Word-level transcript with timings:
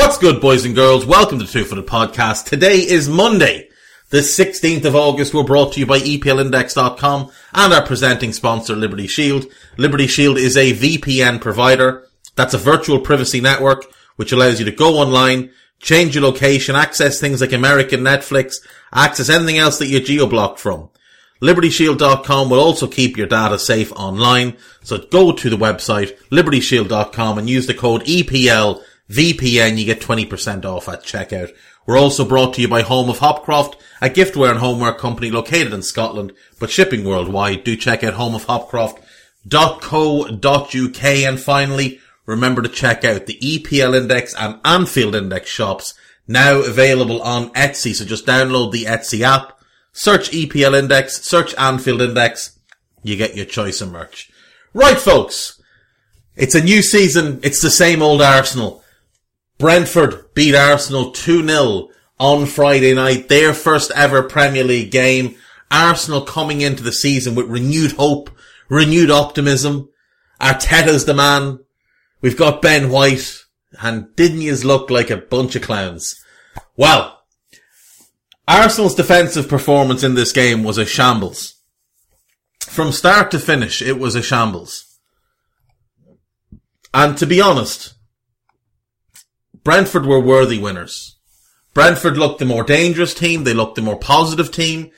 What's 0.00 0.16
good, 0.16 0.40
boys 0.40 0.64
and 0.64 0.74
girls? 0.74 1.04
Welcome 1.04 1.40
to 1.40 1.46
Two 1.46 1.62
Footed 1.62 1.86
Podcast. 1.86 2.46
Today 2.46 2.78
is 2.78 3.06
Monday, 3.06 3.68
the 4.08 4.20
16th 4.20 4.86
of 4.86 4.96
August. 4.96 5.34
We're 5.34 5.44
brought 5.44 5.74
to 5.74 5.80
you 5.80 5.84
by 5.84 6.00
EPLindex.com 6.00 7.30
and 7.52 7.72
our 7.72 7.84
presenting 7.84 8.32
sponsor, 8.32 8.74
Liberty 8.74 9.06
Shield. 9.06 9.44
Liberty 9.76 10.06
Shield 10.06 10.38
is 10.38 10.56
a 10.56 10.72
VPN 10.72 11.38
provider. 11.42 12.08
That's 12.34 12.54
a 12.54 12.58
virtual 12.58 13.00
privacy 13.00 13.42
network 13.42 13.84
which 14.16 14.32
allows 14.32 14.58
you 14.58 14.64
to 14.64 14.72
go 14.72 14.96
online, 14.96 15.50
change 15.80 16.14
your 16.14 16.24
location, 16.24 16.76
access 16.76 17.20
things 17.20 17.42
like 17.42 17.52
American 17.52 18.00
Netflix, 18.00 18.54
access 18.94 19.28
anything 19.28 19.58
else 19.58 19.78
that 19.78 19.88
you're 19.88 20.00
geo-blocked 20.00 20.58
from. 20.58 20.88
LibertyShield.com 21.42 22.48
will 22.48 22.60
also 22.60 22.86
keep 22.86 23.18
your 23.18 23.26
data 23.26 23.58
safe 23.58 23.92
online. 23.92 24.56
So 24.82 24.96
go 24.96 25.32
to 25.32 25.50
the 25.50 25.56
website, 25.56 26.18
LibertyShield.com 26.30 27.38
and 27.38 27.50
use 27.50 27.66
the 27.66 27.74
code 27.74 28.02
EPL 28.04 28.82
VPN, 29.10 29.76
you 29.76 29.84
get 29.84 30.00
20% 30.00 30.64
off 30.64 30.88
at 30.88 31.02
checkout. 31.02 31.52
We're 31.86 31.98
also 31.98 32.24
brought 32.24 32.54
to 32.54 32.60
you 32.60 32.68
by 32.68 32.82
Home 32.82 33.10
of 33.10 33.18
Hopcroft, 33.18 33.74
a 34.00 34.08
giftware 34.08 34.50
and 34.50 34.60
homeware 34.60 34.94
company 34.94 35.28
located 35.30 35.72
in 35.72 35.82
Scotland, 35.82 36.32
but 36.58 36.70
shipping 36.70 37.04
worldwide. 37.04 37.64
Do 37.64 37.76
check 37.76 38.04
out 38.04 38.14
homeofhopcroft.co.uk 38.14 41.04
and 41.04 41.40
finally, 41.40 42.00
remember 42.26 42.62
to 42.62 42.68
check 42.68 43.04
out 43.04 43.26
the 43.26 43.38
EPL 43.38 43.96
Index 43.96 44.32
and 44.38 44.60
Anfield 44.64 45.16
Index 45.16 45.50
shops 45.50 45.94
now 46.28 46.60
available 46.60 47.20
on 47.22 47.50
Etsy. 47.54 47.92
So 47.94 48.04
just 48.04 48.26
download 48.26 48.70
the 48.70 48.84
Etsy 48.84 49.22
app, 49.22 49.58
search 49.92 50.30
EPL 50.30 50.78
Index, 50.78 51.22
search 51.22 51.52
Anfield 51.56 52.00
Index, 52.00 52.56
you 53.02 53.16
get 53.16 53.34
your 53.34 53.46
choice 53.46 53.80
of 53.80 53.90
merch. 53.90 54.30
Right 54.72 54.98
folks, 54.98 55.60
it's 56.36 56.54
a 56.54 56.62
new 56.62 56.82
season, 56.82 57.40
it's 57.42 57.60
the 57.60 57.70
same 57.70 58.02
old 58.02 58.22
Arsenal. 58.22 58.84
Brentford 59.60 60.32
beat 60.34 60.54
Arsenal 60.54 61.12
2-0 61.12 61.90
on 62.18 62.46
Friday 62.46 62.94
night, 62.94 63.28
their 63.28 63.52
first 63.52 63.90
ever 63.94 64.22
Premier 64.22 64.64
League 64.64 64.90
game. 64.90 65.36
Arsenal 65.70 66.22
coming 66.22 66.62
into 66.62 66.82
the 66.82 66.92
season 66.92 67.34
with 67.34 67.46
renewed 67.46 67.92
hope, 67.92 68.30
renewed 68.70 69.10
optimism. 69.10 69.90
Arteta's 70.40 71.04
the 71.04 71.12
man. 71.12 71.58
We've 72.22 72.38
got 72.38 72.62
Ben 72.62 72.90
White. 72.90 73.44
And 73.82 74.16
didn't 74.16 74.40
yous 74.40 74.64
look 74.64 74.90
like 74.90 75.10
a 75.10 75.18
bunch 75.18 75.54
of 75.54 75.62
clowns? 75.62 76.16
Well, 76.76 77.22
Arsenal's 78.48 78.94
defensive 78.94 79.46
performance 79.46 80.02
in 80.02 80.14
this 80.14 80.32
game 80.32 80.64
was 80.64 80.78
a 80.78 80.86
shambles. 80.86 81.54
From 82.60 82.92
start 82.92 83.30
to 83.32 83.38
finish, 83.38 83.82
it 83.82 83.98
was 83.98 84.14
a 84.14 84.22
shambles. 84.22 84.98
And 86.92 87.16
to 87.18 87.26
be 87.26 87.42
honest, 87.42 87.94
Brentford 89.64 90.06
were 90.06 90.20
worthy 90.20 90.58
winners. 90.58 91.16
Brentford 91.74 92.16
looked 92.16 92.38
the 92.38 92.44
more 92.44 92.64
dangerous 92.64 93.14
team. 93.14 93.44
They 93.44 93.54
looked 93.54 93.76
the 93.76 93.82
more 93.82 93.98
positive 93.98 94.50
team. 94.50 94.90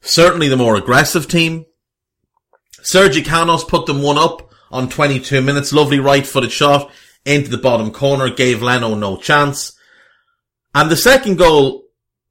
Certainly 0.00 0.48
the 0.48 0.56
more 0.56 0.76
aggressive 0.76 1.28
team. 1.28 1.66
Sergi 2.82 3.22
Canos 3.22 3.64
put 3.64 3.86
them 3.86 4.02
one 4.02 4.18
up 4.18 4.50
on 4.70 4.88
22 4.88 5.40
minutes. 5.40 5.72
Lovely 5.72 5.98
right 5.98 6.26
footed 6.26 6.52
shot 6.52 6.90
into 7.24 7.50
the 7.50 7.58
bottom 7.58 7.90
corner. 7.90 8.30
Gave 8.30 8.62
Leno 8.62 8.94
no 8.94 9.16
chance. 9.16 9.72
And 10.74 10.90
the 10.90 10.96
second 10.96 11.36
goal 11.36 11.84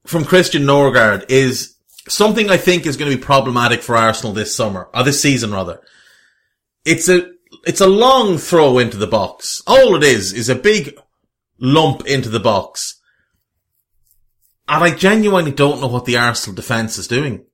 from 0.05 0.25
Christian 0.25 0.63
Nørgaard 0.63 1.25
is 1.29 1.75
something 2.07 2.49
I 2.49 2.57
think 2.57 2.85
is 2.85 2.97
going 2.97 3.11
to 3.11 3.17
be 3.17 3.23
problematic 3.23 3.81
for 3.81 3.95
Arsenal 3.95 4.33
this 4.33 4.55
summer, 4.55 4.87
or 4.93 5.03
this 5.03 5.21
season 5.21 5.51
rather. 5.51 5.81
It's 6.85 7.09
a, 7.09 7.31
it's 7.65 7.81
a 7.81 7.87
long 7.87 8.37
throw 8.37 8.77
into 8.77 8.97
the 8.97 9.07
box. 9.07 9.63
All 9.65 9.95
it 9.95 10.03
is, 10.03 10.31
is 10.31 10.49
a 10.49 10.55
big 10.55 10.95
lump 11.59 12.05
into 12.05 12.29
the 12.29 12.39
box. 12.39 13.01
And 14.67 14.83
I 14.83 14.95
genuinely 14.95 15.51
don't 15.51 15.79
know 15.79 15.87
what 15.87 16.05
the 16.05 16.17
Arsenal 16.17 16.55
defence 16.55 16.97
is 16.97 17.07
doing. 17.07 17.45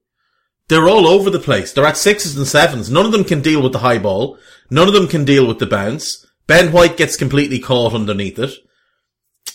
They're 0.67 0.87
all 0.87 1.07
over 1.07 1.29
the 1.29 1.39
place. 1.39 1.73
They're 1.73 1.85
at 1.85 1.97
sixes 1.97 2.37
and 2.37 2.47
sevens. 2.47 2.89
None 2.89 3.05
of 3.05 3.11
them 3.11 3.25
can 3.25 3.41
deal 3.41 3.61
with 3.61 3.73
the 3.73 3.79
high 3.79 3.97
ball. 3.97 4.37
None 4.69 4.87
of 4.87 4.93
them 4.93 5.07
can 5.07 5.25
deal 5.25 5.45
with 5.45 5.59
the 5.59 5.65
bounce. 5.65 6.25
Ben 6.47 6.71
White 6.71 6.95
gets 6.95 7.17
completely 7.17 7.59
caught 7.59 7.93
underneath 7.93 8.39
it. 8.39 8.53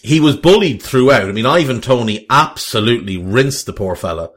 He 0.03 0.21
was 0.21 0.37
bullied 0.37 0.83
throughout. 0.83 1.29
I 1.29 1.33
mean, 1.33 1.47
Ivan 1.47 1.81
Toney 1.81 2.27
absolutely 2.29 3.17
rinsed 3.17 3.65
the 3.65 3.73
poor 3.73 3.97
fella. 3.97 4.31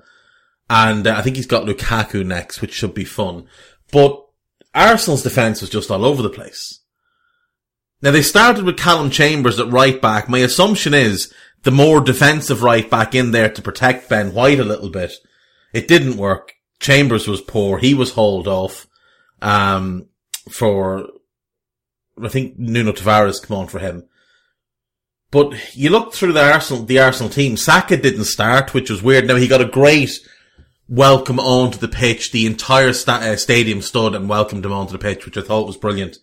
And 0.69 1.05
uh, 1.05 1.15
I 1.17 1.21
think 1.21 1.35
he's 1.35 1.45
got 1.45 1.65
Lukaku 1.65 2.25
next, 2.25 2.61
which 2.61 2.73
should 2.73 2.93
be 2.93 3.03
fun. 3.03 3.47
But 3.91 4.23
Arsenal's 4.73 5.23
defence 5.23 5.61
was 5.61 5.69
just 5.69 5.91
all 5.91 6.05
over 6.05 6.21
the 6.21 6.29
place. 6.29 6.79
Now 8.01 8.11
they 8.11 8.21
started 8.21 8.63
with 8.63 8.77
Callum 8.77 9.09
Chambers 9.09 9.59
at 9.59 9.71
right 9.71 10.01
back. 10.01 10.29
My 10.29 10.39
assumption 10.39 10.93
is 10.93 11.33
the 11.63 11.71
more 11.71 11.99
defensive 11.99 12.63
right 12.63 12.89
back 12.89 13.13
in 13.13 13.31
there 13.31 13.49
to 13.49 13.61
protect 13.61 14.09
Ben 14.09 14.33
White 14.33 14.59
a 14.59 14.63
little 14.63 14.89
bit. 14.89 15.13
It 15.73 15.87
didn't 15.87 16.17
work. 16.17 16.53
Chambers 16.79 17.27
was 17.27 17.41
poor. 17.41 17.77
He 17.77 17.93
was 17.93 18.13
hauled 18.13 18.47
off, 18.47 18.87
um, 19.41 20.07
for, 20.49 21.07
I 22.23 22.29
think 22.29 22.57
Nuno 22.57 22.93
Tavares 22.93 23.45
come 23.45 23.57
on 23.57 23.67
for 23.67 23.79
him. 23.79 24.07
But 25.31 25.75
you 25.75 25.89
look 25.89 26.13
through 26.13 26.33
the 26.33 26.53
Arsenal, 26.53 26.85
the 26.85 26.99
Arsenal 26.99 27.29
team, 27.29 27.57
Saka 27.57 27.97
didn't 27.97 28.23
start, 28.23 28.73
which 28.73 28.89
was 28.89 29.03
weird. 29.03 29.27
Now 29.27 29.35
he 29.35 29.47
got 29.47 29.61
a 29.61 29.65
great 29.65 30.19
welcome 30.87 31.39
onto 31.39 31.77
the 31.77 31.89
pitch. 31.89 32.31
The 32.31 32.45
entire 32.47 32.93
sta- 32.93 33.19
uh, 33.19 33.35
stadium 33.35 33.81
stood 33.81 34.15
and 34.15 34.29
welcomed 34.29 34.65
him 34.65 34.71
onto 34.71 34.93
the 34.93 34.97
pitch, 34.97 35.25
which 35.25 35.37
I 35.37 35.41
thought 35.41 35.67
was 35.67 35.77
brilliant 35.77 36.17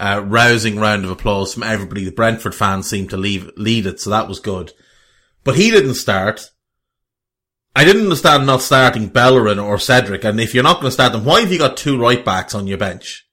uh, 0.00 0.22
rousing 0.24 0.80
round 0.80 1.04
of 1.04 1.10
applause 1.10 1.52
from 1.52 1.62
everybody. 1.62 2.04
The 2.04 2.10
Brentford 2.10 2.54
fans 2.54 2.88
seemed 2.88 3.10
to 3.10 3.18
leave, 3.18 3.50
lead 3.56 3.84
it, 3.84 4.00
so 4.00 4.10
that 4.10 4.28
was 4.28 4.40
good. 4.40 4.72
But 5.44 5.56
he 5.56 5.70
didn't 5.70 5.94
start. 5.94 6.50
I 7.76 7.84
didn't 7.84 8.04
understand 8.04 8.46
not 8.46 8.62
starting 8.62 9.08
Bellerin 9.08 9.58
or 9.58 9.78
Cedric, 9.78 10.24
and 10.24 10.40
if 10.40 10.54
you're 10.54 10.64
not 10.64 10.76
going 10.80 10.86
to 10.86 10.92
start 10.92 11.12
them, 11.12 11.24
why 11.24 11.40
have 11.40 11.52
you 11.52 11.58
got 11.58 11.76
two 11.76 12.00
right 12.00 12.24
backs 12.24 12.54
on 12.54 12.66
your 12.66 12.78
bench? 12.78 13.26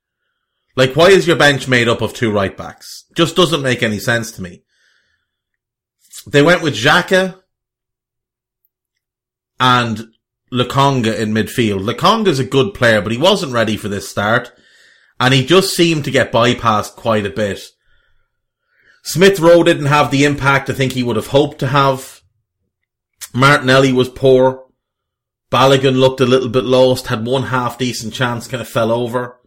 Like, 0.75 0.95
why 0.95 1.07
is 1.07 1.25
your 1.25 1.37
bench 1.37 1.67
made 1.67 1.87
up 1.87 2.01
of 2.01 2.13
two 2.13 2.31
right 2.31 2.55
backs? 2.55 3.05
Just 3.15 3.35
doesn't 3.35 3.63
make 3.63 3.81
any 3.81 3.97
sense 3.97 4.31
to 4.33 4.41
me. 4.41 4.63
They 6.27 6.43
went 6.43 6.61
with 6.61 6.75
Xhaka 6.75 7.39
and 9.59 10.09
Lokonga 10.51 11.17
in 11.17 11.33
midfield. 11.33 11.89
Lokonga's 11.89 12.39
a 12.39 12.43
good 12.43 12.73
player, 12.73 13.01
but 13.01 13.13
he 13.13 13.17
wasn't 13.17 13.53
ready 13.53 13.77
for 13.77 13.87
this 13.87 14.07
start 14.07 14.51
and 15.19 15.33
he 15.33 15.45
just 15.45 15.75
seemed 15.75 16.05
to 16.05 16.11
get 16.11 16.31
bypassed 16.31 16.95
quite 16.95 17.25
a 17.25 17.29
bit. 17.31 17.61
Smith 19.03 19.39
Rowe 19.39 19.63
didn't 19.63 19.85
have 19.85 20.11
the 20.11 20.25
impact 20.25 20.69
I 20.69 20.73
think 20.73 20.91
he 20.91 21.03
would 21.03 21.15
have 21.15 21.27
hoped 21.27 21.59
to 21.59 21.67
have. 21.67 22.21
Martinelli 23.33 23.93
was 23.93 24.09
poor. 24.09 24.65
Balogun 25.49 25.97
looked 25.97 26.19
a 26.19 26.25
little 26.25 26.49
bit 26.49 26.65
lost, 26.65 27.07
had 27.07 27.25
one 27.25 27.43
half 27.43 27.77
decent 27.77 28.13
chance, 28.13 28.47
kind 28.47 28.61
of 28.61 28.67
fell 28.67 28.91
over. 28.91 29.39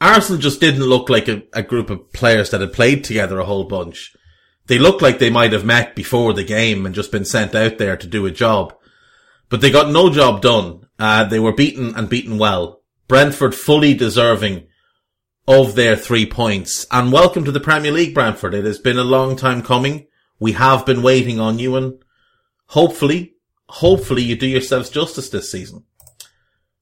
Arsenal 0.00 0.40
just 0.40 0.60
didn't 0.60 0.82
look 0.82 1.08
like 1.08 1.28
a, 1.28 1.42
a 1.52 1.62
group 1.62 1.88
of 1.88 2.12
players 2.12 2.50
that 2.50 2.60
had 2.60 2.72
played 2.72 3.04
together 3.04 3.38
a 3.38 3.44
whole 3.44 3.64
bunch. 3.64 4.14
They 4.66 4.78
looked 4.78 5.00
like 5.00 5.18
they 5.18 5.30
might 5.30 5.52
have 5.52 5.64
met 5.64 5.94
before 5.96 6.32
the 6.34 6.44
game 6.44 6.84
and 6.84 6.94
just 6.94 7.10
been 7.12 7.24
sent 7.24 7.54
out 7.54 7.78
there 7.78 7.96
to 7.96 8.06
do 8.06 8.26
a 8.26 8.30
job. 8.30 8.74
but 9.48 9.60
they 9.60 9.70
got 9.70 9.90
no 9.90 10.08
job 10.08 10.40
done. 10.40 10.86
Uh, 10.98 11.24
they 11.24 11.38
were 11.38 11.52
beaten 11.52 11.94
and 11.94 12.08
beaten 12.08 12.38
well. 12.38 12.80
Brentford 13.06 13.54
fully 13.54 13.92
deserving 13.92 14.66
of 15.46 15.74
their 15.74 15.96
three 15.96 16.26
points. 16.26 16.86
And 16.90 17.12
welcome 17.12 17.44
to 17.44 17.52
the 17.52 17.60
Premier 17.60 17.90
League, 17.90 18.14
Brentford. 18.14 18.54
It 18.54 18.64
has 18.64 18.78
been 18.78 18.98
a 18.98 19.04
long 19.04 19.36
time 19.36 19.62
coming. 19.62 20.06
We 20.38 20.52
have 20.52 20.86
been 20.86 21.02
waiting 21.02 21.40
on 21.40 21.58
you 21.58 21.76
and 21.76 22.02
hopefully, 22.66 23.34
hopefully 23.68 24.22
you 24.22 24.36
do 24.36 24.46
yourselves 24.46 24.90
justice 24.90 25.28
this 25.28 25.50
season. 25.50 25.84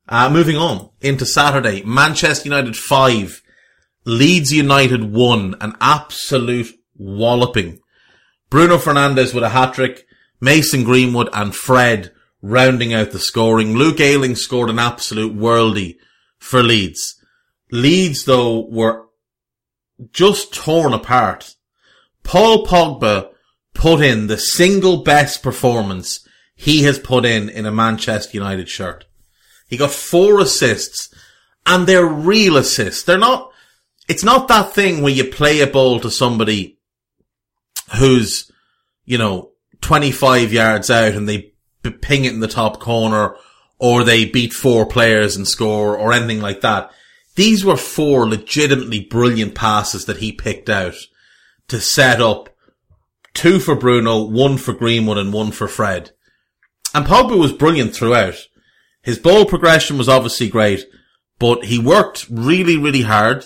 Uh, 0.08 0.28
moving 0.28 0.56
on 0.56 0.90
into 1.00 1.24
Saturday, 1.24 1.82
Manchester 1.84 2.48
United 2.48 2.76
5, 2.76 3.42
Leeds 4.04 4.52
United 4.52 5.12
1, 5.12 5.56
an 5.60 5.74
absolute 5.80 6.74
walloping. 6.96 7.80
Bruno 8.50 8.76
Fernandes 8.76 9.32
with 9.32 9.44
a 9.44 9.50
hat-trick, 9.50 10.06
Mason 10.40 10.84
Greenwood 10.84 11.28
and 11.32 11.54
Fred 11.54 12.12
rounding 12.42 12.92
out 12.92 13.12
the 13.12 13.18
scoring. 13.18 13.74
Luke 13.74 14.00
Ayling 14.00 14.34
scored 14.34 14.70
an 14.70 14.78
absolute 14.78 15.36
worldie 15.36 15.96
for 16.38 16.62
Leeds. 16.62 17.19
Leeds, 17.70 18.24
though, 18.24 18.60
were 18.60 19.06
just 20.12 20.52
torn 20.54 20.92
apart. 20.92 21.54
Paul 22.22 22.66
Pogba 22.66 23.30
put 23.74 24.00
in 24.00 24.26
the 24.26 24.38
single 24.38 25.02
best 25.02 25.42
performance 25.42 26.26
he 26.54 26.82
has 26.82 26.98
put 26.98 27.24
in 27.24 27.48
in 27.48 27.66
a 27.66 27.72
Manchester 27.72 28.36
United 28.36 28.68
shirt. 28.68 29.06
He 29.68 29.76
got 29.76 29.90
four 29.90 30.40
assists 30.40 31.14
and 31.64 31.86
they're 31.86 32.04
real 32.04 32.56
assists. 32.56 33.02
They're 33.02 33.18
not, 33.18 33.50
it's 34.08 34.24
not 34.24 34.48
that 34.48 34.74
thing 34.74 35.00
where 35.02 35.12
you 35.12 35.24
play 35.24 35.60
a 35.60 35.66
ball 35.66 36.00
to 36.00 36.10
somebody 36.10 36.78
who's, 37.98 38.50
you 39.04 39.16
know, 39.16 39.52
25 39.80 40.52
yards 40.52 40.90
out 40.90 41.14
and 41.14 41.28
they 41.28 41.52
ping 42.02 42.24
it 42.24 42.34
in 42.34 42.40
the 42.40 42.48
top 42.48 42.80
corner 42.80 43.36
or 43.78 44.04
they 44.04 44.26
beat 44.26 44.52
four 44.52 44.84
players 44.84 45.36
and 45.36 45.48
score 45.48 45.96
or 45.96 46.12
anything 46.12 46.40
like 46.40 46.60
that. 46.60 46.90
These 47.36 47.64
were 47.64 47.76
four 47.76 48.28
legitimately 48.28 49.00
brilliant 49.00 49.54
passes 49.54 50.04
that 50.06 50.18
he 50.18 50.32
picked 50.32 50.68
out 50.68 50.96
to 51.68 51.80
set 51.80 52.20
up 52.20 52.50
two 53.34 53.60
for 53.60 53.74
Bruno, 53.74 54.24
one 54.24 54.58
for 54.58 54.72
Greenwood 54.72 55.18
and 55.18 55.32
one 55.32 55.52
for 55.52 55.68
Fred. 55.68 56.10
And 56.94 57.06
Pogba 57.06 57.38
was 57.38 57.52
brilliant 57.52 57.94
throughout. 57.94 58.46
His 59.02 59.18
ball 59.18 59.44
progression 59.44 59.96
was 59.96 60.08
obviously 60.08 60.48
great, 60.48 60.86
but 61.38 61.66
he 61.66 61.78
worked 61.78 62.26
really, 62.28 62.76
really 62.76 63.02
hard. 63.02 63.44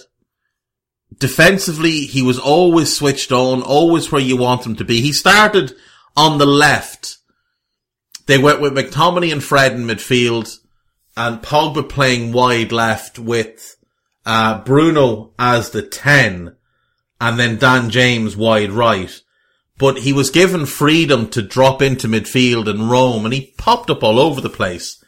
Defensively, 1.16 2.06
he 2.06 2.22
was 2.22 2.38
always 2.38 2.96
switched 2.96 3.30
on, 3.30 3.62
always 3.62 4.10
where 4.10 4.20
you 4.20 4.36
want 4.36 4.66
him 4.66 4.74
to 4.76 4.84
be. 4.84 5.00
He 5.00 5.12
started 5.12 5.74
on 6.16 6.38
the 6.38 6.46
left 6.46 7.18
they 8.26 8.38
went 8.38 8.60
with 8.60 8.72
McTominay 8.72 9.32
and 9.32 9.44
Fred 9.44 9.72
in 9.72 9.84
midfield 9.84 10.58
and 11.16 11.42
Pogba 11.42 11.88
playing 11.88 12.32
wide 12.32 12.72
left 12.72 13.18
with 13.18 13.76
uh, 14.26 14.62
Bruno 14.62 15.32
as 15.38 15.70
the 15.70 15.82
10 15.82 16.56
and 17.20 17.38
then 17.38 17.58
Dan 17.58 17.90
James 17.90 18.36
wide 18.36 18.72
right. 18.72 19.20
But 19.76 19.98
he 19.98 20.12
was 20.12 20.30
given 20.30 20.66
freedom 20.66 21.28
to 21.30 21.42
drop 21.42 21.82
into 21.82 22.08
midfield 22.08 22.68
and 22.68 22.90
roam 22.90 23.24
and 23.24 23.34
he 23.34 23.54
popped 23.58 23.90
up 23.90 24.02
all 24.02 24.18
over 24.18 24.40
the 24.40 24.50
place. 24.50 25.02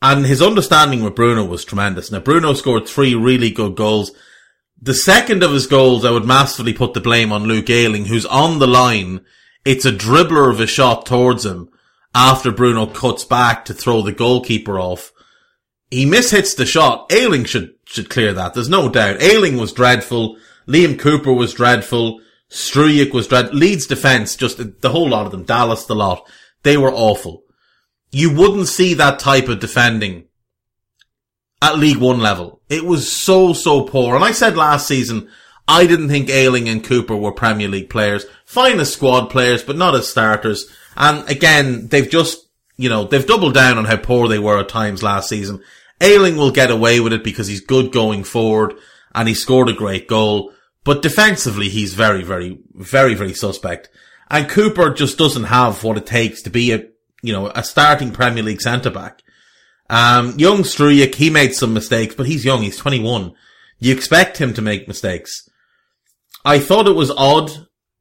And 0.00 0.26
his 0.26 0.42
understanding 0.42 1.02
with 1.02 1.14
Bruno 1.14 1.44
was 1.44 1.64
tremendous. 1.64 2.10
Now 2.10 2.20
Bruno 2.20 2.54
scored 2.54 2.88
three 2.88 3.14
really 3.14 3.50
good 3.50 3.76
goals. 3.76 4.12
The 4.80 4.94
second 4.94 5.42
of 5.42 5.52
his 5.52 5.66
goals, 5.66 6.04
I 6.04 6.10
would 6.10 6.24
massively 6.24 6.72
put 6.72 6.92
the 6.92 7.00
blame 7.00 7.32
on 7.32 7.44
Luke 7.44 7.70
Ayling, 7.70 8.06
who's 8.06 8.26
on 8.26 8.58
the 8.58 8.66
line. 8.66 9.24
It's 9.64 9.84
a 9.84 9.92
dribbler 9.92 10.50
of 10.50 10.58
a 10.58 10.66
shot 10.66 11.06
towards 11.06 11.46
him 11.46 11.68
after 12.14 12.50
Bruno 12.50 12.86
cuts 12.86 13.24
back 13.24 13.64
to 13.66 13.74
throw 13.74 14.02
the 14.02 14.12
goalkeeper 14.12 14.78
off. 14.78 15.12
He 15.92 16.06
mishits 16.06 16.56
the 16.56 16.64
shot. 16.64 17.12
Ayling 17.12 17.44
should, 17.44 17.74
should 17.84 18.08
clear 18.08 18.32
that. 18.32 18.54
There's 18.54 18.70
no 18.70 18.88
doubt. 18.88 19.20
Ayling 19.20 19.58
was 19.58 19.74
dreadful. 19.74 20.38
Liam 20.66 20.98
Cooper 20.98 21.34
was 21.34 21.52
dreadful. 21.52 22.22
Struijk 22.50 23.12
was 23.12 23.26
dread. 23.26 23.54
Leeds 23.54 23.86
defense, 23.86 24.34
just 24.34 24.80
the 24.80 24.88
whole 24.88 25.10
lot 25.10 25.26
of 25.26 25.32
them. 25.32 25.44
Dallas, 25.44 25.84
the 25.84 25.94
lot. 25.94 26.26
They 26.62 26.78
were 26.78 26.90
awful. 26.90 27.44
You 28.10 28.34
wouldn't 28.34 28.68
see 28.68 28.94
that 28.94 29.18
type 29.18 29.50
of 29.50 29.60
defending 29.60 30.28
at 31.60 31.78
League 31.78 31.98
One 31.98 32.20
level. 32.20 32.62
It 32.70 32.86
was 32.86 33.12
so, 33.12 33.52
so 33.52 33.82
poor. 33.82 34.14
And 34.14 34.24
I 34.24 34.32
said 34.32 34.56
last 34.56 34.88
season, 34.88 35.28
I 35.68 35.86
didn't 35.86 36.08
think 36.08 36.30
Ayling 36.30 36.70
and 36.70 36.82
Cooper 36.82 37.16
were 37.16 37.32
Premier 37.32 37.68
League 37.68 37.90
players. 37.90 38.24
Fine 38.46 38.80
as 38.80 38.90
squad 38.90 39.26
players, 39.26 39.62
but 39.62 39.76
not 39.76 39.94
as 39.94 40.08
starters. 40.08 40.74
And 40.96 41.28
again, 41.28 41.88
they've 41.88 42.08
just, 42.08 42.48
you 42.78 42.88
know, 42.88 43.04
they've 43.04 43.26
doubled 43.26 43.52
down 43.52 43.76
on 43.76 43.84
how 43.84 43.98
poor 43.98 44.26
they 44.26 44.38
were 44.38 44.58
at 44.58 44.70
times 44.70 45.02
last 45.02 45.28
season. 45.28 45.62
Ayling 46.02 46.36
will 46.36 46.50
get 46.50 46.70
away 46.70 47.00
with 47.00 47.12
it 47.12 47.24
because 47.24 47.46
he's 47.46 47.60
good 47.60 47.92
going 47.92 48.24
forward 48.24 48.74
and 49.14 49.28
he 49.28 49.34
scored 49.34 49.68
a 49.68 49.74
great 49.74 50.08
goal. 50.08 50.52
But 50.84 51.02
defensively, 51.02 51.68
he's 51.68 51.94
very, 51.94 52.24
very, 52.24 52.58
very, 52.74 53.14
very 53.14 53.34
suspect. 53.34 53.88
And 54.28 54.48
Cooper 54.48 54.90
just 54.90 55.16
doesn't 55.16 55.44
have 55.44 55.84
what 55.84 55.96
it 55.96 56.06
takes 56.06 56.42
to 56.42 56.50
be 56.50 56.72
a, 56.72 56.86
you 57.22 57.32
know, 57.32 57.48
a 57.54 57.62
starting 57.62 58.10
Premier 58.10 58.42
League 58.42 58.60
centre 58.60 58.90
back. 58.90 59.22
Um, 59.88 60.38
young 60.38 60.62
Struijk, 60.62 61.14
he 61.14 61.30
made 61.30 61.54
some 61.54 61.74
mistakes, 61.74 62.14
but 62.14 62.26
he's 62.26 62.44
young. 62.44 62.62
He's 62.62 62.78
21. 62.78 63.34
You 63.78 63.94
expect 63.94 64.38
him 64.38 64.54
to 64.54 64.62
make 64.62 64.88
mistakes. 64.88 65.48
I 66.44 66.58
thought 66.58 66.88
it 66.88 66.96
was 66.96 67.10
odd 67.10 67.50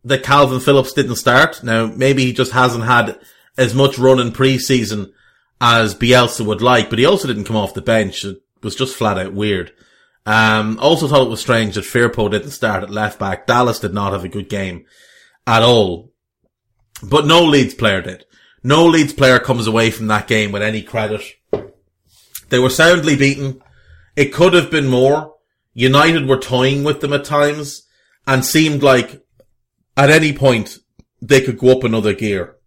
that 0.03 0.23
Calvin 0.23 0.59
Phillips 0.59 0.93
didn't 0.93 1.17
start. 1.17 1.63
Now, 1.63 1.85
maybe 1.85 2.25
he 2.25 2.33
just 2.33 2.53
hasn't 2.53 2.85
had 2.85 3.19
as 3.57 3.75
much 3.75 3.99
run 3.99 4.19
in 4.19 4.31
pre-season 4.31 5.13
as 5.61 5.93
Bielsa 5.93 6.43
would 6.43 6.61
like, 6.61 6.89
but 6.89 6.97
he 6.97 7.05
also 7.05 7.27
didn't 7.27 7.45
come 7.45 7.55
off 7.55 7.75
the 7.75 7.81
bench. 7.81 8.25
It 8.25 8.41
was 8.63 8.75
just 8.75 8.95
flat 8.95 9.19
out 9.19 9.33
weird. 9.33 9.71
Um, 10.25 10.79
also 10.79 11.07
thought 11.07 11.25
it 11.25 11.29
was 11.29 11.39
strange 11.39 11.75
that 11.75 11.85
Firpo 11.85 12.29
didn't 12.29 12.51
start 12.51 12.83
at 12.83 12.89
left 12.89 13.19
back. 13.19 13.45
Dallas 13.45 13.79
did 13.79 13.93
not 13.93 14.11
have 14.11 14.25
a 14.25 14.29
good 14.29 14.49
game 14.49 14.85
at 15.45 15.61
all. 15.61 16.11
But 17.03 17.27
no 17.27 17.43
Leeds 17.43 17.75
player 17.75 18.01
did. 18.01 18.25
No 18.63 18.85
Leeds 18.85 19.13
player 19.13 19.39
comes 19.39 19.67
away 19.67 19.91
from 19.91 20.07
that 20.07 20.27
game 20.27 20.51
with 20.51 20.61
any 20.63 20.81
credit. 20.81 21.21
They 22.49 22.59
were 22.59 22.69
soundly 22.69 23.15
beaten. 23.15 23.61
It 24.15 24.33
could 24.33 24.53
have 24.53 24.69
been 24.69 24.87
more. 24.87 25.35
United 25.73 26.27
were 26.27 26.37
toying 26.37 26.83
with 26.83 27.01
them 27.01 27.13
at 27.13 27.23
times 27.23 27.87
and 28.27 28.43
seemed 28.43 28.83
like 28.83 29.23
at 29.95 30.09
any 30.09 30.33
point 30.33 30.77
they 31.21 31.41
could 31.41 31.57
go 31.57 31.71
up 31.77 31.83
another 31.83 32.13
gear. 32.13 32.57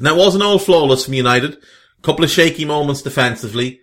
Now 0.00 0.14
it 0.14 0.18
wasn't 0.18 0.44
all 0.44 0.58
flawless 0.58 1.04
from 1.04 1.14
United. 1.14 1.54
A 1.54 2.02
couple 2.02 2.24
of 2.24 2.30
shaky 2.30 2.64
moments 2.64 3.02
defensively. 3.02 3.80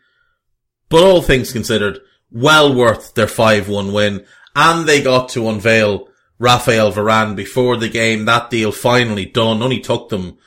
But 0.90 1.04
all 1.04 1.22
things 1.22 1.52
considered, 1.52 2.00
well 2.32 2.74
worth 2.74 3.14
their 3.14 3.26
5-1 3.26 3.94
win. 3.94 4.26
And 4.56 4.88
they 4.88 5.02
got 5.02 5.30
to 5.30 5.50
unveil 5.50 6.08
Rafael 6.40 6.92
Varane 6.92 7.36
before 7.36 7.78
the 7.78 7.90
game. 7.90 8.26
That 8.26 8.50
deal 8.50 8.72
finally 8.72 9.26
done. 9.26 9.64
Only 9.64 9.80
took 9.80 10.10
them, 10.10 10.38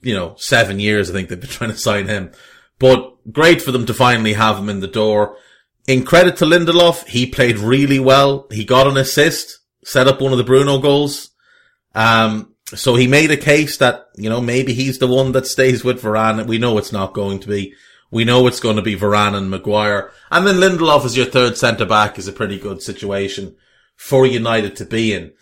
you 0.00 0.14
know, 0.14 0.34
seven 0.38 0.80
years 0.80 1.08
I 1.08 1.12
think 1.12 1.28
they've 1.28 1.40
been 1.40 1.50
trying 1.50 1.70
to 1.70 1.78
sign 1.78 2.08
him. 2.08 2.32
But 2.78 3.32
great 3.32 3.62
for 3.62 3.72
them 3.72 3.86
to 3.86 3.94
finally 3.94 4.34
have 4.34 4.58
him 4.58 4.68
in 4.68 4.80
the 4.80 4.88
door. 4.88 5.36
In 5.86 6.04
credit 6.04 6.36
to 6.38 6.44
Lindelof, 6.44 7.06
he 7.06 7.26
played 7.26 7.58
really 7.58 8.00
well. 8.00 8.48
He 8.50 8.64
got 8.64 8.88
an 8.88 8.96
assist 8.96 9.60
set 9.86 10.08
up 10.08 10.20
one 10.20 10.32
of 10.32 10.38
the 10.38 10.44
Bruno 10.44 10.78
goals. 10.78 11.30
Um, 11.94 12.54
so 12.74 12.96
he 12.96 13.06
made 13.06 13.30
a 13.30 13.36
case 13.36 13.76
that, 13.78 14.08
you 14.16 14.28
know, 14.28 14.40
maybe 14.40 14.74
he's 14.74 14.98
the 14.98 15.06
one 15.06 15.32
that 15.32 15.46
stays 15.46 15.84
with 15.84 16.02
Varane. 16.02 16.46
We 16.46 16.58
know 16.58 16.78
it's 16.78 16.92
not 16.92 17.14
going 17.14 17.38
to 17.40 17.48
be. 17.48 17.74
We 18.10 18.24
know 18.24 18.46
it's 18.46 18.60
going 18.60 18.76
to 18.76 18.82
be 18.82 18.96
Varane 18.96 19.34
and 19.34 19.50
Maguire. 19.50 20.10
And 20.30 20.46
then 20.46 20.56
Lindelof 20.56 21.04
as 21.04 21.16
your 21.16 21.26
third 21.26 21.56
centre 21.56 21.84
back 21.84 22.18
is 22.18 22.26
a 22.26 22.32
pretty 22.32 22.58
good 22.58 22.82
situation 22.82 23.56
for 23.94 24.26
United 24.26 24.76
to 24.76 24.84
be 24.84 25.12
in. 25.12 25.32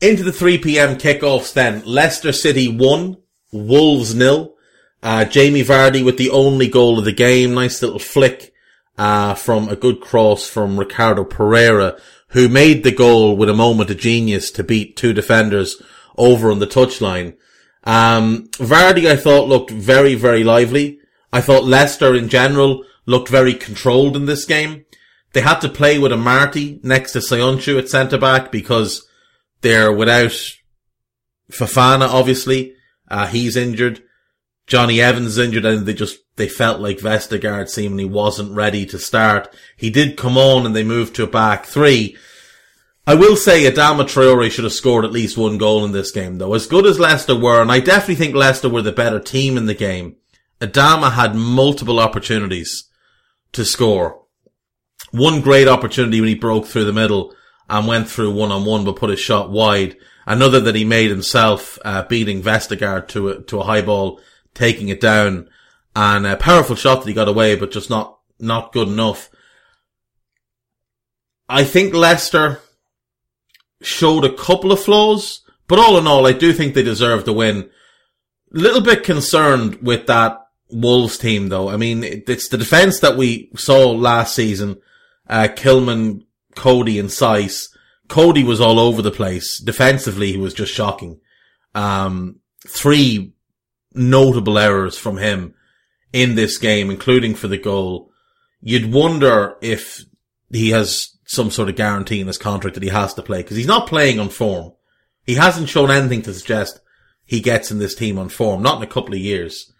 Into 0.00 0.24
the 0.24 0.32
3pm 0.32 0.98
kickoffs 0.98 1.52
then. 1.52 1.82
Leicester 1.84 2.32
City 2.32 2.68
1, 2.68 3.16
Wolves 3.52 4.14
nil. 4.14 4.54
Uh, 5.02 5.24
Jamie 5.24 5.64
Vardy 5.64 6.04
with 6.04 6.16
the 6.16 6.30
only 6.30 6.68
goal 6.68 6.98
of 6.98 7.04
the 7.04 7.12
game. 7.12 7.54
Nice 7.54 7.82
little 7.82 7.98
flick, 7.98 8.52
uh, 8.98 9.34
from 9.34 9.68
a 9.68 9.76
good 9.76 10.00
cross 10.00 10.48
from 10.48 10.78
Ricardo 10.78 11.24
Pereira, 11.24 11.98
who 12.28 12.48
made 12.48 12.82
the 12.82 12.92
goal 12.92 13.36
with 13.36 13.48
a 13.48 13.54
moment 13.54 13.90
of 13.90 13.98
genius 13.98 14.50
to 14.52 14.64
beat 14.64 14.96
two 14.96 15.12
defenders 15.12 15.80
over 16.22 16.50
on 16.50 16.58
the 16.58 16.66
touchline. 16.66 17.36
Um, 17.84 18.48
Vardy, 18.52 19.06
I 19.06 19.16
thought 19.16 19.48
looked 19.48 19.70
very, 19.70 20.14
very 20.14 20.44
lively. 20.44 21.00
I 21.32 21.40
thought 21.40 21.64
Leicester 21.64 22.14
in 22.14 22.28
general 22.28 22.84
looked 23.06 23.28
very 23.28 23.54
controlled 23.54 24.16
in 24.16 24.26
this 24.26 24.44
game. 24.44 24.84
They 25.32 25.40
had 25.40 25.60
to 25.60 25.68
play 25.68 25.98
with 25.98 26.12
Amartey 26.12 26.82
next 26.84 27.12
to 27.12 27.18
Söyüncü 27.18 27.78
at 27.78 27.88
centre 27.88 28.18
back 28.18 28.52
because 28.52 29.06
they're 29.62 29.92
without 29.92 30.36
Fofana, 31.50 32.08
obviously. 32.08 32.74
Uh, 33.08 33.26
he's 33.26 33.56
injured. 33.56 34.02
Jonny 34.66 35.00
Evans 35.00 35.38
injured 35.38 35.64
and 35.64 35.86
they 35.86 35.94
just, 35.94 36.18
they 36.36 36.48
felt 36.48 36.80
like 36.80 36.98
Vestergaard 36.98 37.68
seemingly 37.68 38.04
wasn't 38.04 38.54
ready 38.54 38.86
to 38.86 38.98
start. 38.98 39.54
He 39.76 39.90
did 39.90 40.16
come 40.16 40.36
on 40.38 40.66
and 40.66 40.76
they 40.76 40.84
moved 40.84 41.16
to 41.16 41.24
a 41.24 41.26
back 41.26 41.66
three. 41.66 42.16
I 43.04 43.16
will 43.16 43.34
say 43.34 43.64
Adama 43.64 44.04
Traore 44.04 44.50
should 44.50 44.64
have 44.64 44.72
scored 44.72 45.04
at 45.04 45.10
least 45.10 45.36
one 45.36 45.58
goal 45.58 45.84
in 45.84 45.90
this 45.90 46.12
game 46.12 46.38
though. 46.38 46.54
As 46.54 46.66
good 46.66 46.86
as 46.86 47.00
Leicester 47.00 47.36
were, 47.36 47.60
and 47.60 47.72
I 47.72 47.80
definitely 47.80 48.14
think 48.14 48.34
Leicester 48.34 48.68
were 48.68 48.82
the 48.82 48.92
better 48.92 49.18
team 49.18 49.56
in 49.56 49.66
the 49.66 49.74
game, 49.74 50.16
Adama 50.60 51.12
had 51.12 51.34
multiple 51.34 51.98
opportunities 51.98 52.84
to 53.52 53.64
score. 53.64 54.22
One 55.10 55.40
great 55.40 55.66
opportunity 55.66 56.20
when 56.20 56.28
he 56.28 56.36
broke 56.36 56.66
through 56.66 56.84
the 56.84 56.92
middle 56.92 57.34
and 57.68 57.88
went 57.88 58.08
through 58.08 58.32
one 58.34 58.52
on 58.52 58.64
one, 58.64 58.84
but 58.84 58.96
put 58.96 59.10
his 59.10 59.18
shot 59.18 59.50
wide. 59.50 59.96
Another 60.24 60.60
that 60.60 60.76
he 60.76 60.84
made 60.84 61.10
himself, 61.10 61.80
uh, 61.84 62.04
beating 62.04 62.40
Vestergaard 62.40 63.08
to 63.08 63.28
a, 63.30 63.42
to 63.42 63.58
a 63.58 63.64
high 63.64 63.82
ball, 63.82 64.20
taking 64.54 64.88
it 64.88 65.00
down, 65.00 65.48
and 65.96 66.24
a 66.24 66.36
powerful 66.36 66.76
shot 66.76 67.00
that 67.00 67.08
he 67.08 67.14
got 67.14 67.28
away, 67.28 67.56
but 67.56 67.72
just 67.72 67.90
not 67.90 68.20
not 68.38 68.72
good 68.72 68.88
enough. 68.88 69.30
I 71.48 71.64
think 71.64 71.92
Leicester 71.92 72.60
showed 73.82 74.24
a 74.24 74.34
couple 74.34 74.72
of 74.72 74.82
flaws, 74.82 75.42
but 75.68 75.78
all 75.78 75.98
in 75.98 76.06
all, 76.06 76.26
I 76.26 76.32
do 76.32 76.52
think 76.52 76.74
they 76.74 76.82
deserve 76.82 77.24
the 77.24 77.32
win. 77.32 77.70
Little 78.50 78.82
bit 78.82 79.04
concerned 79.04 79.82
with 79.82 80.06
that 80.06 80.38
Wolves 80.70 81.18
team, 81.18 81.48
though. 81.48 81.68
I 81.68 81.76
mean, 81.76 82.02
it's 82.02 82.48
the 82.48 82.58
defense 82.58 83.00
that 83.00 83.16
we 83.16 83.50
saw 83.56 83.90
last 83.90 84.34
season. 84.34 84.80
Uh, 85.28 85.48
Kilman, 85.48 86.24
Cody 86.54 86.98
and 86.98 87.08
Saiss. 87.08 87.68
Cody 88.08 88.44
was 88.44 88.60
all 88.60 88.78
over 88.78 89.00
the 89.00 89.10
place. 89.10 89.58
Defensively, 89.58 90.32
he 90.32 90.38
was 90.38 90.54
just 90.54 90.72
shocking. 90.72 91.20
Um, 91.74 92.40
three 92.66 93.34
notable 93.94 94.58
errors 94.58 94.98
from 94.98 95.16
him 95.18 95.54
in 96.12 96.34
this 96.34 96.58
game, 96.58 96.90
including 96.90 97.34
for 97.34 97.48
the 97.48 97.58
goal. 97.58 98.10
You'd 98.60 98.92
wonder 98.92 99.56
if 99.60 100.04
he 100.50 100.70
has 100.70 101.16
some 101.32 101.50
sort 101.50 101.70
of 101.70 101.76
guarantee 101.76 102.20
in 102.20 102.26
his 102.26 102.36
contract 102.36 102.74
that 102.74 102.82
he 102.82 102.90
has 102.90 103.14
to 103.14 103.22
play 103.22 103.38
because 103.38 103.56
he's 103.56 103.66
not 103.66 103.88
playing 103.88 104.20
on 104.20 104.28
form. 104.28 104.70
He 105.24 105.36
hasn't 105.36 105.70
shown 105.70 105.90
anything 105.90 106.20
to 106.22 106.34
suggest 106.34 106.80
he 107.24 107.40
gets 107.40 107.70
in 107.70 107.78
this 107.78 107.94
team 107.94 108.18
on 108.18 108.28
form, 108.28 108.62
not 108.62 108.76
in 108.76 108.82
a 108.82 108.92
couple 108.92 109.14
of 109.14 109.20
years. 109.20 109.72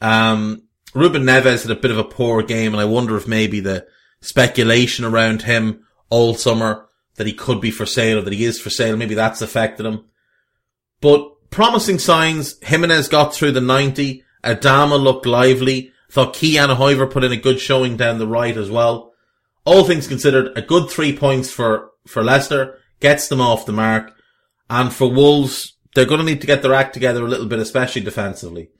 Um, 0.00 0.64
Ruben 0.94 1.22
Neves 1.22 1.62
had 1.62 1.70
a 1.70 1.80
bit 1.80 1.92
of 1.92 1.98
a 1.98 2.04
poor 2.04 2.42
game 2.42 2.72
and 2.72 2.80
I 2.80 2.84
wonder 2.84 3.16
if 3.16 3.28
maybe 3.28 3.60
the 3.60 3.86
speculation 4.20 5.04
around 5.04 5.42
him 5.42 5.86
all 6.10 6.34
summer 6.34 6.88
that 7.14 7.28
he 7.28 7.32
could 7.32 7.60
be 7.60 7.70
for 7.70 7.86
sale 7.86 8.18
or 8.18 8.22
that 8.22 8.32
he 8.32 8.44
is 8.44 8.60
for 8.60 8.70
sale, 8.70 8.96
maybe 8.96 9.14
that's 9.14 9.40
affected 9.40 9.86
him. 9.86 10.04
But 11.00 11.28
promising 11.50 12.00
signs, 12.00 12.56
Jimenez 12.60 13.06
got 13.06 13.32
through 13.32 13.52
the 13.52 13.60
90, 13.60 14.24
Adama 14.42 15.00
looked 15.00 15.26
lively, 15.26 15.92
thought 16.10 16.34
Ki-Jana 16.34 17.06
put 17.06 17.22
in 17.22 17.30
a 17.30 17.36
good 17.36 17.60
showing 17.60 17.96
down 17.96 18.18
the 18.18 18.26
right 18.26 18.56
as 18.56 18.68
well 18.68 19.07
all 19.68 19.84
things 19.84 20.08
considered, 20.08 20.56
a 20.56 20.62
good 20.62 20.88
three 20.88 21.16
points 21.16 21.50
for, 21.50 21.90
for 22.06 22.24
Leicester, 22.24 22.78
gets 23.00 23.28
them 23.28 23.40
off 23.40 23.66
the 23.66 23.72
mark. 23.72 24.12
And 24.70 24.92
for 24.92 25.10
Wolves, 25.10 25.76
they're 25.94 26.06
going 26.06 26.20
to 26.20 26.26
need 26.26 26.40
to 26.40 26.46
get 26.46 26.62
their 26.62 26.74
act 26.74 26.94
together 26.94 27.22
a 27.22 27.28
little 27.28 27.46
bit, 27.46 27.58
especially 27.58 28.02
defensively. 28.02 28.70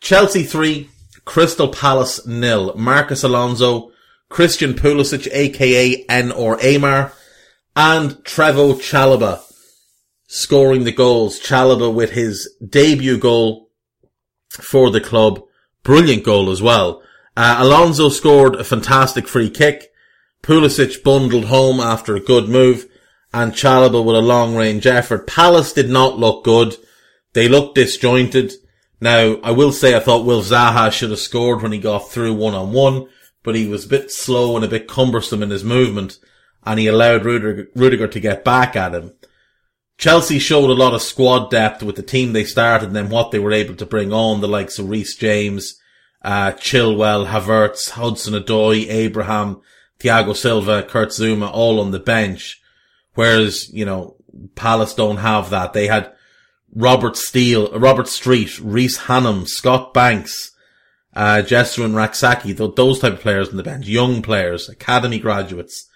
Chelsea 0.00 0.44
3, 0.44 0.88
Crystal 1.24 1.68
Palace 1.68 2.26
nil. 2.26 2.74
Marcos 2.76 3.24
Alonso, 3.24 3.90
Christian 4.28 4.74
Pulisic, 4.74 5.28
aka 5.32 6.04
N 6.08 6.30
or 6.32 6.58
Amar, 6.64 7.12
and 7.74 8.12
Trevoh 8.24 8.74
Chalobah 8.74 9.42
scoring 10.26 10.84
the 10.84 10.92
goals. 10.92 11.40
Chalobah 11.40 11.94
with 11.94 12.10
his 12.12 12.52
debut 12.66 13.18
goal 13.18 13.70
for 14.50 14.90
the 14.90 15.00
club. 15.00 15.40
Brilliant 15.82 16.24
goal 16.24 16.50
as 16.50 16.62
well. 16.62 17.03
Uh, 17.36 17.56
Alonso 17.58 18.08
scored 18.08 18.54
a 18.54 18.64
fantastic 18.64 19.26
free 19.26 19.50
kick. 19.50 19.92
Pulisic 20.42 21.02
bundled 21.02 21.46
home 21.46 21.80
after 21.80 22.14
a 22.14 22.20
good 22.20 22.48
move 22.48 22.86
and 23.32 23.52
Chalobah 23.52 24.04
with 24.04 24.14
a 24.14 24.20
long 24.20 24.54
range 24.54 24.86
effort. 24.86 25.26
Palace 25.26 25.72
did 25.72 25.90
not 25.90 26.18
look 26.18 26.44
good. 26.44 26.76
They 27.32 27.48
looked 27.48 27.74
disjointed. 27.74 28.52
Now, 29.00 29.38
I 29.42 29.50
will 29.50 29.72
say 29.72 29.96
I 29.96 30.00
thought 30.00 30.24
Will 30.24 30.42
Zaha 30.42 30.92
should 30.92 31.10
have 31.10 31.18
scored 31.18 31.62
when 31.62 31.72
he 31.72 31.78
got 31.78 32.10
through 32.10 32.34
one 32.34 32.54
on 32.54 32.72
one, 32.72 33.08
but 33.42 33.56
he 33.56 33.66
was 33.66 33.86
a 33.86 33.88
bit 33.88 34.12
slow 34.12 34.54
and 34.54 34.64
a 34.64 34.68
bit 34.68 34.86
cumbersome 34.86 35.42
in 35.42 35.50
his 35.50 35.64
movement 35.64 36.18
and 36.64 36.78
he 36.78 36.86
allowed 36.86 37.24
Rudiger, 37.24 37.68
Rudiger 37.74 38.08
to 38.08 38.20
get 38.20 38.44
back 38.44 38.76
at 38.76 38.94
him. 38.94 39.12
Chelsea 39.98 40.38
showed 40.38 40.70
a 40.70 40.74
lot 40.74 40.94
of 40.94 41.02
squad 41.02 41.50
depth 41.50 41.82
with 41.82 41.96
the 41.96 42.02
team 42.02 42.32
they 42.32 42.44
started 42.44 42.86
and 42.86 42.96
then 42.96 43.10
what 43.10 43.30
they 43.30 43.38
were 43.38 43.52
able 43.52 43.76
to 43.76 43.86
bring 43.86 44.12
on, 44.12 44.40
the 44.40 44.48
likes 44.48 44.78
of 44.78 44.88
Reece 44.88 45.16
James, 45.16 45.80
uh, 46.24 46.52
Chilwell, 46.52 47.28
Havertz, 47.28 47.90
Hudson 47.90 48.34
Odoi, 48.34 48.88
Abraham, 48.88 49.60
Thiago 50.00 50.34
Silva, 50.34 50.82
Kurt 50.82 51.10
Zouma, 51.10 51.50
all 51.52 51.78
on 51.78 51.90
the 51.90 52.00
bench. 52.00 52.60
Whereas, 53.14 53.70
you 53.72 53.84
know, 53.84 54.16
Palace 54.54 54.94
don't 54.94 55.18
have 55.18 55.50
that. 55.50 55.74
They 55.74 55.86
had 55.86 56.12
Robert 56.74 57.16
Steele, 57.16 57.78
Robert 57.78 58.08
Street, 58.08 58.58
Reece 58.58 59.02
Hannam, 59.02 59.46
Scott 59.46 59.94
Banks, 59.94 60.52
uh, 61.14 61.42
Jesser 61.44 61.84
and 61.84 61.94
Rak-Sakyi, 61.94 62.56
th- 62.56 62.74
those 62.74 62.98
type 62.98 63.12
of 63.12 63.20
players 63.20 63.50
on 63.50 63.56
the 63.56 63.62
bench, 63.62 63.86
young 63.86 64.22
players, 64.22 64.68
academy 64.68 65.18
graduates. 65.18 65.88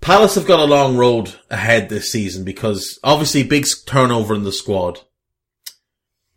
Palace 0.00 0.36
have 0.36 0.46
got 0.46 0.60
a 0.60 0.64
long 0.64 0.96
road 0.96 1.34
ahead 1.50 1.88
this 1.88 2.12
season 2.12 2.44
because 2.44 2.98
obviously 3.02 3.42
big 3.42 3.66
turnover 3.86 4.34
in 4.34 4.44
the 4.44 4.52
squad 4.52 5.00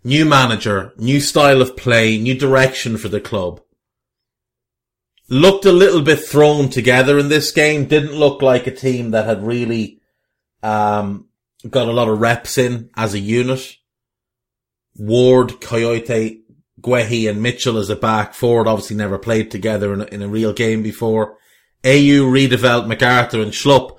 new 0.03 0.25
manager, 0.25 0.93
new 0.97 1.19
style 1.19 1.61
of 1.61 1.77
play, 1.77 2.17
new 2.17 2.35
direction 2.35 2.97
for 2.97 3.09
the 3.09 3.21
club. 3.21 3.61
Looked 5.29 5.65
a 5.65 5.71
little 5.71 6.01
bit 6.01 6.19
thrown 6.19 6.69
together 6.69 7.19
in 7.19 7.27
this 7.27 7.51
game. 7.51 7.85
Didn't 7.85 8.15
look 8.15 8.41
like 8.41 8.65
a 8.65 8.71
team 8.71 9.11
that 9.11 9.25
had 9.25 9.45
really 9.45 10.01
um, 10.63 11.27
got 11.69 11.89
a 11.89 11.91
lot 11.91 12.07
of 12.07 12.19
reps 12.19 12.57
in 12.57 12.89
as 12.95 13.13
a 13.13 13.19
unit. 13.19 13.75
Ward, 14.95 15.49
Kouyaté, 15.59 16.41
Guehi 16.81 17.29
and 17.29 17.41
Mitchell 17.41 17.77
as 17.77 17.89
a 17.89 17.95
back 17.95 18.33
forward 18.33 18.67
obviously 18.67 18.95
never 18.95 19.17
played 19.17 19.51
together 19.51 19.93
in 19.93 20.01
a, 20.01 20.05
in 20.05 20.21
a 20.21 20.27
real 20.27 20.53
game 20.53 20.83
before. 20.83 21.37
Ayew, 21.83 22.31
Riedewald, 22.31 22.85
McArthur 22.85 23.41
and 23.41 23.51
Schlupp 23.51 23.97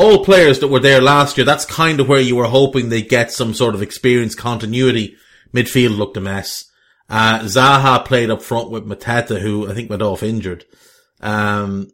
all 0.00 0.24
players 0.24 0.60
that 0.60 0.68
were 0.68 0.80
there 0.80 1.02
last 1.02 1.36
year, 1.36 1.44
that's 1.44 1.66
kind 1.66 2.00
of 2.00 2.08
where 2.08 2.20
you 2.20 2.34
were 2.34 2.46
hoping 2.46 2.88
they'd 2.88 3.08
get 3.08 3.30
some 3.30 3.52
sort 3.52 3.74
of 3.74 3.82
experience 3.82 4.34
continuity. 4.34 5.14
Midfield 5.54 5.98
looked 5.98 6.16
a 6.16 6.20
mess. 6.22 6.64
Uh, 7.10 7.40
Zaha 7.40 8.02
played 8.04 8.30
up 8.30 8.40
front 8.40 8.70
with 8.70 8.86
Mateta, 8.86 9.40
who 9.40 9.70
I 9.70 9.74
think 9.74 9.90
went 9.90 10.00
off 10.00 10.22
injured. 10.22 10.64
Um, 11.20 11.90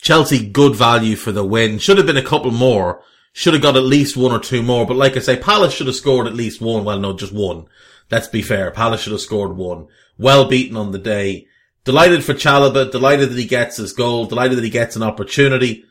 Chelsea, 0.00 0.48
good 0.48 0.74
value 0.74 1.16
for 1.16 1.32
the 1.32 1.44
win. 1.44 1.78
Should 1.78 1.98
have 1.98 2.06
been 2.06 2.16
a 2.16 2.22
couple 2.22 2.50
more. 2.50 3.02
Should 3.34 3.52
have 3.52 3.62
got 3.62 3.76
at 3.76 3.82
least 3.82 4.16
one 4.16 4.32
or 4.32 4.38
two 4.38 4.62
more. 4.62 4.86
But 4.86 4.96
like 4.96 5.16
I 5.16 5.20
say, 5.20 5.36
Palace 5.36 5.74
should 5.74 5.88
have 5.88 5.96
scored 5.96 6.26
at 6.26 6.34
least 6.34 6.62
one. 6.62 6.84
Well, 6.84 6.98
no, 6.98 7.12
just 7.12 7.32
one. 7.32 7.66
Let's 8.10 8.28
be 8.28 8.40
fair. 8.40 8.70
Palace 8.70 9.02
should 9.02 9.12
have 9.12 9.20
scored 9.20 9.56
one. 9.56 9.86
Well 10.16 10.46
beaten 10.48 10.78
on 10.78 10.92
the 10.92 10.98
day. 10.98 11.46
Delighted 11.84 12.24
for 12.24 12.32
Chalobah. 12.32 12.90
Delighted 12.90 13.30
that 13.30 13.38
he 13.38 13.46
gets 13.46 13.76
his 13.76 13.92
goal. 13.92 14.24
Delighted 14.24 14.56
that 14.56 14.64
he 14.64 14.70
gets 14.70 14.96
an 14.96 15.02
opportunity. 15.02 15.84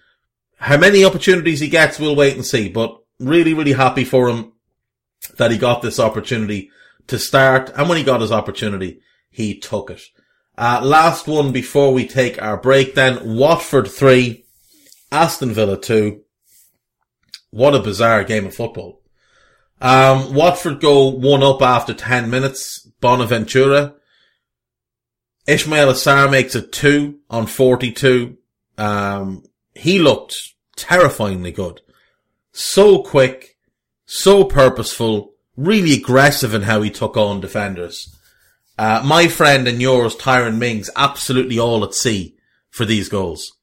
How 0.62 0.77
many 0.77 1.03
opportunities 1.03 1.60
he 1.60 1.70
gets, 1.70 2.00
we'll 2.00 2.15
wait 2.15 2.36
and 2.36 2.46
see. 2.46 2.70
But 2.70 2.96
really, 3.20 3.53
really 3.53 3.74
happy 3.74 4.03
for 4.03 4.30
him 4.30 4.53
that 5.38 5.50
he 5.50 5.58
got 5.58 5.82
this 5.82 6.00
opportunity 6.00 6.70
to 7.08 7.18
start. 7.18 7.72
And 7.75 7.89
when 7.89 7.98
he 7.98 8.03
got 8.03 8.22
his 8.22 8.32
opportunity, 8.32 9.01
he 9.32 9.58
took 9.58 9.89
it. 9.89 10.01
Uh, 10.56 10.80
last 10.84 11.27
one 11.27 11.51
before 11.51 11.91
we 11.91 12.08
take 12.08 12.39
our 12.39 12.58
break 12.58 12.94
then. 12.94 13.36
Watford 13.36 13.88
3, 13.88 14.46
Aston 15.12 15.51
Villa 15.51 15.82
2. 15.82 16.22
What 17.50 17.74
a 17.74 17.80
bizarre 17.80 18.24
game 18.24 18.46
of 18.46 18.53
football. 18.53 19.01
Um, 19.82 20.36
Watford 20.36 20.80
go 20.80 21.08
one 21.10 21.41
up 21.41 21.63
after 21.63 21.96
10 21.96 22.30
minutes. 22.30 22.88
Bonaventura. 23.00 23.96
Ismaila 25.48 25.94
Sarr 25.94 26.30
makes 26.30 26.53
it 26.53 26.72
two 26.72 27.18
on 27.32 27.48
42. 27.48 28.38
Um, 28.77 29.44
he 29.74 30.00
looked 30.00 30.36
terrifyingly 30.75 31.51
good. 31.51 31.82
So 32.51 33.01
quick, 33.01 33.58
so 34.06 34.44
purposeful, 34.44 35.34
really 35.56 35.94
aggressive 35.94 36.54
in 36.54 36.63
how 36.63 36.82
he 36.82 36.90
took 36.90 37.16
on 37.16 37.42
defenders. 37.42 38.16
Uh, 38.78 39.01
my 39.06 39.28
friend 39.28 39.68
and 39.68 39.82
yours, 39.82 40.16
Tyrone 40.16 40.60
Mings, 40.60 40.90
absolutely 40.96 41.60
all 41.60 41.84
at 41.84 41.94
sea 41.94 42.36
for 42.70 42.86
these 42.86 43.10
goals. 43.10 43.58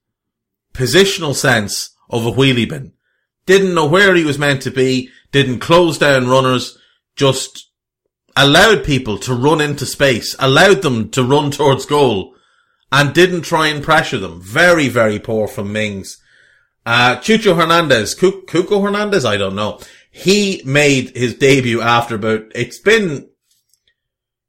Positional 0.72 1.34
sense 1.34 1.90
of 2.08 2.24
a 2.24 2.30
wheelie 2.30 2.68
bin. 2.68 2.92
Didn't 3.46 3.74
know 3.74 3.86
where 3.86 4.14
he 4.14 4.24
was 4.24 4.38
meant 4.38 4.62
to 4.62 4.70
be, 4.70 5.10
didn't 5.32 5.60
close 5.60 5.98
down 5.98 6.28
runners, 6.28 6.78
just 7.16 7.68
allowed 8.36 8.84
people 8.84 9.18
to 9.18 9.34
run 9.34 9.60
into 9.60 9.84
space, 9.84 10.36
allowed 10.38 10.82
them 10.82 11.10
to 11.10 11.24
run 11.24 11.50
towards 11.50 11.86
goal, 11.86 12.34
and 12.90 13.14
didn't 13.14 13.42
try 13.42 13.68
and 13.68 13.82
pressure 13.82 14.18
them. 14.18 14.40
Very, 14.40 14.88
very 14.88 15.18
poor 15.18 15.46
from 15.46 15.72
Mings. 15.72 16.18
Uh, 16.86 17.16
Chucho 17.16 17.56
Hernandez, 17.56 18.14
Cuco 18.14 18.82
Hernandez, 18.82 19.24
I 19.24 19.36
don't 19.36 19.54
know. 19.54 19.80
He 20.10 20.62
made 20.64 21.16
his 21.16 21.34
debut 21.34 21.82
after 21.82 22.14
about, 22.14 22.44
it's 22.54 22.78
been, 22.78 23.28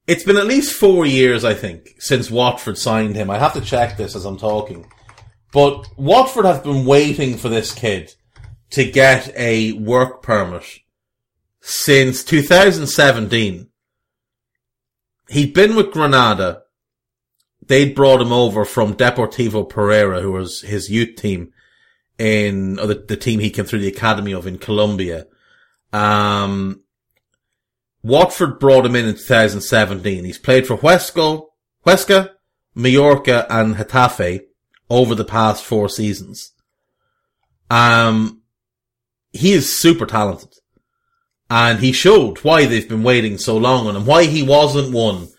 it's 0.07 0.23
been 0.23 0.37
at 0.37 0.47
least 0.47 0.73
four 0.73 1.05
years, 1.05 1.43
I 1.43 1.53
think, 1.53 1.95
since 1.99 2.31
Watford 2.31 2.77
signed 2.77 3.15
him. 3.15 3.29
I 3.29 3.37
have 3.37 3.53
to 3.53 3.61
check 3.61 3.97
this 3.97 4.15
as 4.15 4.25
I'm 4.25 4.37
talking. 4.37 4.89
But 5.51 5.87
Watford 5.97 6.45
have 6.45 6.63
been 6.63 6.85
waiting 6.85 7.37
for 7.37 7.49
this 7.49 7.73
kid 7.73 8.13
to 8.71 8.89
get 8.89 9.33
a 9.35 9.73
work 9.73 10.21
permit 10.21 10.63
since 11.61 12.23
2017. 12.23 13.67
he'd 15.29 15.53
been 15.53 15.75
with 15.75 15.91
Granada. 15.91 16.63
They'd 17.65 17.95
brought 17.95 18.21
him 18.21 18.31
over 18.31 18.65
from 18.65 18.95
Deportivo 18.95 19.67
Pereira, 19.69 20.21
who 20.21 20.31
was 20.31 20.61
his 20.61 20.89
youth 20.89 21.15
team 21.15 21.53
in, 22.17 22.79
or 22.79 22.87
the, 22.87 22.95
the 22.95 23.17
team 23.17 23.39
he 23.39 23.49
came 23.49 23.65
through 23.65 23.79
the 23.79 23.87
academy 23.87 24.33
of 24.33 24.47
in 24.47 24.57
Colombia. 24.57 25.27
Um, 25.93 26.83
Watford 28.01 28.59
brought 28.59 28.85
him 28.85 28.95
in 28.95 29.05
in 29.05 29.15
2017. 29.15 30.23
He's 30.23 30.37
played 30.37 30.65
for 30.65 30.77
Huesca, 30.77 31.45
Huesca, 31.85 32.31
Mallorca 32.75 33.45
and 33.49 33.75
Getafe 33.75 34.41
over 34.89 35.15
the 35.15 35.25
past 35.25 35.63
four 35.63 35.89
seasons. 35.89 36.51
Um, 37.69 38.41
he 39.31 39.53
is 39.53 39.75
super 39.75 40.05
talented. 40.05 40.53
And 41.49 41.79
he 41.79 41.91
showed 41.91 42.39
why 42.39 42.65
they've 42.65 42.87
been 42.87 43.03
waiting 43.03 43.37
so 43.37 43.57
long 43.57 43.87
on 43.87 43.95
him, 43.95 44.05
why 44.05 44.25
he 44.25 44.43
wasn't 44.43 44.93
one 44.93 45.29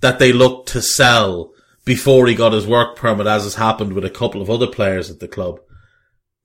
that 0.00 0.18
they 0.18 0.32
looked 0.32 0.68
to 0.70 0.82
sell 0.82 1.52
before 1.88 2.26
he 2.26 2.34
got 2.34 2.52
his 2.52 2.66
work 2.66 2.96
permit, 2.96 3.26
as 3.26 3.44
has 3.44 3.54
happened 3.54 3.94
with 3.94 4.04
a 4.04 4.10
couple 4.10 4.42
of 4.42 4.50
other 4.50 4.66
players 4.66 5.10
at 5.10 5.20
the 5.20 5.26
club. 5.26 5.58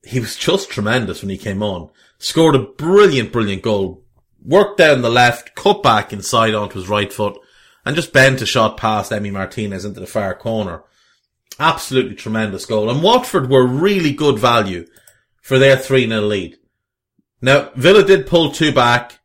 He 0.01 0.17
was 0.21 0.37
just 0.37 0.69
tremendous 0.69 1.21
when 1.21 1.29
he 1.29 1.37
came 1.37 1.61
on. 1.61 1.89
Scored 2.17 2.55
a 2.55 2.59
brilliant, 2.59 3.33
brilliant 3.33 3.61
goal. 3.61 4.05
Worked 4.41 4.77
down 4.77 5.01
the 5.01 5.09
left, 5.09 5.53
cut 5.53 5.83
back 5.83 6.13
inside 6.13 6.55
onto 6.55 6.79
his 6.79 6.87
right 6.87 7.11
foot, 7.11 7.37
and 7.85 7.93
just 7.93 8.13
bent 8.13 8.41
a 8.41 8.45
shot 8.45 8.77
past 8.77 9.11
Emi 9.11 9.33
Martinez 9.33 9.83
into 9.83 9.99
the 9.99 10.07
far 10.07 10.33
corner. 10.33 10.83
Absolutely 11.59 12.15
tremendous 12.15 12.65
goal. 12.65 12.89
And 12.89 13.03
Watford 13.03 13.49
were 13.49 13.67
really 13.67 14.13
good 14.13 14.39
value 14.39 14.87
for 15.41 15.59
their 15.59 15.75
3-0 15.75 16.25
lead. 16.25 16.57
Now, 17.41 17.69
Villa 17.75 18.05
did 18.05 18.27
pull 18.27 18.53
two 18.53 18.71
back. 18.71 19.19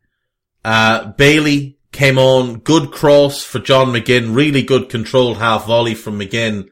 Uh, 0.64 1.12
Bailey 1.12 1.77
came 1.92 2.18
on, 2.18 2.58
good 2.58 2.90
cross 2.90 3.42
for 3.42 3.58
John 3.58 3.88
McGinn, 3.88 4.34
really 4.34 4.62
good 4.62 4.88
controlled 4.88 5.38
half 5.38 5.66
volley 5.66 5.94
from 5.94 6.18
McGinn 6.18 6.68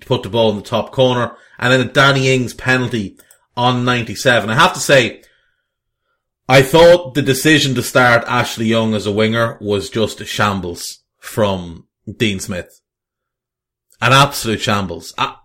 to 0.00 0.06
put 0.06 0.22
the 0.22 0.30
ball 0.30 0.50
in 0.50 0.56
the 0.56 0.62
top 0.62 0.92
corner. 0.92 1.36
And 1.58 1.72
then 1.72 1.80
a 1.80 1.92
Danny 1.92 2.32
Ings 2.34 2.54
penalty 2.54 3.18
on 3.56 3.84
97. 3.84 4.50
I 4.50 4.54
have 4.54 4.74
to 4.74 4.80
say, 4.80 5.22
I 6.48 6.62
thought 6.62 7.14
the 7.14 7.22
decision 7.22 7.74
to 7.74 7.82
start 7.82 8.24
Ashley 8.26 8.66
Young 8.66 8.94
as 8.94 9.06
a 9.06 9.12
winger 9.12 9.58
was 9.60 9.88
just 9.88 10.20
a 10.20 10.24
shambles 10.24 11.00
from 11.18 11.86
Dean 12.16 12.40
Smith. 12.40 12.80
An 14.00 14.12
absolute 14.12 14.60
shambles. 14.60 15.14
I, 15.16 15.36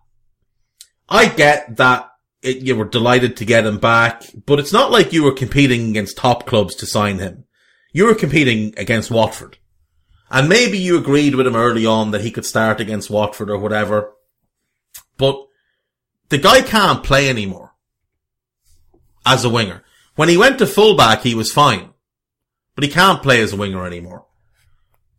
I 1.07 1.27
get 1.27 1.77
that 1.77 2.09
it, 2.41 2.57
you 2.57 2.75
were 2.75 2.85
delighted 2.85 3.37
to 3.37 3.45
get 3.45 3.65
him 3.65 3.79
back, 3.79 4.23
but 4.45 4.59
it's 4.59 4.73
not 4.73 4.91
like 4.91 5.13
you 5.13 5.23
were 5.23 5.33
competing 5.33 5.89
against 5.89 6.17
top 6.17 6.45
clubs 6.45 6.75
to 6.75 6.85
sign 6.85 7.19
him. 7.19 7.45
You 7.91 8.05
were 8.05 8.15
competing 8.15 8.73
against 8.77 9.11
Watford. 9.11 9.57
And 10.31 10.47
maybe 10.47 10.77
you 10.77 10.97
agreed 10.97 11.35
with 11.35 11.47
him 11.47 11.55
early 11.55 11.85
on 11.85 12.11
that 12.11 12.21
he 12.21 12.31
could 12.31 12.45
start 12.45 12.79
against 12.79 13.09
Watford 13.09 13.49
or 13.49 13.57
whatever. 13.57 14.13
But 15.17 15.43
the 16.29 16.37
guy 16.37 16.61
can't 16.61 17.03
play 17.03 17.29
anymore 17.29 17.73
as 19.25 19.43
a 19.43 19.49
winger. 19.49 19.83
When 20.15 20.29
he 20.29 20.37
went 20.37 20.59
to 20.59 20.67
fullback, 20.67 21.23
he 21.23 21.33
was 21.33 21.51
fine. 21.51 21.89
But 22.75 22.83
he 22.83 22.89
can't 22.89 23.23
play 23.23 23.41
as 23.41 23.53
a 23.53 23.57
winger 23.57 23.85
anymore. 23.85 24.25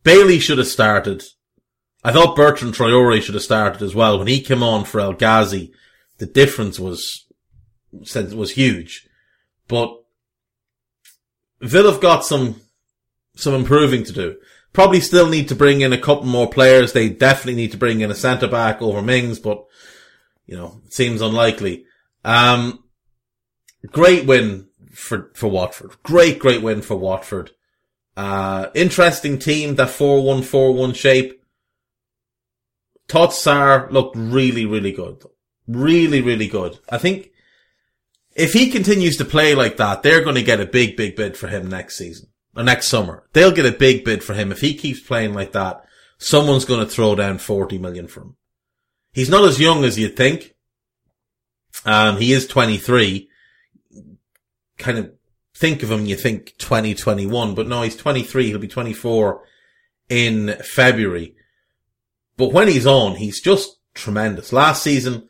Bailey 0.02 0.38
should 0.38 0.58
have 0.58 0.66
started. 0.66 1.24
I 2.02 2.12
thought 2.12 2.36
Bertrand 2.36 2.74
Traore 2.74 3.20
should 3.20 3.34
have 3.34 3.42
started 3.42 3.82
as 3.82 3.94
well. 3.94 4.18
When 4.18 4.28
he 4.28 4.40
came 4.40 4.62
on 4.62 4.84
for 4.84 5.00
El 5.00 5.12
Ghazi, 5.12 5.72
the 6.18 6.26
difference 6.26 6.78
was 6.78 7.26
was 7.92 8.52
huge. 8.52 9.08
But 9.68 9.99
Villa 11.60 11.92
have 11.92 12.00
got 12.00 12.24
some 12.24 12.60
some 13.36 13.54
improving 13.54 14.04
to 14.04 14.12
do. 14.12 14.36
Probably 14.72 15.00
still 15.00 15.28
need 15.28 15.48
to 15.48 15.54
bring 15.54 15.80
in 15.80 15.92
a 15.92 15.98
couple 15.98 16.26
more 16.26 16.48
players. 16.48 16.92
They 16.92 17.08
definitely 17.08 17.56
need 17.56 17.72
to 17.72 17.78
bring 17.78 18.00
in 18.00 18.10
a 18.10 18.14
centre 18.14 18.48
back 18.48 18.80
over 18.80 19.02
Mings, 19.02 19.38
but 19.38 19.64
you 20.46 20.56
know, 20.56 20.80
it 20.86 20.92
seems 20.92 21.20
unlikely. 21.20 21.84
Um, 22.24 22.84
great 23.86 24.26
win 24.26 24.68
for 24.92 25.30
for 25.34 25.48
Watford. 25.48 25.96
Great, 26.02 26.38
great 26.38 26.62
win 26.62 26.82
for 26.82 26.96
Watford. 26.96 27.50
Uh, 28.16 28.68
interesting 28.74 29.38
team, 29.38 29.76
that 29.76 29.88
4-1-4-1 29.88 30.94
shape. 30.94 31.42
Todd 33.08 33.30
Sarr 33.30 33.90
looked 33.90 34.14
really, 34.16 34.66
really 34.66 34.92
good. 34.92 35.24
Really, 35.66 36.20
really 36.20 36.48
good. 36.48 36.78
I 36.88 36.98
think 36.98 37.30
if 38.40 38.52
he 38.52 38.70
continues 38.70 39.16
to 39.18 39.24
play 39.24 39.54
like 39.54 39.76
that, 39.76 40.02
they're 40.02 40.24
going 40.24 40.36
to 40.36 40.42
get 40.42 40.60
a 40.60 40.66
big, 40.66 40.96
big 40.96 41.14
bid 41.14 41.36
for 41.36 41.46
him 41.46 41.68
next 41.68 41.96
season 41.96 42.28
or 42.56 42.62
next 42.62 42.88
summer. 42.88 43.24
They'll 43.32 43.52
get 43.52 43.66
a 43.66 43.72
big 43.72 44.04
bid 44.04 44.24
for 44.24 44.34
him. 44.34 44.50
If 44.50 44.60
he 44.60 44.74
keeps 44.74 45.00
playing 45.00 45.34
like 45.34 45.52
that, 45.52 45.84
someone's 46.18 46.64
going 46.64 46.80
to 46.80 46.90
throw 46.90 47.14
down 47.14 47.38
40 47.38 47.78
million 47.78 48.08
for 48.08 48.22
him. 48.22 48.36
He's 49.12 49.28
not 49.28 49.44
as 49.44 49.60
young 49.60 49.84
as 49.84 49.98
you'd 49.98 50.16
think. 50.16 50.54
Um, 51.84 52.16
he 52.16 52.32
is 52.32 52.46
23. 52.46 53.28
Kind 54.78 54.98
of 54.98 55.12
think 55.54 55.82
of 55.82 55.90
him, 55.90 56.06
you 56.06 56.16
think 56.16 56.56
2021, 56.58 57.54
but 57.54 57.68
no, 57.68 57.82
he's 57.82 57.96
23. 57.96 58.48
He'll 58.48 58.58
be 58.58 58.68
24 58.68 59.42
in 60.08 60.56
February. 60.62 61.34
But 62.36 62.52
when 62.52 62.68
he's 62.68 62.86
on, 62.86 63.16
he's 63.16 63.40
just 63.40 63.78
tremendous. 63.94 64.52
Last 64.52 64.82
season, 64.82 65.28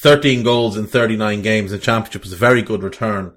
13 0.00 0.42
goals 0.42 0.76
in 0.76 0.86
39 0.86 1.42
games 1.42 1.72
in 1.72 1.80
championship 1.80 2.22
was 2.22 2.32
a 2.32 2.36
very 2.36 2.62
good 2.62 2.82
return. 2.82 3.36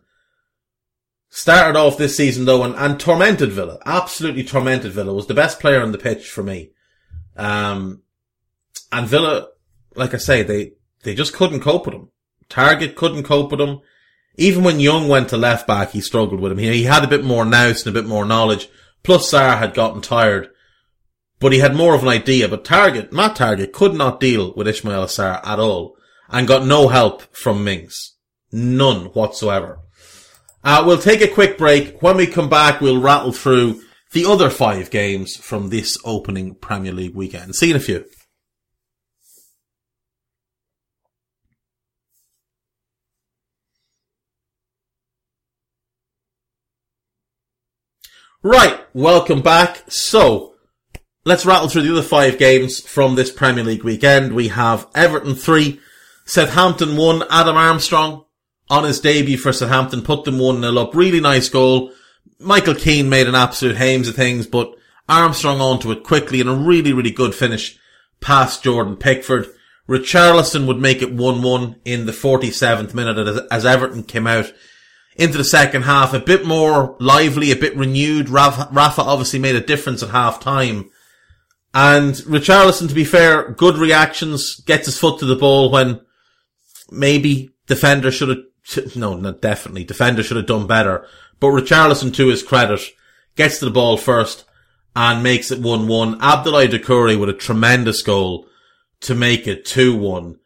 Started 1.30 1.78
off 1.78 1.98
this 1.98 2.18
season 2.18 2.46
though 2.46 2.64
and, 2.64 2.76
and 2.76 3.00
tormented 3.00 3.52
Villa. 3.52 3.80
Absolutely 3.86 4.44
tormented 4.44 4.92
Villa. 4.92 5.14
Was 5.14 5.28
the 5.28 5.34
best 5.34 5.60
player 5.60 5.82
on 5.82 5.92
the 5.92 5.98
pitch 5.98 6.30
for 6.30 6.44
me. 6.44 6.72
Um, 7.38 8.02
and 8.92 9.08
Villa, 9.08 9.50
like 9.96 10.14
I 10.14 10.18
say, 10.18 10.44
they, 10.44 10.74
they 11.04 11.16
just 11.16 11.34
couldn't 11.34 11.62
cope 11.62 11.86
with 11.86 11.96
him. 11.96 12.10
Targett 12.50 12.96
couldn't 12.96 13.24
cope 13.24 13.52
with 13.52 13.62
him. 13.62 13.80
Even 14.36 14.64
when 14.64 14.80
Young 14.80 15.08
went 15.08 15.30
to 15.30 15.38
left 15.38 15.68
back, 15.68 15.92
he 15.92 16.02
struggled 16.02 16.40
with 16.42 16.52
him. 16.52 16.58
He, 16.58 16.72
he 16.74 16.84
had 16.84 17.04
a 17.04 17.10
bit 17.10 17.24
more 17.24 17.46
nous 17.46 17.86
and 17.86 17.96
a 17.96 18.02
bit 18.02 18.08
more 18.08 18.26
knowledge. 18.26 18.68
Plus 19.04 19.32
Sarr 19.32 19.60
had 19.60 19.74
gotten 19.74 20.02
tired. 20.02 20.50
But 21.40 21.54
he 21.54 21.60
had 21.60 21.76
more 21.76 21.96
of 21.96 22.02
an 22.02 22.10
idea. 22.10 22.50
But 22.50 22.66
Targett, 22.66 23.14
Matt 23.14 23.38
Targett 23.38 23.72
could 23.72 23.94
not 23.94 24.20
deal 24.20 24.54
with 24.56 24.68
Ismaila 24.68 25.06
Sarr 25.06 25.40
at 25.46 25.60
all 25.60 25.96
and 26.30 26.48
got 26.48 26.66
no 26.66 26.88
help 26.88 27.36
from 27.36 27.64
Mings. 27.64 28.16
None 28.52 29.06
whatsoever. 29.08 29.80
Uh, 30.64 30.84
we'll 30.86 30.98
take 30.98 31.22
a 31.22 31.28
quick 31.28 31.58
break. 31.58 32.02
When 32.02 32.18
we 32.18 32.28
come 32.28 32.50
back, 32.50 32.82
we'll 32.82 33.02
rattle 33.02 33.32
through 33.32 33.82
the 34.12 34.26
other 34.26 34.50
five 34.50 34.90
games 34.90 35.36
from 35.36 35.70
this 35.70 35.98
opening 36.04 36.56
Premier 36.56 36.92
League 36.92 37.16
weekend. 37.16 37.56
See 37.56 37.68
you 37.68 37.76
in 37.76 37.82
a 37.82 37.84
few. 37.84 38.06
Right, 48.42 48.80
welcome 48.94 49.42
back. 49.42 49.84
So, 49.90 50.54
let's 51.26 51.46
rattle 51.46 51.68
through 51.68 51.82
the 51.82 51.92
other 51.92 52.02
five 52.02 52.38
games 52.38 52.80
from 52.80 53.16
this 53.16 53.32
Premier 53.32 53.66
League 53.66 53.84
weekend. 53.84 54.34
We 54.34 54.48
have 54.48 54.88
Everton 54.96 55.36
3, 55.36 55.78
Southampton 56.30 56.96
won. 56.96 57.24
Adam 57.32 57.58
Armstrong 57.58 58.24
on 58.70 58.84
his 58.84 59.00
debut 59.00 59.38
for 59.38 59.52
Southampton 59.52 60.04
put 60.04 60.26
them 60.26 60.38
1-0 60.38 60.78
up. 60.78 60.94
Really 60.94 61.20
nice 61.20 61.50
goal. 61.50 61.92
Michael 62.40 62.76
Keane 62.76 63.10
made 63.10 63.28
an 63.28 63.34
absolute 63.34 63.78
hames 63.78 64.08
of 64.08 64.16
things, 64.16 64.46
but 64.46 64.76
Armstrong 65.10 65.60
onto 65.60 65.92
it 65.92 66.04
quickly 66.04 66.40
and 66.40 66.50
a 66.50 66.54
really, 66.54 66.94
really 66.94 67.10
good 67.10 67.34
finish 67.34 67.80
past 68.22 68.64
Jordan 68.64 68.96
Pickford. 68.96 69.48
Richarlison 69.88 70.68
would 70.68 70.78
make 70.78 71.02
it 71.02 71.16
1-1 71.16 71.78
in 71.84 72.06
the 72.06 72.12
47th 72.12 72.94
minute 72.94 73.48
as, 73.50 73.66
Everton 73.66 74.04
came 74.04 74.28
out 74.28 74.54
into 75.16 75.40
the 75.40 75.44
second 75.44 75.82
half. 75.82 76.14
A 76.14 76.20
bit 76.20 76.46
more 76.46 76.96
lively, 77.00 77.52
a 77.52 77.56
bit 77.56 77.76
renewed. 77.76 78.30
Rafa, 78.30 78.70
Rafa 78.72 79.02
obviously 79.02 79.40
made 79.40 79.56
a 79.56 79.62
difference 79.62 80.04
at 80.04 80.12
half 80.12 80.40
time. 80.40 80.92
And 81.74 82.14
Richarlison, 82.14 82.88
to 82.88 82.94
be 82.94 83.04
fair, 83.04 83.50
good 83.52 83.78
reactions, 83.78 84.60
gets 84.60 84.86
his 84.86 85.00
foot 85.00 85.20
to 85.20 85.26
the 85.26 85.36
ball 85.36 85.72
when 85.72 86.02
maybe 86.92 87.52
defender 87.68 88.12
should 88.12 88.30
have, 88.30 88.96
no, 88.96 89.16
not 89.16 89.42
definitely, 89.42 89.84
defender 89.84 90.24
should 90.24 90.38
have 90.38 90.46
done 90.46 90.68
better. 90.68 91.06
But 91.40 91.48
Richarlison, 91.48 92.14
to 92.16 92.28
his 92.28 92.44
credit, 92.44 92.82
gets 93.36 93.60
to 93.60 93.66
the 93.66 93.72
ball 93.72 93.98
first 93.98 94.46
and 94.96 95.24
makes 95.24 95.52
it 95.52 95.62
1-1. 95.62 96.20
Abdoulaye 96.20 96.68
Doucouré 96.68 97.20
with 97.20 97.30
a 97.30 97.34
tremendous 97.34 98.02
goal 98.02 98.48
to 99.02 99.16
make 99.16 99.48
it 99.48 99.66
2-1. 99.66 100.38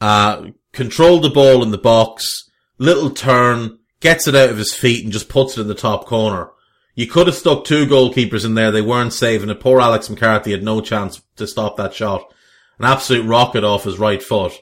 Uh, 0.00 0.46
controlled 0.72 1.22
the 1.22 1.30
ball 1.30 1.62
in 1.62 1.70
the 1.70 1.78
box, 1.78 2.50
little 2.78 3.10
turn, 3.10 3.78
gets 4.00 4.26
it 4.26 4.34
out 4.34 4.50
of 4.50 4.58
his 4.58 4.74
feet 4.74 5.04
and 5.04 5.12
just 5.12 5.28
puts 5.28 5.56
it 5.56 5.60
in 5.60 5.68
the 5.68 5.74
top 5.74 6.06
corner. 6.06 6.50
You 6.94 7.06
could 7.06 7.28
have 7.28 7.36
stuck 7.36 7.64
two 7.64 7.86
goalkeepers 7.86 8.44
in 8.44 8.54
there. 8.54 8.70
They 8.70 8.82
weren't 8.82 9.12
saving 9.12 9.50
it. 9.50 9.60
Poor 9.60 9.80
Alex 9.80 10.10
McCarthy 10.10 10.50
had 10.50 10.62
no 10.62 10.80
chance 10.80 11.22
to 11.36 11.46
stop 11.46 11.76
that 11.76 11.94
shot. 11.94 12.32
An 12.78 12.84
absolute 12.84 13.26
rocket 13.26 13.62
off 13.62 13.84
his 13.84 13.98
right 13.98 14.22
foot. 14.22 14.52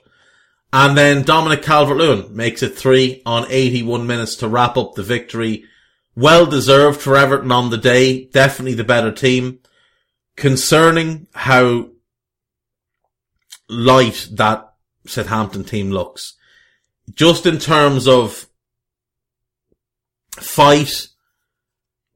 And 0.73 0.97
then 0.99 1.23
Dominic 1.23 1.63
Calvert-Lewin 1.63 2.37
makes 2.37 2.63
it 2.63 2.77
three 2.77 3.23
on 3.25 3.47
81 3.49 4.07
minutes 4.07 4.37
to 4.37 4.49
wrap 4.49 4.77
up 4.77 4.95
the 4.95 5.03
victory. 5.03 5.65
Well 6.15 6.47
deserved 6.47 7.01
for 7.01 7.17
Everton 7.17 7.53
on 7.53 7.71
the 7.71 7.79
day. 7.79 8.27
Definitely 8.27 8.75
the 8.75 8.85
better 8.85 9.13
team. 9.13 9.61
concerning 10.39 11.27
how 11.35 11.89
light 13.69 14.29
that 14.33 14.73
Southampton 15.07 15.65
team 15.65 15.91
looks. 15.91 16.35
Just 17.13 17.45
in 17.45 17.59
terms 17.59 18.07
of 18.07 18.47
fight, 20.31 21.09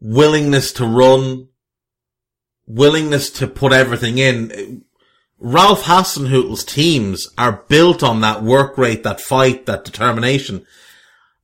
willingness 0.01 0.73
to 0.75 0.87
run, 0.87 1.49
willingness 2.67 3.29
to 3.31 3.47
put 3.47 3.73
everything 3.73 4.19
in. 4.19 4.85
Ralph 5.45 5.83
Hasenhüttl's 5.83 6.65
teams 6.65 7.29
are 7.37 7.65
built 7.69 8.05
on 8.05 8.21
that 8.21 8.45
work 8.45 8.79
rate, 8.79 9.03
that 9.03 9.21
fight, 9.21 9.67
that 9.67 9.85
determination. 9.85 10.65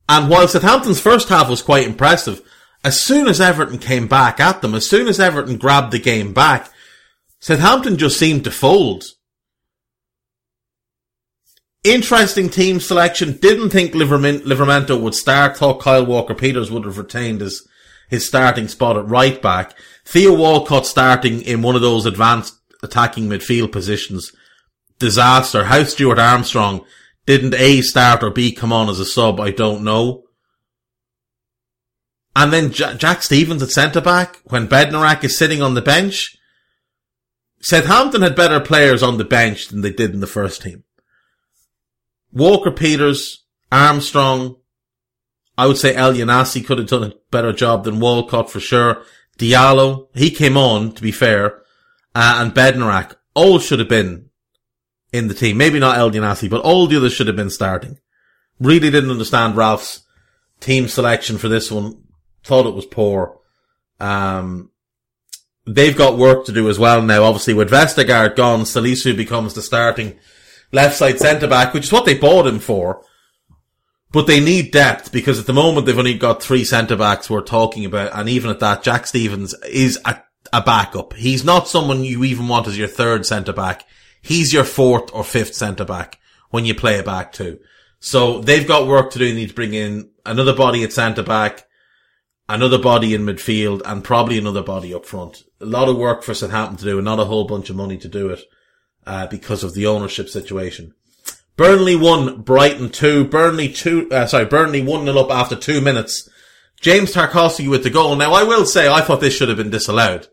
And 0.07 0.29
while 0.29 0.47
Southampton's 0.47 1.01
first 1.01 1.27
half 1.27 1.49
was 1.49 1.61
quite 1.61 1.85
impressive, 1.85 2.41
as 2.81 2.99
soon 3.01 3.27
as 3.27 3.41
Everton 3.41 3.77
came 3.77 4.07
back 4.07 4.39
at 4.39 4.61
them, 4.61 4.73
as 4.73 4.89
soon 4.89 5.09
as 5.09 5.19
Everton 5.19 5.57
grabbed 5.57 5.91
the 5.91 5.99
game 5.99 6.33
back, 6.33 6.71
Southampton 7.39 7.97
just 7.97 8.17
seemed 8.17 8.45
to 8.45 8.51
fold. 8.51 9.03
Interesting 11.83 12.49
team 12.49 12.79
selection. 12.79 13.33
Didn't 13.33 13.71
think 13.71 13.91
Livramento 13.93 14.99
would 14.99 15.15
start. 15.15 15.57
Thought 15.57 15.81
Kyle 15.81 16.05
Walker-Peters 16.05 16.71
would 16.71 16.85
have 16.85 16.97
retained 16.97 17.41
his, 17.41 17.67
his 18.09 18.25
starting 18.25 18.69
spot 18.69 18.95
at 18.95 19.07
right 19.07 19.41
back. 19.41 19.77
Theo 20.05 20.33
Walcott 20.33 20.85
starting 20.85 21.41
in 21.41 21.61
one 21.61 21.75
of 21.75 21.81
those 21.81 22.05
advanced 22.05 22.58
attacking 22.83 23.27
midfield 23.27 23.71
positions. 23.71 24.31
Disaster. 24.99 25.65
How 25.65 25.83
Stuart 25.83 26.19
Armstrong 26.19 26.85
didn't 27.25 27.53
A 27.53 27.81
start 27.81 28.23
or 28.23 28.31
B 28.31 28.51
come 28.51 28.73
on 28.73 28.89
as 28.89 28.99
a 28.99 29.05
sub, 29.05 29.39
I 29.39 29.51
don't 29.51 29.83
know. 29.83 30.23
And 32.35 32.53
then 32.53 32.71
Jack 32.71 33.21
Stephens 33.21 33.61
at 33.61 33.69
centre 33.69 34.01
back 34.01 34.39
when 34.45 34.67
Bednarek 34.67 35.23
is 35.23 35.37
sitting 35.37 35.61
on 35.61 35.73
the 35.73 35.81
bench. 35.81 36.37
Southampton 37.61 38.21
had 38.21 38.35
better 38.35 38.59
players 38.59 39.03
on 39.03 39.17
the 39.17 39.25
bench 39.25 39.67
than 39.67 39.81
they 39.81 39.91
did 39.91 40.13
in 40.13 40.21
the 40.21 40.27
first 40.27 40.61
team. 40.61 40.85
Walker 42.31 42.71
Peters, 42.71 43.43
Armstrong, 43.71 44.55
I 45.57 45.67
would 45.67 45.77
say 45.77 45.93
Elyounoussi 45.93 46.65
could 46.65 46.77
have 46.77 46.87
done 46.87 47.03
a 47.03 47.13
better 47.31 47.51
job 47.51 47.83
than 47.83 47.99
Walcott 47.99 48.49
for 48.49 48.59
sure. 48.59 49.03
Diallo, 49.37 50.07
he 50.15 50.31
came 50.31 50.55
on, 50.55 50.93
to 50.93 51.01
be 51.01 51.11
fair, 51.11 51.61
uh, 52.19 52.43
and 52.43 52.53
Bednarek, 52.53 53.15
all 53.33 53.59
should 53.59 53.79
have 53.79 53.87
been 53.87 54.29
in 55.13 55.29
the 55.29 55.33
team. 55.33 55.55
Maybe 55.55 55.79
not 55.79 55.97
Elyounoussi, 55.97 56.49
but 56.49 56.59
all 56.61 56.85
the 56.85 56.97
others 56.97 57.13
should 57.13 57.27
have 57.27 57.37
been 57.37 57.49
starting. 57.49 57.97
Really 58.59 58.91
didn't 58.91 59.09
understand 59.09 59.55
Ralph's 59.55 60.01
team 60.59 60.89
selection 60.89 61.37
for 61.37 61.47
this 61.47 61.71
one. 61.71 62.03
Thought 62.43 62.65
it 62.65 62.75
was 62.75 62.85
poor. 62.85 63.39
Um, 64.01 64.69
they've 65.65 65.97
got 65.97 66.17
work 66.17 66.45
to 66.47 66.51
do 66.51 66.67
as 66.67 66.77
well 66.77 67.01
now. 67.01 67.23
Obviously, 67.23 67.53
with 67.53 67.71
Vestergaard 67.71 68.35
gone, 68.35 68.63
Salisu 68.63 69.15
becomes 69.15 69.53
the 69.53 69.61
starting 69.61 70.19
left 70.73 70.97
side 70.97 71.19
centre 71.19 71.47
back, 71.47 71.73
which 71.73 71.85
is 71.85 71.91
what 71.93 72.03
they 72.03 72.17
bought 72.17 72.47
him 72.47 72.59
for. 72.59 73.01
But 74.11 74.27
they 74.27 74.41
need 74.41 74.71
depth 74.71 75.13
because 75.13 75.39
at 75.39 75.45
the 75.45 75.53
moment 75.53 75.85
they've 75.85 75.97
only 75.97 76.17
got 76.17 76.43
three 76.43 76.65
centre 76.65 76.97
backs 76.97 77.29
we're 77.29 77.39
talking 77.39 77.85
about, 77.85 78.11
and 78.13 78.27
even 78.27 78.51
at 78.51 78.59
that, 78.59 78.83
Jack 78.83 79.07
Stephens 79.07 79.53
is 79.63 79.97
a, 80.03 80.21
a 80.51 80.61
backup. 80.61 81.13
He's 81.13 81.43
not 81.43 81.67
someone 81.67 82.03
you 82.03 82.23
even 82.23 82.47
want 82.47 82.67
as 82.67 82.77
your 82.77 82.87
third 82.87 83.25
centre 83.25 83.53
back. 83.53 83.85
He's 84.21 84.53
your 84.53 84.63
fourth 84.63 85.13
or 85.13 85.23
fifth 85.23 85.55
centre 85.55 85.85
back 85.85 86.19
when 86.49 86.65
you 86.65 86.75
play 86.75 86.99
a 86.99 87.03
back 87.03 87.31
two. 87.31 87.59
So 87.99 88.39
they've 88.41 88.67
got 88.67 88.87
work 88.87 89.11
to 89.11 89.19
do. 89.19 89.25
They 89.25 89.35
need 89.35 89.49
to 89.49 89.55
bring 89.55 89.73
in 89.73 90.09
another 90.25 90.55
body 90.55 90.83
at 90.83 90.93
centre 90.93 91.23
back, 91.23 91.67
another 92.47 92.79
body 92.79 93.13
in 93.13 93.25
midfield, 93.25 93.81
and 93.85 94.03
probably 94.03 94.37
another 94.37 94.63
body 94.63 94.93
up 94.93 95.05
front. 95.05 95.43
A 95.61 95.65
lot 95.65 95.89
of 95.89 95.97
work 95.97 96.23
for 96.23 96.33
Southampton 96.33 96.77
to 96.77 96.85
do, 96.85 96.97
and 96.97 97.05
not 97.05 97.19
a 97.19 97.25
whole 97.25 97.45
bunch 97.45 97.69
of 97.69 97.75
money 97.75 97.97
to 97.97 98.07
do 98.07 98.29
it 98.29 98.41
uh, 99.05 99.27
because 99.27 99.63
of 99.63 99.73
the 99.73 99.87
ownership 99.87 100.29
situation. 100.29 100.93
Burnley 101.57 101.95
won, 101.95 102.41
Brighton 102.41 102.89
two. 102.89 103.25
Burnley 103.25 103.67
two, 103.67 104.09
uh, 104.11 104.27
sorry, 104.27 104.45
Burnley 104.45 104.81
one 104.81 105.03
nil 105.03 105.19
up 105.19 105.29
after 105.29 105.57
two 105.57 105.81
minutes. 105.81 106.29
James 106.79 107.13
Tarkowski 107.13 107.69
with 107.69 107.83
the 107.83 107.89
goal. 107.89 108.15
Now 108.15 108.31
I 108.31 108.43
will 108.43 108.65
say 108.65 108.87
I 108.87 109.01
thought 109.01 109.19
this 109.19 109.35
should 109.35 109.49
have 109.49 109.57
been 109.57 109.69
disallowed. 109.69 110.27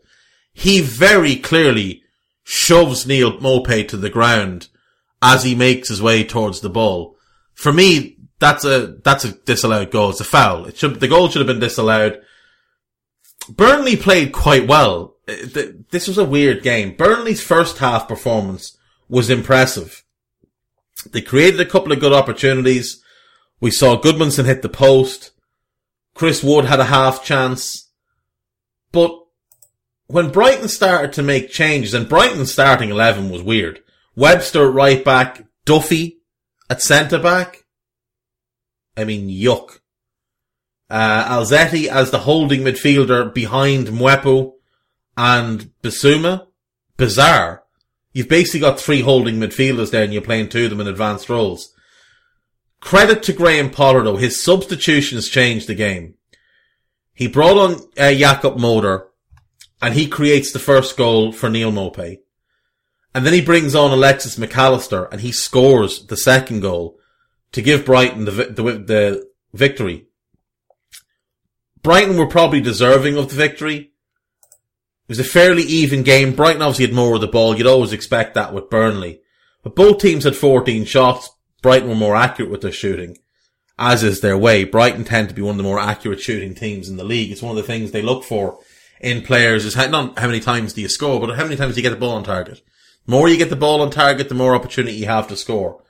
He 0.57 0.81
very 0.81 1.35
clearly 1.35 2.01
shoves 2.43 3.05
Neal 3.05 3.33
Maupay 3.33 3.87
to 3.89 3.95
the 3.95 4.09
ground 4.09 4.69
as 5.21 5.43
he 5.43 5.53
makes 5.53 5.89
his 5.89 6.01
way 6.01 6.23
towards 6.23 6.61
the 6.61 6.69
ball. 6.69 7.15
For 7.53 7.71
me, 7.71 8.17
that's 8.39 8.65
a, 8.65 8.97
that's 9.03 9.23
a 9.23 9.33
disallowed 9.33 9.91
goal. 9.91 10.09
It's 10.09 10.19
a 10.19 10.23
foul. 10.23 10.65
It 10.65 10.75
should, 10.75 10.99
the 10.99 11.07
goal 11.07 11.29
should 11.29 11.41
have 11.41 11.47
been 11.47 11.59
disallowed. 11.59 12.19
Burnley 13.47 13.95
played 13.95 14.31
quite 14.31 14.67
well. 14.67 15.17
Uh, 15.27 15.35
this 15.91 16.07
was 16.07 16.17
a 16.17 16.25
weird 16.25 16.63
game. 16.63 16.95
Burnley's 16.95 17.43
first 17.43 17.77
half 17.77 18.07
performance 18.07 18.75
was 19.07 19.29
impressive. 19.29 20.03
They 21.11 21.21
created 21.21 21.59
a 21.59 21.65
couple 21.65 21.91
of 21.91 21.99
good 21.99 22.13
opportunities. 22.13 23.03
We 23.61 23.69
saw 23.69 24.01
Gudmundsson 24.01 24.45
hit 24.45 24.63
the 24.63 24.69
post. 24.69 25.33
Chris 26.15 26.43
Wood 26.43 26.65
had 26.65 26.79
a 26.79 26.85
half 26.85 27.23
chance. 27.23 27.91
But 28.91 29.11
when 30.07 30.31
Brighton 30.31 30.69
started 30.69 31.13
to 31.13 31.23
make 31.23 31.51
changes, 31.51 31.93
and 31.93 32.09
Brighton's 32.09 32.51
starting 32.51 32.89
11 32.89 33.29
was 33.29 33.43
weird. 33.43 33.81
Webster 34.15 34.71
right 34.71 35.03
back, 35.03 35.45
Duffy 35.65 36.19
at 36.69 36.81
centre 36.81 37.19
back. 37.19 37.65
I 38.95 39.03
mean, 39.03 39.29
yuck. 39.29 39.79
Uh, 40.89 41.39
Alzate 41.39 41.87
as 41.87 42.11
the 42.11 42.19
holding 42.19 42.61
midfielder 42.61 43.33
behind 43.33 43.87
Mwepu 43.87 44.53
and 45.17 45.69
Bissouma. 45.83 46.47
Bizarre. 46.95 47.63
You've 48.13 48.29
basically 48.29 48.61
got 48.61 48.79
three 48.79 49.01
holding 49.01 49.35
midfielders 49.35 49.91
there 49.91 50.03
and 50.03 50.13
you're 50.13 50.21
playing 50.21 50.49
two 50.49 50.63
of 50.63 50.69
them 50.71 50.81
in 50.81 50.87
advanced 50.87 51.29
roles. 51.29 51.73
Credit 52.79 53.21
to 53.23 53.33
Graham 53.33 53.69
Potter 53.69 54.01
though, 54.03 54.15
his 54.15 54.41
substitutions 54.41 55.29
changed 55.29 55.67
the 55.67 55.75
game. 55.75 56.15
He 57.13 57.27
brought 57.27 57.57
on 57.57 57.73
uh, 57.97 58.13
Jakub 58.13 58.57
Moder 58.57 59.06
and 59.81 59.93
he 59.93 60.07
creates 60.07 60.51
the 60.51 60.59
first 60.59 60.97
goal 60.97 61.31
for 61.31 61.49
Neal 61.49 61.71
Maupay. 61.71 62.19
And 63.13 63.25
then 63.25 63.33
he 63.33 63.41
brings 63.41 63.75
on 63.75 63.91
Alexis 63.91 64.37
Mac 64.37 64.55
Allister 64.57 65.05
and 65.05 65.21
he 65.21 65.31
scores 65.31 66.05
the 66.05 66.17
second 66.17 66.61
goal 66.61 66.99
to 67.51 67.61
give 67.61 67.85
Brighton 67.85 68.25
the, 68.25 68.31
the, 68.31 68.63
the 68.63 69.29
victory. 69.53 70.07
Brighton 71.81 72.17
were 72.17 72.27
probably 72.27 72.61
deserving 72.61 73.17
of 73.17 73.29
the 73.29 73.35
victory. 73.35 73.77
It 73.77 75.09
was 75.09 75.19
a 75.19 75.23
fairly 75.23 75.63
even 75.63 76.03
game. 76.03 76.35
Brighton 76.35 76.61
obviously 76.61 76.87
had 76.87 76.95
more 76.95 77.15
of 77.15 77.21
the 77.21 77.27
ball. 77.27 77.57
You'd 77.57 77.65
always 77.65 77.93
expect 77.93 78.33
that 78.33 78.53
with 78.53 78.69
Burnley. 78.69 79.21
But 79.63 79.75
both 79.75 79.99
teams 79.99 80.25
had 80.25 80.35
14 80.35 80.85
shots. 80.85 81.29
Brighton 81.61 81.87
were 81.87 81.95
more 81.95 82.15
accurate 82.15 82.51
with 82.51 82.61
their 82.61 82.71
shooting. 82.71 83.17
As 83.79 84.03
is 84.03 84.21
their 84.21 84.37
way. 84.37 84.63
Brighton 84.63 85.05
tend 85.05 85.29
to 85.29 85.35
be 85.35 85.41
one 85.41 85.51
of 85.51 85.57
the 85.57 85.63
more 85.63 85.79
accurate 85.79 86.19
shooting 86.19 86.55
teams 86.55 86.89
in 86.89 86.97
the 86.97 87.03
league. 87.03 87.31
It's 87.31 87.41
one 87.41 87.51
of 87.51 87.57
the 87.57 87.63
things 87.71 87.91
they 87.91 88.01
look 88.01 88.23
for 88.23 88.59
in 88.99 89.21
players 89.21 89.65
is 89.65 89.73
how, 89.73 89.87
not 89.87 90.17
how 90.17 90.27
many 90.27 90.39
times 90.39 90.73
do 90.73 90.81
you 90.81 90.89
score, 90.89 91.19
but 91.19 91.35
how 91.35 91.43
many 91.43 91.55
times 91.55 91.75
do 91.75 91.81
you 91.81 91.83
get 91.83 91.91
the 91.91 91.99
ball 91.99 92.15
on 92.15 92.23
target. 92.23 92.61
The 93.05 93.11
more 93.11 93.29
you 93.29 93.37
get 93.37 93.49
the 93.49 93.55
ball 93.55 93.81
on 93.81 93.91
target, 93.91 94.29
the 94.29 94.35
more 94.35 94.55
opportunity 94.55 94.95
you 94.95 95.05
have 95.05 95.27
to 95.29 95.37
score. 95.37 95.83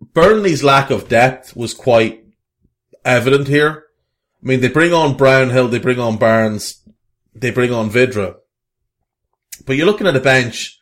Burnley's 0.00 0.64
lack 0.64 0.90
of 0.90 1.08
depth 1.08 1.54
was 1.54 1.74
quite 1.74 2.24
evident 3.04 3.48
here. 3.48 3.84
I 4.42 4.46
mean, 4.46 4.60
they 4.60 4.68
bring 4.68 4.92
on 4.92 5.16
Brownhill, 5.16 5.68
they 5.68 5.78
bring 5.78 5.98
on 5.98 6.16
Barnes, 6.16 6.82
they 7.34 7.50
bring 7.50 7.72
on 7.72 7.90
Vydra. 7.90 8.36
But 9.66 9.76
you're 9.76 9.86
looking 9.86 10.06
at 10.06 10.16
a 10.16 10.20
bench. 10.20 10.78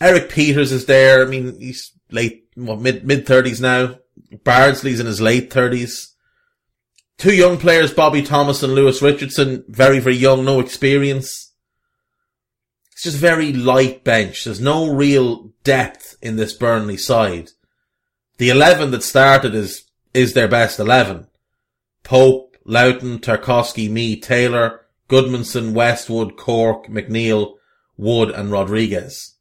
Erik 0.00 0.30
Pieters 0.30 0.70
is 0.70 0.86
there. 0.86 1.26
I 1.26 1.28
mean, 1.28 1.58
he's 1.58 1.92
late, 2.10 2.44
what, 2.54 2.78
mid, 2.78 3.04
mid 3.04 3.26
thirties 3.26 3.60
now. 3.60 3.96
Bardsley's 4.44 5.00
in 5.00 5.06
his 5.06 5.20
late 5.20 5.52
thirties. 5.52 6.14
Two 7.18 7.34
young 7.34 7.58
players, 7.58 7.92
Bobby 7.92 8.22
Thomas 8.22 8.62
and 8.62 8.74
Lewis 8.74 9.02
Richardson, 9.02 9.64
very, 9.68 9.98
very 9.98 10.16
young, 10.16 10.44
no 10.44 10.60
experience. 10.60 11.52
It's 12.92 13.02
just 13.02 13.16
very 13.16 13.52
light 13.52 14.04
bench. 14.04 14.44
There's 14.44 14.60
no 14.60 14.88
real 14.92 15.52
depth 15.64 16.16
in 16.22 16.36
this 16.36 16.52
Burnley 16.52 16.96
side. 16.96 17.50
The 18.38 18.50
11 18.50 18.92
that 18.92 19.02
started 19.02 19.52
is, 19.56 19.84
is 20.14 20.34
their 20.34 20.46
best 20.46 20.78
11. 20.78 21.26
Pope, 22.04 22.56
Lowton, 22.64 23.18
Tarkowski, 23.18 23.90
Mee, 23.90 24.18
Taylor, 24.18 24.82
Gudmundsson, 25.08 25.72
Westwood, 25.72 26.36
Cork, 26.36 26.86
McNeil, 26.86 27.54
Wood 27.96 28.30
and 28.30 28.52
Rodriguez. 28.52 29.34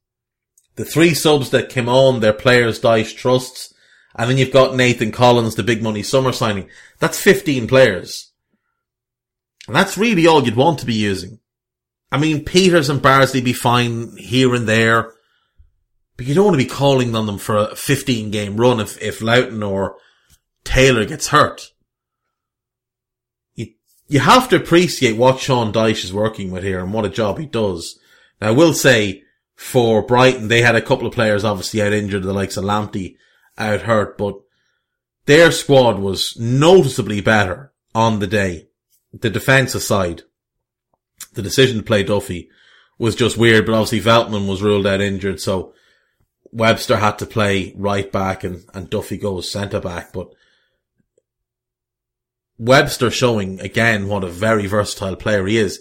The 0.78 0.86
three 0.86 1.14
subs 1.14 1.52
that 1.52 1.70
came 1.70 1.90
on, 1.90 2.22
their 2.22 2.34
players 2.34 2.80
Dyche 2.80 3.16
trusts, 3.16 3.74
and 4.18 4.30
then 4.30 4.38
you've 4.38 4.52
got 4.52 4.76
Nathan 4.76 5.12
Collins, 5.12 5.56
the 5.56 5.64
big 5.64 5.84
money 5.84 6.04
summer 6.04 6.32
signing. 6.32 6.70
That's 7.00 7.22
15 7.22 7.68
players. 7.68 8.32
And 9.68 9.76
that's 9.76 9.98
really 9.98 10.28
all 10.28 10.44
you'd 10.44 10.56
want 10.56 10.80
to 10.80 10.86
be 10.86 10.94
using. 10.94 11.40
I 12.12 12.18
mean, 12.18 12.46
Peters 12.46 12.90
and 12.90 13.02
Bardsley 13.02 13.42
be 13.42 13.54
fine 13.54 14.16
here 14.18 14.56
and 14.56 14.68
there, 14.68 15.14
but 16.16 16.26
you 16.26 16.34
don't 16.34 16.46
want 16.46 16.60
to 16.60 16.66
be 16.66 16.70
calling 16.70 17.14
on 17.16 17.26
them 17.26 17.38
for 17.38 17.58
a 17.58 17.76
15 17.76 18.32
game 18.32 18.58
run 18.58 18.80
if, 18.80 19.02
if 19.02 19.22
Lowton 19.22 19.62
or 19.62 19.98
Taylor 20.64 21.06
gets 21.06 21.28
hurt 21.28 21.72
you 24.08 24.20
have 24.20 24.50
to 24.50 24.56
appreciate 24.56 25.18
what 25.18 25.40
Sean 25.40 25.74
Dyche 25.74 26.04
is 26.04 26.14
working 26.14 26.52
with 26.52 26.64
here 26.64 26.80
and 26.80 26.94
what 26.94 27.06
a 27.06 27.10
job 27.10 27.38
he 27.38 27.46
does. 27.46 28.00
Now, 28.40 28.50
I 28.50 28.52
will 28.52 28.74
say 28.74 29.24
for 29.56 30.02
Brighton, 30.02 30.48
they 30.48 30.62
had 30.62 30.76
a 30.76 30.82
couple 30.82 31.08
of 31.08 31.14
players 31.14 31.44
obviously 31.44 31.82
out 31.82 31.94
injured, 31.94 32.24
the 32.24 32.34
likes 32.34 32.58
of 32.58 32.64
Lamptey 32.64 33.18
out 33.58 33.82
hurt, 33.82 34.18
but 34.18 34.40
their 35.26 35.52
squad 35.52 36.00
was 36.00 36.38
noticeably 36.40 37.22
better 37.22 37.74
on 37.94 38.20
the 38.20 38.28
day. 38.28 38.70
The 39.14 39.30
defence 39.30 39.76
aside, 39.76 40.24
the 41.34 41.42
decision 41.42 41.78
to 41.78 41.84
play 41.84 42.04
Duffy 42.04 42.50
was 42.98 43.16
just 43.16 43.38
weird, 43.38 43.66
but 43.66 43.74
obviously 43.74 44.02
Veltman 44.02 44.48
was 44.48 44.62
ruled 44.62 44.88
out 44.88 45.02
injured, 45.02 45.40
so 45.40 45.74
Webster 46.52 46.98
had 46.98 47.20
to 47.20 47.26
play 47.26 47.74
right 47.76 48.12
back 48.12 48.44
and, 48.44 48.64
and 48.74 48.90
Duffy 48.90 49.18
goes 49.18 49.52
centre 49.52 49.82
back, 49.82 50.14
but 50.14 50.34
Webster 52.58 53.12
showing 53.12 53.60
again 53.60 54.08
what 54.08 54.24
a 54.24 54.30
very 54.30 54.66
versatile 54.66 55.16
player 55.16 55.46
he 55.46 55.58
is. 55.58 55.80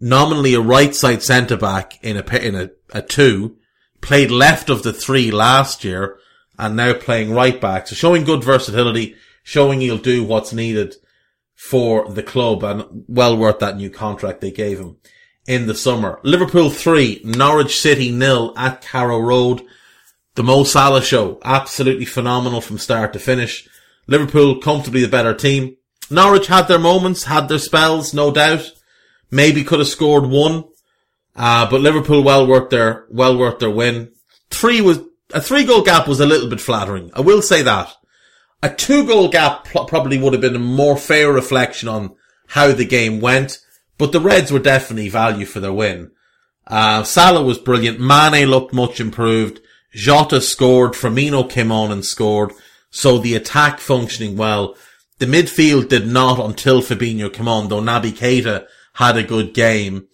Nominally 0.00 0.54
a 0.54 0.60
right 0.60 0.94
side 0.94 1.22
centre 1.22 1.56
back 1.56 2.02
in 2.02 2.16
a, 2.16 2.36
in 2.36 2.54
a, 2.54 2.70
a 2.92 3.02
two, 3.02 3.58
played 4.00 4.30
left 4.30 4.70
of 4.70 4.82
the 4.82 4.92
three 4.92 5.30
last 5.30 5.84
year 5.84 6.18
and 6.58 6.76
now 6.76 6.92
playing 6.94 7.32
right 7.32 7.60
back. 7.60 7.88
So 7.88 7.94
showing 7.94 8.24
good 8.24 8.44
versatility, 8.44 9.16
showing 9.42 9.80
he'll 9.80 9.98
do 9.98 10.24
what's 10.24 10.52
needed 10.52 10.94
for 11.54 12.10
the 12.10 12.22
club 12.22 12.62
and 12.62 13.04
well 13.08 13.36
worth 13.36 13.60
that 13.60 13.76
new 13.76 13.90
contract 13.90 14.40
they 14.40 14.50
gave 14.50 14.78
him 14.78 14.96
in 15.46 15.66
the 15.66 15.74
summer. 15.74 16.20
Liverpool 16.22 16.70
three, 16.70 17.20
Norwich 17.24 17.78
City 17.78 18.10
nil 18.10 18.52
at 18.56 18.82
Carrow 18.82 19.20
Road. 19.20 19.62
The 20.34 20.42
Mo 20.42 20.64
Salah 20.64 21.02
show, 21.02 21.38
absolutely 21.44 22.06
phenomenal 22.06 22.60
from 22.60 22.78
start 22.78 23.12
to 23.12 23.20
finish. 23.20 23.68
Liverpool 24.08 24.60
comfortably 24.60 25.02
the 25.02 25.08
better 25.08 25.32
team. 25.32 25.76
Norwich 26.10 26.48
had 26.48 26.66
their 26.66 26.78
moments, 26.78 27.24
had 27.24 27.48
their 27.48 27.58
spells, 27.58 28.12
no 28.12 28.32
doubt. 28.32 28.72
Maybe 29.30 29.64
could 29.64 29.78
have 29.78 29.88
scored 29.88 30.26
one. 30.26 30.64
Uh, 31.36 31.68
but 31.70 31.80
Liverpool 31.80 32.22
well 32.22 32.46
worth 32.46 32.70
their, 32.70 33.06
well 33.10 33.36
worth 33.38 33.58
their 33.58 33.70
win. 33.70 34.12
Three 34.50 34.80
was, 34.80 35.00
a 35.32 35.40
three 35.40 35.64
goal 35.64 35.82
gap 35.82 36.06
was 36.06 36.20
a 36.20 36.26
little 36.26 36.48
bit 36.48 36.60
flattering. 36.60 37.10
I 37.14 37.20
will 37.20 37.42
say 37.42 37.62
that. 37.62 37.92
A 38.62 38.70
two 38.72 39.06
goal 39.06 39.28
gap 39.28 39.66
pl- 39.66 39.84
probably 39.84 40.18
would 40.18 40.32
have 40.32 40.42
been 40.42 40.56
a 40.56 40.60
more 40.60 40.96
fair 40.96 41.32
reflection 41.32 41.88
on 41.88 42.14
how 42.48 42.72
the 42.72 42.84
game 42.84 43.20
went, 43.20 43.58
but 43.98 44.12
the 44.12 44.20
Reds 44.20 44.50
were 44.50 44.58
definitely 44.58 45.08
value 45.08 45.46
for 45.46 45.60
their 45.60 45.72
win. 45.72 46.10
Uh, 46.66 47.02
Salah 47.02 47.42
was 47.42 47.58
brilliant. 47.58 48.00
Mane 48.00 48.48
looked 48.48 48.72
much 48.72 49.00
improved. 49.00 49.60
Jota 49.92 50.40
scored. 50.40 50.92
Firmino 50.92 51.48
came 51.48 51.70
on 51.70 51.92
and 51.92 52.04
scored. 52.04 52.52
So 52.90 53.18
the 53.18 53.34
attack 53.34 53.80
functioning 53.80 54.36
well. 54.36 54.76
The 55.18 55.26
midfield 55.26 55.88
did 55.88 56.06
not 56.06 56.40
until 56.40 56.80
Fabinho 56.80 57.32
came 57.32 57.48
on, 57.48 57.68
though 57.68 57.80
Naby 57.80 58.12
Keita 58.12 58.66
had 58.94 59.16
a 59.16 59.22
good 59.22 59.54
game. 59.54 60.08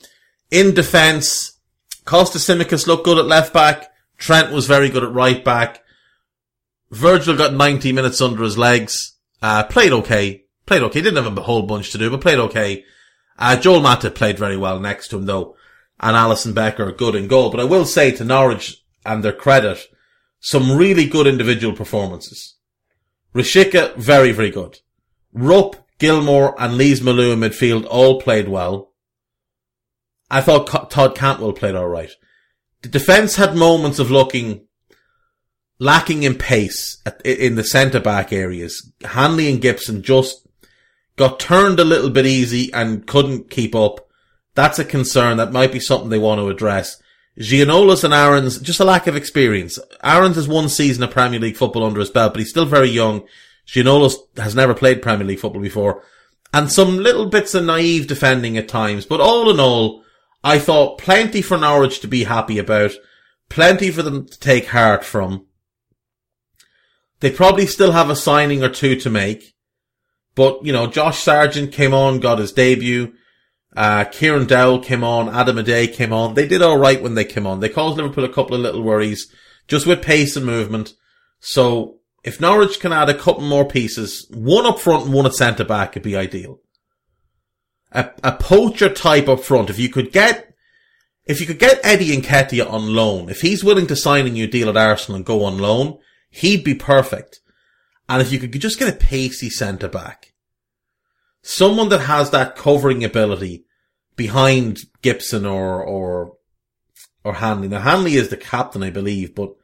In 0.51 0.75
defence, 0.75 1.59
Kostas 2.05 2.45
Tsimikas 2.49 2.87
looked 2.87 3.05
good 3.05 3.19
at 3.19 3.27
left 3.27 3.53
back. 3.53 3.90
Trent 4.21 4.53
was 4.53 4.67
very 4.67 4.91
good 4.91 5.03
at 5.03 5.13
right 5.13 5.43
back. 5.43 5.83
Virgil 6.91 7.37
got 7.37 7.55
90 7.55 7.93
minutes 7.93 8.21
under 8.21 8.45
his 8.45 8.59
legs. 8.59 9.17
Uh, 9.43 9.65
played 9.65 9.93
okay. 9.93 10.45
Played 10.67 10.83
okay. 10.83 11.01
Didn't 11.01 11.25
have 11.25 11.37
a 11.37 11.43
whole 11.43 11.63
bunch 11.63 11.91
to 11.91 11.99
do, 11.99 12.11
but 12.11 12.21
played 12.21 12.39
okay. 12.39 12.85
Uh, 13.39 13.57
Joel 13.57 13.81
Matip 13.81 14.15
played 14.15 14.39
very 14.39 14.59
well 14.59 14.79
next 14.79 15.09
to 15.09 15.17
him 15.17 15.25
though. 15.25 15.57
And 15.99 16.17
Alisson 16.17 16.55
Becker 16.55 16.93
good 16.93 17.15
in 17.15 17.29
goal. 17.29 17.51
But 17.51 17.61
I 17.61 17.65
will 17.65 17.87
say 17.87 18.13
to 18.13 18.25
Norwich 18.25 18.85
and 19.05 19.25
their 19.25 19.33
credit, 19.33 19.87
some 20.39 20.77
really 20.77 21.07
good 21.07 21.27
individual 21.27 21.75
performances. 21.75 22.57
Rashica, 23.35 23.97
very, 23.97 24.33
very 24.33 24.51
good. 24.51 24.79
Rupp, 25.33 25.77
Gilmour 25.99 26.55
and 26.59 26.77
Lees-Melou 26.77 27.33
in 27.33 27.41
midfield 27.41 27.87
all 27.89 28.21
played 28.21 28.49
well. 28.49 28.93
I 30.31 30.41
thought 30.41 30.91
Todd 30.91 31.15
Cantwell 31.15 31.53
played 31.53 31.75
alright. 31.75 32.11
The 32.83 32.89
defence 32.89 33.37
had 33.37 33.55
moments 33.57 33.99
of 33.99 34.11
looking 34.11 34.67
lacking 35.81 36.23
in 36.23 36.37
pace 36.37 36.99
at, 37.05 37.21
in 37.25 37.57
the 37.57 37.65
centre 37.65 38.01
back 38.01 38.33
areas. 38.33 38.93
Hanley 39.03 39.51
and 39.51 39.61
Gibson 39.61 40.03
just 40.03 40.47
got 41.17 41.41
turned 41.41 41.81
a 41.81 41.85
little 41.85 42.11
bit 42.11 42.27
easy 42.27 42.73
and 42.73 43.07
couldn't 43.07 43.51
keep 43.51 43.75
up. 43.75 44.09
That's 44.55 44.79
a 44.79 44.85
concern. 44.85 45.39
That 45.39 45.53
might 45.53 45.73
be 45.73 45.81
something 45.81 46.11
they 46.11 46.19
want 46.19 46.39
to 46.39 46.49
address. 46.49 47.03
Giannoulis 47.39 48.05
and 48.05 48.13
Aarons, 48.13 48.59
just 48.59 48.81
a 48.81 48.85
lack 48.85 49.07
of 49.07 49.17
experience. 49.17 49.79
Aarons 50.03 50.37
has 50.37 50.49
one 50.49 50.69
season 50.69 51.03
of 51.03 51.11
Premier 51.11 51.41
League 51.41 51.57
football 51.57 51.85
under 51.85 52.01
his 52.01 52.11
belt, 52.11 52.35
but 52.35 52.41
he's 52.41 52.51
still 52.51 52.67
very 52.67 52.89
young. 52.91 53.27
Giannoulis 53.67 54.15
has 54.37 54.55
never 54.55 54.75
played 54.75 55.01
Premier 55.01 55.27
League 55.27 55.39
football 55.39 55.63
before. 55.63 56.03
And 56.53 56.71
some 56.71 56.99
little 56.99 57.27
bits 57.27 57.55
of 57.55 57.65
naive 57.65 58.07
defending 58.09 58.59
at 58.59 58.69
times. 58.69 59.07
But 59.07 59.21
all 59.21 59.51
in 59.51 59.61
all, 59.61 60.05
I 60.43 60.59
thought 60.59 60.99
plenty 60.99 61.43
for 61.43 61.59
Norwich 61.59 62.01
to 62.01 62.09
be 62.09 62.25
happy 62.25 62.59
about. 62.59 62.93
Plenty 63.49 63.91
for 63.91 64.03
them 64.03 64.27
to 64.27 64.39
take 64.39 64.69
heart 64.69 65.05
from. 65.05 65.47
They 67.21 67.31
probably 67.31 67.67
still 67.67 67.93
have 67.93 68.09
a 68.09 68.17
signing 68.17 68.63
or 68.63 68.71
two 68.71 68.97
to 68.97 69.11
make. 69.11 69.55
But, 70.35 70.65
you 70.65 70.73
know, 70.73 70.87
Josh 70.87 71.19
Sargent 71.19 71.73
came 71.73 71.93
on, 71.93 72.21
got 72.21 72.39
his 72.39 72.53
debut. 72.53 73.13
Uh, 73.77 74.05
Kieran 74.05 74.47
Dowell 74.47 74.81
came 74.81 75.05
on, 75.05 75.29
Adam 75.29 75.57
Idah 75.57 75.93
came 75.93 76.13
on. 76.13 76.35
They 76.35 76.47
did 76.47 76.63
alright 76.63 77.03
when 77.03 77.15
they 77.15 77.25
came 77.25 77.47
on. 77.47 77.61
They 77.61 77.69
caused 77.69 77.97
Liverpool 77.97 78.25
a 78.25 78.33
couple 78.33 78.57
of 78.57 78.63
little 78.63 78.83
worries, 78.83 79.33
just 79.69 79.87
with 79.87 80.03
pace 80.03 80.37
and 80.37 80.47
movement. 80.47 80.95
So 81.41 81.99
if 82.25 82.41
Norwich 82.41 82.81
can 82.81 82.93
add 82.93 83.09
a 83.09 83.19
couple 83.19 83.43
more 83.43 83.65
pieces, 83.65 84.27
one 84.31 84.67
up 84.67 84.79
front 84.79 85.05
and 85.05 85.15
one 85.15 85.27
at 85.27 85.35
centre 85.35 85.65
back 85.65 85.91
it'd 85.91 86.03
be 86.03 86.17
ideal. 86.17 86.61
A, 87.93 88.11
a 88.23 88.33
poacher 88.33 88.89
type 88.89 89.29
up 89.29 89.41
front, 89.41 89.71
if 89.71 89.79
you 89.79 89.89
could 89.89 90.13
get, 90.13 90.55
if 91.25 91.41
you 91.41 91.47
could 91.47 91.59
get 91.59 91.81
Eddie 91.83 92.15
and 92.15 92.23
Nketiah 92.23 92.71
on 92.71 92.95
loan, 92.95 93.29
if 93.29 93.41
he's 93.41 93.65
willing 93.65 93.87
to 93.89 93.97
sign 93.97 94.27
a 94.27 94.31
new 94.31 94.47
deal 94.47 94.69
at 94.69 94.77
Arsenal 94.77 95.17
and 95.17 95.25
go 95.25 95.45
on 95.45 95.59
loan, 95.59 95.99
he'd 96.31 96.65
be 96.65 96.75
perfect. 96.75 97.41
And 98.09 98.23
if 98.23 98.33
you 98.33 98.39
could 98.39 98.53
just 98.53 98.79
get 98.79 98.93
a 98.93 98.97
pacey 98.97 99.51
centre 99.51 99.89
back, 99.89 100.33
someone 101.43 101.89
that 101.89 102.03
has 102.03 102.31
that 102.31 102.57
covering 102.57 103.05
ability 103.05 103.65
behind 104.17 104.79
Gibson 105.03 105.47
or, 105.47 105.83
or, 105.83 106.37
or 107.25 107.35
Hanley. 107.35 107.69
Now 107.69 107.81
Hanley 107.81 108.15
is 108.15 108.29
the 108.29 108.37
captain, 108.37 108.83
I 108.83 108.91
believe, 108.91 109.35
but 109.35 109.55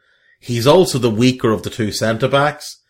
He's 0.47 0.67
also 0.67 0.99
the 0.99 1.11
weaker 1.11 1.51
of 1.51 1.63
the 1.63 1.71
two 1.71 1.93
centre 1.93 2.29
backs. 2.29 2.83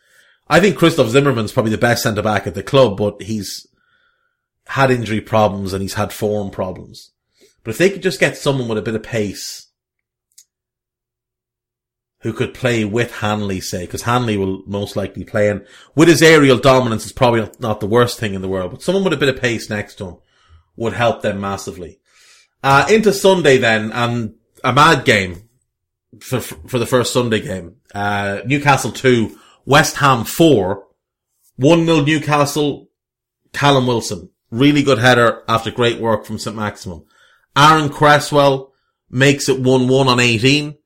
I 0.48 0.60
think 0.60 0.76
Christoph 0.76 1.08
Zimmermann's 1.08 1.52
probably 1.52 1.72
the 1.72 1.78
best 1.78 2.02
centre 2.02 2.22
back 2.22 2.46
at 2.46 2.54
the 2.54 2.62
club, 2.62 2.96
but 2.96 3.22
he's 3.22 3.66
had 4.66 4.90
injury 4.90 5.20
problems 5.20 5.72
and 5.72 5.82
he's 5.82 5.94
had 5.94 6.12
form 6.12 6.50
problems. 6.50 7.12
But 7.62 7.70
if 7.70 7.78
they 7.78 7.90
could 7.90 8.02
just 8.02 8.20
get 8.20 8.36
someone 8.36 8.68
with 8.68 8.78
a 8.78 8.82
bit 8.82 8.94
of 8.94 9.02
pace 9.02 9.68
who 12.20 12.32
could 12.32 12.54
play 12.54 12.84
with 12.84 13.16
Hanley, 13.16 13.60
say, 13.60 13.86
because 13.86 14.02
Hanley 14.02 14.36
will 14.36 14.62
most 14.66 14.96
likely 14.96 15.24
play 15.24 15.48
and 15.48 15.64
with 15.94 16.08
his 16.08 16.22
aerial 16.22 16.58
dominance 16.58 17.06
is 17.06 17.12
probably 17.12 17.48
not 17.58 17.80
the 17.80 17.86
worst 17.86 18.18
thing 18.18 18.34
in 18.34 18.42
the 18.42 18.48
world, 18.48 18.72
but 18.72 18.82
someone 18.82 19.04
with 19.04 19.12
a 19.12 19.18
bit 19.18 19.28
of 19.28 19.40
pace 19.40 19.70
next 19.70 19.96
to 19.96 20.06
him 20.06 20.16
would 20.76 20.92
help 20.92 21.22
them 21.22 21.40
massively. 21.40 22.00
Uh, 22.62 22.86
into 22.90 23.12
Sunday 23.12 23.58
then, 23.58 23.92
and 23.92 24.34
a 24.64 24.72
mad 24.72 25.04
game 25.04 25.48
for 26.20 26.40
for 26.40 26.78
the 26.78 26.86
first 26.86 27.12
Sunday 27.12 27.40
game. 27.40 27.76
Uh, 27.94 28.40
Newcastle 28.44 28.90
two, 28.90 29.38
West 29.64 29.96
Ham 29.96 30.24
four, 30.24 30.86
one 31.56 31.84
0 31.86 32.02
Newcastle. 32.02 32.88
Callum 33.52 33.86
Wilson, 33.86 34.28
really 34.50 34.82
good 34.82 34.98
header 34.98 35.42
after 35.48 35.70
great 35.70 36.00
work 36.00 36.24
from 36.24 36.38
St 36.38 36.56
Maximin. 36.56 37.04
Aaron 37.56 37.88
Cresswell 37.88 38.72
makes 39.10 39.48
it 39.48 39.60
one 39.60 39.88
one 39.88 40.08
on 40.08 40.20
eighteen. 40.20 40.76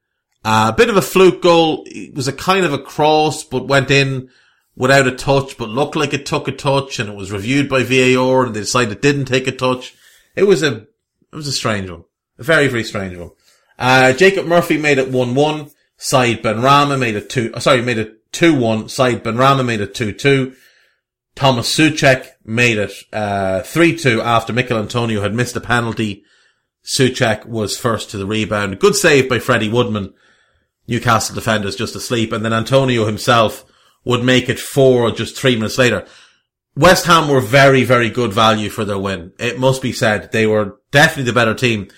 Uh, 0.45 0.71
a 0.73 0.77
bit 0.77 0.89
of 0.89 0.97
a 0.97 1.03
fluke 1.03 1.43
goal. 1.43 1.85
It 1.87 2.15
was 2.15 2.29
a 2.29 2.33
kind 2.33 2.65
of 2.65 2.73
a 2.73 2.79
cross, 2.79 3.45
but 3.45 3.69
went 3.69 3.91
in 3.91 4.31
without 4.75 5.07
a 5.07 5.15
touch, 5.15 5.59
but 5.59 5.69
looked 5.69 5.97
like 5.97 6.15
it 6.15 6.25
took 6.25 6.49
a 6.49 6.53
touch, 6.53 6.99
and 6.99 7.11
it 7.11 7.17
was 7.17 7.33
reviewed 7.33 7.69
by 7.69 7.83
VAR, 7.83 8.47
and 8.47 8.55
they 8.55 8.61
decided 8.61 8.93
it 8.93 9.03
didn't 9.03 9.27
take 9.27 9.47
a 9.47 9.53
touch. 9.53 9.95
It 10.35 10.45
was 10.45 10.63
a 10.63 10.87
it 11.33 11.37
was 11.37 11.49
a 11.49 11.53
strange 11.53 11.91
one, 11.91 12.05
a 12.39 12.45
very 12.45 12.69
very 12.69 12.85
strange 12.85 13.17
one. 13.17 13.31
Uh, 13.81 14.13
Jacob 14.13 14.47
Murphy 14.47 14.77
made 14.77 14.99
it 14.99 15.11
1-1. 15.11 15.73
Said 15.97 16.43
Benrahma 16.43 16.99
made 16.99 17.17
it 17.17 17.31
2, 17.31 17.55
uh, 17.55 17.61
sorry, 17.61 17.83
made 17.83 17.99
it 17.99 18.31
2-1. 18.33 18.91
Said 18.91 19.25
Benrahma 19.25 19.65
made 19.65 19.81
it 19.81 19.95
2-2. 19.95 20.55
Thomas 21.41 21.75
Soucek 21.75 22.33
made 22.45 22.77
it, 22.77 22.93
uh, 23.15 23.63
3-2 23.63 24.23
after 24.23 24.53
Michail 24.53 24.77
Antonio 24.77 25.23
had 25.23 25.33
missed 25.35 25.57
a 25.57 25.61
penalty. 25.63 26.23
Soucek 26.85 27.47
was 27.47 27.79
first 27.79 28.11
to 28.11 28.19
the 28.19 28.27
rebound. 28.27 28.79
Good 28.79 28.95
save 28.95 29.27
by 29.27 29.39
Freddie 29.39 29.71
Woodman. 29.71 30.13
Newcastle 30.87 31.35
defenders 31.35 31.77
just 31.77 31.97
asleep. 31.97 32.31
And 32.33 32.45
then 32.45 32.53
Antonio 32.53 33.07
himself 33.07 33.65
would 34.05 34.23
make 34.23 34.51
it 34.51 34.59
four 34.59 35.11
just 35.13 35.35
three 35.35 35.57
minutes 35.57 35.79
later. 35.79 36.07
West 36.77 37.07
Ham 37.07 37.27
were 37.27 37.41
very, 37.41 37.85
very 37.85 38.11
good 38.11 38.35
value 38.35 38.69
for 38.69 38.85
their 38.85 38.99
win. 38.99 39.33
It 39.39 39.59
must 39.59 39.81
be 39.81 39.93
said. 39.93 40.33
They 40.33 40.47
were 40.47 40.77
definitely 40.91 41.31
the 41.31 41.33
better 41.33 41.55
team. 41.55 41.89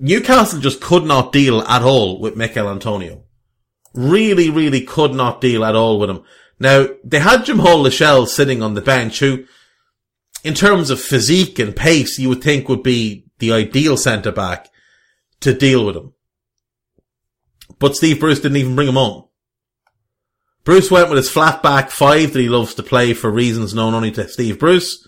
Newcastle 0.00 0.58
just 0.58 0.80
could 0.80 1.04
not 1.04 1.30
deal 1.30 1.62
at 1.62 1.82
all 1.82 2.18
with 2.18 2.34
Michail 2.34 2.68
Antonio. 2.68 3.22
Really, 3.94 4.50
really 4.50 4.80
could 4.80 5.14
not 5.14 5.40
deal 5.40 5.64
at 5.64 5.76
all 5.76 6.00
with 6.00 6.10
him. 6.10 6.24
Now, 6.58 6.88
they 7.02 7.18
had 7.18 7.44
Jamal 7.44 7.82
Lascelles 7.82 8.34
sitting 8.34 8.62
on 8.62 8.74
the 8.74 8.80
bench 8.80 9.18
who 9.18 9.44
in 10.44 10.54
terms 10.54 10.90
of 10.90 11.00
physique 11.00 11.58
and 11.58 11.74
pace, 11.74 12.18
you 12.18 12.28
would 12.28 12.42
think 12.42 12.68
would 12.68 12.82
be 12.82 13.24
the 13.38 13.52
ideal 13.52 13.96
centre 13.96 14.30
back 14.30 14.68
to 15.40 15.54
deal 15.54 15.86
with 15.86 15.96
him. 15.96 16.12
But 17.78 17.96
Steve 17.96 18.20
Bruce 18.20 18.40
didn't 18.40 18.58
even 18.58 18.76
bring 18.76 18.88
him 18.88 18.98
on. 18.98 19.24
Bruce 20.64 20.90
went 20.90 21.08
with 21.08 21.16
his 21.16 21.30
flat 21.30 21.62
back 21.62 21.90
five 21.90 22.32
that 22.32 22.40
he 22.40 22.48
loves 22.48 22.74
to 22.74 22.82
play 22.82 23.14
for 23.14 23.30
reasons 23.30 23.74
known 23.74 23.94
only 23.94 24.10
to 24.12 24.28
Steve 24.28 24.58
Bruce. 24.58 25.06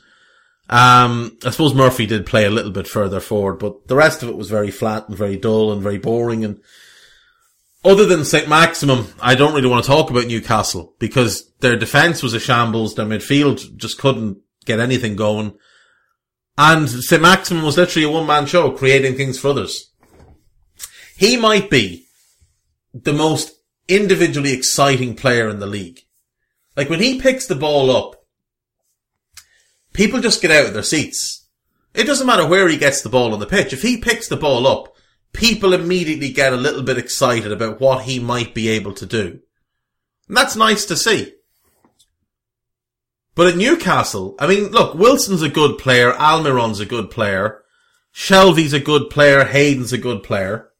Um, 0.68 1.38
I 1.44 1.50
suppose 1.50 1.74
Murphy 1.74 2.06
did 2.06 2.26
play 2.26 2.44
a 2.44 2.50
little 2.50 2.72
bit 2.72 2.88
further 2.88 3.20
forward, 3.20 3.58
but 3.58 3.86
the 3.86 3.94
rest 3.94 4.22
of 4.22 4.28
it 4.28 4.36
was 4.36 4.50
very 4.50 4.70
flat 4.70 5.08
and 5.08 5.16
very 5.16 5.36
dull 5.36 5.72
and 5.72 5.82
very 5.82 5.98
boring. 5.98 6.44
And 6.44 6.60
other 7.86 8.04
than 8.04 8.24
St. 8.24 8.48
Maximin, 8.48 9.06
I 9.20 9.36
don't 9.36 9.54
really 9.54 9.68
want 9.68 9.84
to 9.84 9.90
talk 9.90 10.10
about 10.10 10.26
Newcastle 10.26 10.94
because 10.98 11.52
their 11.60 11.76
defence 11.76 12.20
was 12.20 12.34
a 12.34 12.40
shambles. 12.40 12.96
Their 12.96 13.06
midfield 13.06 13.76
just 13.76 13.96
couldn't 13.96 14.38
get 14.64 14.80
anything 14.80 15.14
going. 15.14 15.56
And 16.58 16.90
St. 16.90 17.22
Maximin 17.22 17.62
was 17.62 17.76
literally 17.76 18.06
a 18.06 18.10
one 18.10 18.26
man 18.26 18.46
show 18.46 18.72
creating 18.72 19.14
things 19.14 19.38
for 19.38 19.48
others. 19.48 19.92
He 21.16 21.36
might 21.36 21.70
be 21.70 22.06
the 22.92 23.12
most 23.12 23.52
individually 23.88 24.52
exciting 24.52 25.14
player 25.14 25.48
in 25.48 25.60
the 25.60 25.66
league. 25.66 26.00
Like 26.76 26.90
when 26.90 27.00
he 27.00 27.20
picks 27.20 27.46
the 27.46 27.54
ball 27.54 27.90
up, 27.90 28.16
people 29.92 30.20
just 30.20 30.42
get 30.42 30.50
out 30.50 30.66
of 30.66 30.74
their 30.74 30.82
seats. 30.82 31.46
It 31.94 32.04
doesn't 32.04 32.26
matter 32.26 32.46
where 32.46 32.68
he 32.68 32.76
gets 32.76 33.00
the 33.00 33.08
ball 33.08 33.32
on 33.32 33.38
the 33.38 33.46
pitch. 33.46 33.72
If 33.72 33.82
he 33.82 33.96
picks 33.96 34.26
the 34.26 34.36
ball 34.36 34.66
up, 34.66 34.95
people 35.32 35.72
immediately 35.72 36.30
get 36.32 36.52
a 36.52 36.56
little 36.56 36.82
bit 36.82 36.98
excited 36.98 37.52
about 37.52 37.80
what 37.80 38.04
he 38.04 38.18
might 38.18 38.54
be 38.54 38.68
able 38.68 38.94
to 38.94 39.06
do. 39.06 39.40
And 40.28 40.36
that's 40.36 40.56
nice 40.56 40.84
to 40.86 40.96
see. 40.96 41.34
But 43.34 43.48
at 43.48 43.56
Newcastle, 43.56 44.34
I 44.38 44.46
mean, 44.46 44.70
look, 44.70 44.94
Wilson's 44.94 45.42
a 45.42 45.48
good 45.48 45.78
player, 45.78 46.12
Almiron's 46.12 46.80
a 46.80 46.86
good 46.86 47.10
player, 47.10 47.62
Shelvey's 48.14 48.72
a 48.72 48.80
good 48.80 49.10
player, 49.10 49.44
Hayden's 49.44 49.92
a 49.92 49.98
good 49.98 50.22
player. 50.22 50.70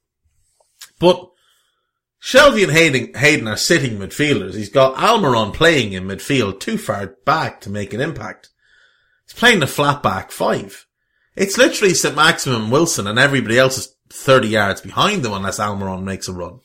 But 0.98 1.30
Shelvey 2.22 2.64
and 2.64 2.72
Hayden, 2.72 3.14
Hayden 3.14 3.46
are 3.46 3.58
sitting 3.58 3.98
midfielders. 3.98 4.54
He's 4.54 4.70
got 4.70 4.96
Almiron 4.96 5.52
playing 5.52 5.92
in 5.92 6.04
midfield 6.04 6.58
too 6.58 6.78
far 6.78 7.18
back 7.26 7.60
to 7.60 7.70
make 7.70 7.92
an 7.92 8.00
impact. 8.00 8.48
He's 9.26 9.38
playing 9.38 9.60
the 9.60 9.66
flat 9.66 10.02
back 10.02 10.30
five. 10.30 10.86
It's 11.36 11.58
literally 11.58 11.92
St. 11.92 12.16
Maximin 12.16 12.70
Wilson 12.70 13.06
and 13.06 13.18
everybody 13.18 13.58
else 13.58 13.76
is 13.76 13.95
30 14.10 14.48
yards 14.48 14.80
behind 14.80 15.22
them 15.22 15.32
unless 15.32 15.58
Almiron 15.58 16.04
makes 16.04 16.28
a 16.28 16.32
run. 16.32 16.60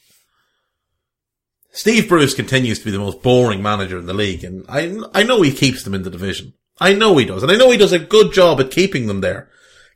Steve 1.73 2.09
Bruce 2.09 2.33
continues 2.33 2.79
to 2.79 2.85
be 2.85 2.91
the 2.91 2.99
most 2.99 3.21
boring 3.21 3.61
manager 3.61 3.97
in 3.97 4.05
the 4.05 4.13
league 4.13 4.43
and 4.43 4.65
I, 4.67 4.97
I 5.13 5.23
know 5.23 5.41
he 5.41 5.53
keeps 5.53 5.83
them 5.83 5.93
in 5.93 6.03
the 6.03 6.09
division. 6.09 6.53
I 6.79 6.93
know 6.93 7.17
he 7.17 7.25
does 7.25 7.43
and 7.43 7.51
I 7.51 7.55
know 7.55 7.71
he 7.71 7.77
does 7.77 7.93
a 7.93 7.99
good 7.99 8.33
job 8.33 8.59
at 8.59 8.71
keeping 8.71 9.07
them 9.07 9.21
there 9.21 9.49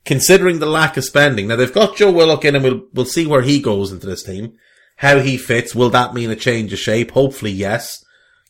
considering 0.05 0.59
the 0.59 0.65
lack 0.67 0.95
of 0.95 1.03
spending. 1.03 1.47
Now 1.47 1.57
they've 1.57 1.73
got 1.73 1.97
Joe 1.97 2.11
Willock 2.11 2.45
in 2.45 2.55
and 2.55 2.63
we'll, 2.63 2.83
we'll 2.93 3.05
see 3.05 3.25
where 3.25 3.41
he 3.41 3.59
goes 3.59 3.91
into 3.91 4.07
this 4.07 4.23
team. 4.23 4.53
How 4.97 5.19
he 5.19 5.35
fits. 5.35 5.75
Will 5.75 5.89
that 5.89 6.13
mean 6.13 6.29
a 6.29 6.35
change 6.35 6.71
of 6.71 6.79
shape? 6.79 7.11
Hopefully 7.11 7.51
yes. 7.51 8.03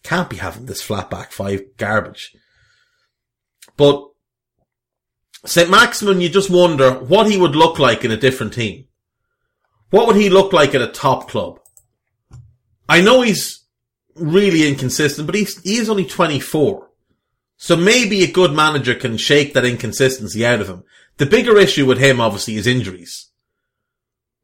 Can't 0.04 0.30
be 0.30 0.36
having 0.36 0.68
this 0.68 0.82
flat 0.82 1.10
back 1.10 1.32
five 1.32 1.62
garbage. 1.78 2.36
But 3.78 4.08
St. 5.46 5.70
Maximin, 5.70 6.22
you 6.22 6.30
just 6.30 6.50
wonder 6.50 6.94
what 6.94 7.30
he 7.30 7.38
would 7.38 7.56
look 7.56 7.80
like 7.80 8.04
in 8.04 8.12
a 8.12 8.18
different 8.18 8.54
team. 8.54 8.86
What 9.90 10.08
would 10.08 10.16
he 10.16 10.30
look 10.30 10.52
like 10.54 10.74
at 10.74 10.82
a 10.82 10.88
top 10.88 11.30
club? 11.30 11.60
I 12.90 13.02
know 13.02 13.22
he's 13.22 13.64
really 14.16 14.68
inconsistent, 14.68 15.26
but 15.26 15.36
he's, 15.36 15.62
he 15.62 15.78
is 15.78 15.90
only 15.90 16.06
24. 16.06 16.90
So 17.58 17.76
maybe 17.76 18.24
a 18.24 18.32
good 18.32 18.54
manager 18.54 18.96
can 18.96 19.18
shake 19.18 19.54
that 19.54 19.66
inconsistency 19.66 20.46
out 20.46 20.62
of 20.62 20.68
him. 20.68 20.84
The 21.18 21.26
bigger 21.26 21.58
issue 21.58 21.86
with 21.86 22.00
him, 22.00 22.20
obviously, 22.20 22.56
is 22.56 22.68
injuries. 22.68 23.30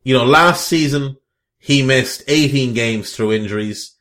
You 0.03 0.17
know, 0.17 0.23
last 0.23 0.67
season, 0.67 1.17
he 1.59 1.83
missed 1.83 2.23
18 2.27 2.73
games 2.73 3.15
through 3.15 3.33
injuries. 3.33 3.95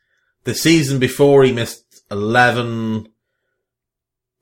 The 0.45 0.55
season 0.55 0.99
before, 0.99 1.43
he 1.43 1.51
missed 1.51 2.01
11, 2.09 3.09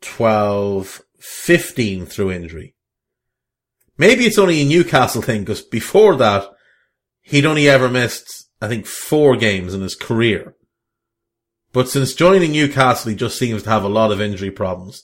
12, 0.01 1.01
15 1.19 2.05
through 2.05 2.31
injury. 2.31 2.75
Maybe 3.97 4.25
it's 4.25 4.39
only 4.39 4.61
a 4.61 4.65
Newcastle 4.65 5.21
thing, 5.21 5.41
because 5.41 5.61
before 5.61 6.15
that, 6.15 6.47
he'd 7.21 7.45
only 7.45 7.67
ever 7.67 7.89
missed, 7.89 8.49
I 8.61 8.67
think, 8.67 8.85
four 8.85 9.35
games 9.35 9.73
in 9.73 9.81
his 9.81 9.95
career. 9.95 10.55
But 11.71 11.89
since 11.89 12.13
joining 12.13 12.53
Newcastle, 12.53 13.11
he 13.11 13.15
just 13.15 13.37
seems 13.37 13.63
to 13.63 13.69
have 13.69 13.83
a 13.83 13.89
lot 13.89 14.11
of 14.11 14.21
injury 14.21 14.51
problems. 14.51 15.03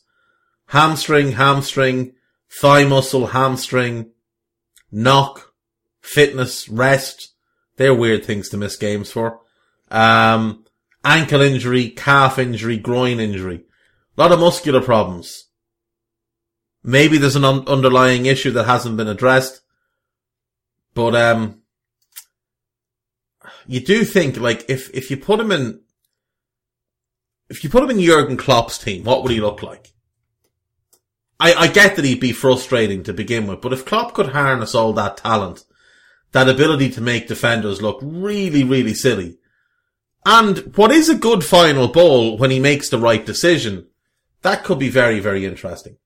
Hamstring, 0.70 1.34
hamstring, 1.34 2.14
thigh 2.60 2.86
muscle, 2.86 3.28
hamstring, 3.28 4.12
knock, 4.92 5.54
fitness, 6.02 6.68
rest. 6.70 7.34
They're 7.78 7.94
weird 7.94 8.26
things 8.26 8.50
to 8.50 8.58
miss 8.58 8.78
games 8.78 9.12
for. 9.12 9.42
Um, 9.92 10.66
ankle 11.04 11.42
injury, 11.42 11.90
calf 11.90 12.40
injury, 12.40 12.78
groin 12.78 13.20
injury. 13.20 13.66
A 14.18 14.22
lot 14.22 14.32
of 14.32 14.40
muscular 14.40 14.82
problems. 14.82 15.46
Maybe 16.88 17.18
there's 17.18 17.36
an 17.36 17.44
un- 17.44 17.68
underlying 17.68 18.28
issue 18.28 18.52
that 18.52 18.66
hasn't 18.66 18.96
been 18.96 19.08
addressed. 19.08 19.62
But, 20.94 21.16
um, 21.16 21.64
you 23.66 23.80
do 23.80 24.04
think, 24.04 24.38
like, 24.38 24.66
if, 24.70 24.94
if 24.94 25.10
you 25.10 25.18
put 25.18 25.40
him 25.40 25.52
in, 25.52 25.82
if 27.50 27.64
you 27.64 27.70
put 27.70 27.84
him 27.84 27.90
in 27.90 28.00
Jurgen 28.00 28.38
Klopp's 28.38 28.78
team, 28.78 29.04
what 29.04 29.24
would 29.24 29.32
he 29.32 29.42
look 29.42 29.64
like? 29.64 29.94
I, 31.40 31.54
I 31.54 31.68
get 31.68 31.96
that 31.96 32.06
he'd 32.06 32.20
be 32.20 32.32
frustrating 32.32 33.04
to 33.04 33.14
begin 33.14 33.48
with, 33.48 33.62
but 33.62 33.74
if 33.74 33.86
Klopp 33.86 34.14
could 34.14 34.30
harness 34.30 34.74
all 34.74 34.94
that 34.94 35.18
talent, 35.18 35.66
that 36.32 36.48
ability 36.48 36.92
to 36.92 37.02
make 37.02 37.28
defenders 37.28 37.82
look 37.82 38.00
really, 38.02 38.64
really 38.64 38.94
silly, 38.94 39.38
and 40.26 40.76
what 40.76 40.92
is 40.92 41.10
a 41.10 41.16
good 41.16 41.44
final 41.44 41.88
ball 41.88 42.38
when 42.38 42.52
he 42.52 42.60
makes 42.60 42.90
the 42.90 42.98
right 42.98 43.26
decision, 43.26 43.88
that 44.42 44.64
could 44.64 44.80
be 44.80 44.90
very, 44.90 45.20
very 45.20 45.46
interesting. 45.46 45.98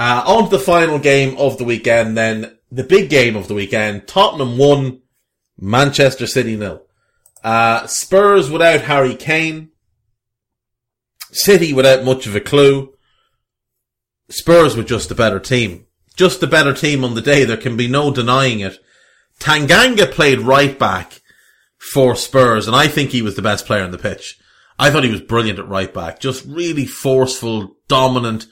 Uh, 0.00 0.24
on 0.26 0.44
to 0.44 0.56
the 0.56 0.58
final 0.58 0.98
game 0.98 1.36
of 1.36 1.58
the 1.58 1.64
weekend 1.64 2.16
then, 2.16 2.56
the 2.72 2.82
big 2.82 3.10
game 3.10 3.36
of 3.36 3.48
the 3.48 3.54
weekend, 3.54 4.08
Tottenham 4.08 4.56
won, 4.56 5.02
Manchester 5.58 6.26
City 6.26 6.56
nil. 6.56 6.80
Uh, 7.44 7.86
Spurs 7.86 8.50
without 8.50 8.80
Harry 8.80 9.14
Kane, 9.14 9.72
City 11.32 11.74
without 11.74 12.02
much 12.02 12.26
of 12.26 12.34
a 12.34 12.40
clue, 12.40 12.94
Spurs 14.30 14.74
were 14.74 14.84
just 14.84 15.10
a 15.10 15.14
better 15.14 15.38
team. 15.38 15.84
Just 16.16 16.42
a 16.42 16.46
better 16.46 16.72
team 16.72 17.04
on 17.04 17.14
the 17.14 17.20
day. 17.20 17.44
There 17.44 17.58
can 17.58 17.76
be 17.76 17.86
no 17.86 18.10
denying 18.10 18.60
it. 18.60 18.78
Tanganga 19.38 20.10
played 20.10 20.38
right 20.38 20.78
back 20.78 21.20
for 21.76 22.16
Spurs, 22.16 22.66
and 22.66 22.74
I 22.74 22.88
think 22.88 23.10
he 23.10 23.20
was 23.20 23.36
the 23.36 23.42
best 23.42 23.66
player 23.66 23.84
on 23.84 23.90
the 23.90 23.98
pitch. 23.98 24.40
I 24.78 24.90
thought 24.90 25.04
he 25.04 25.10
was 25.10 25.20
brilliant 25.20 25.58
at 25.58 25.68
right 25.68 25.92
back. 25.92 26.20
Just 26.20 26.46
really 26.46 26.86
forceful, 26.86 27.76
dominant. 27.86 28.46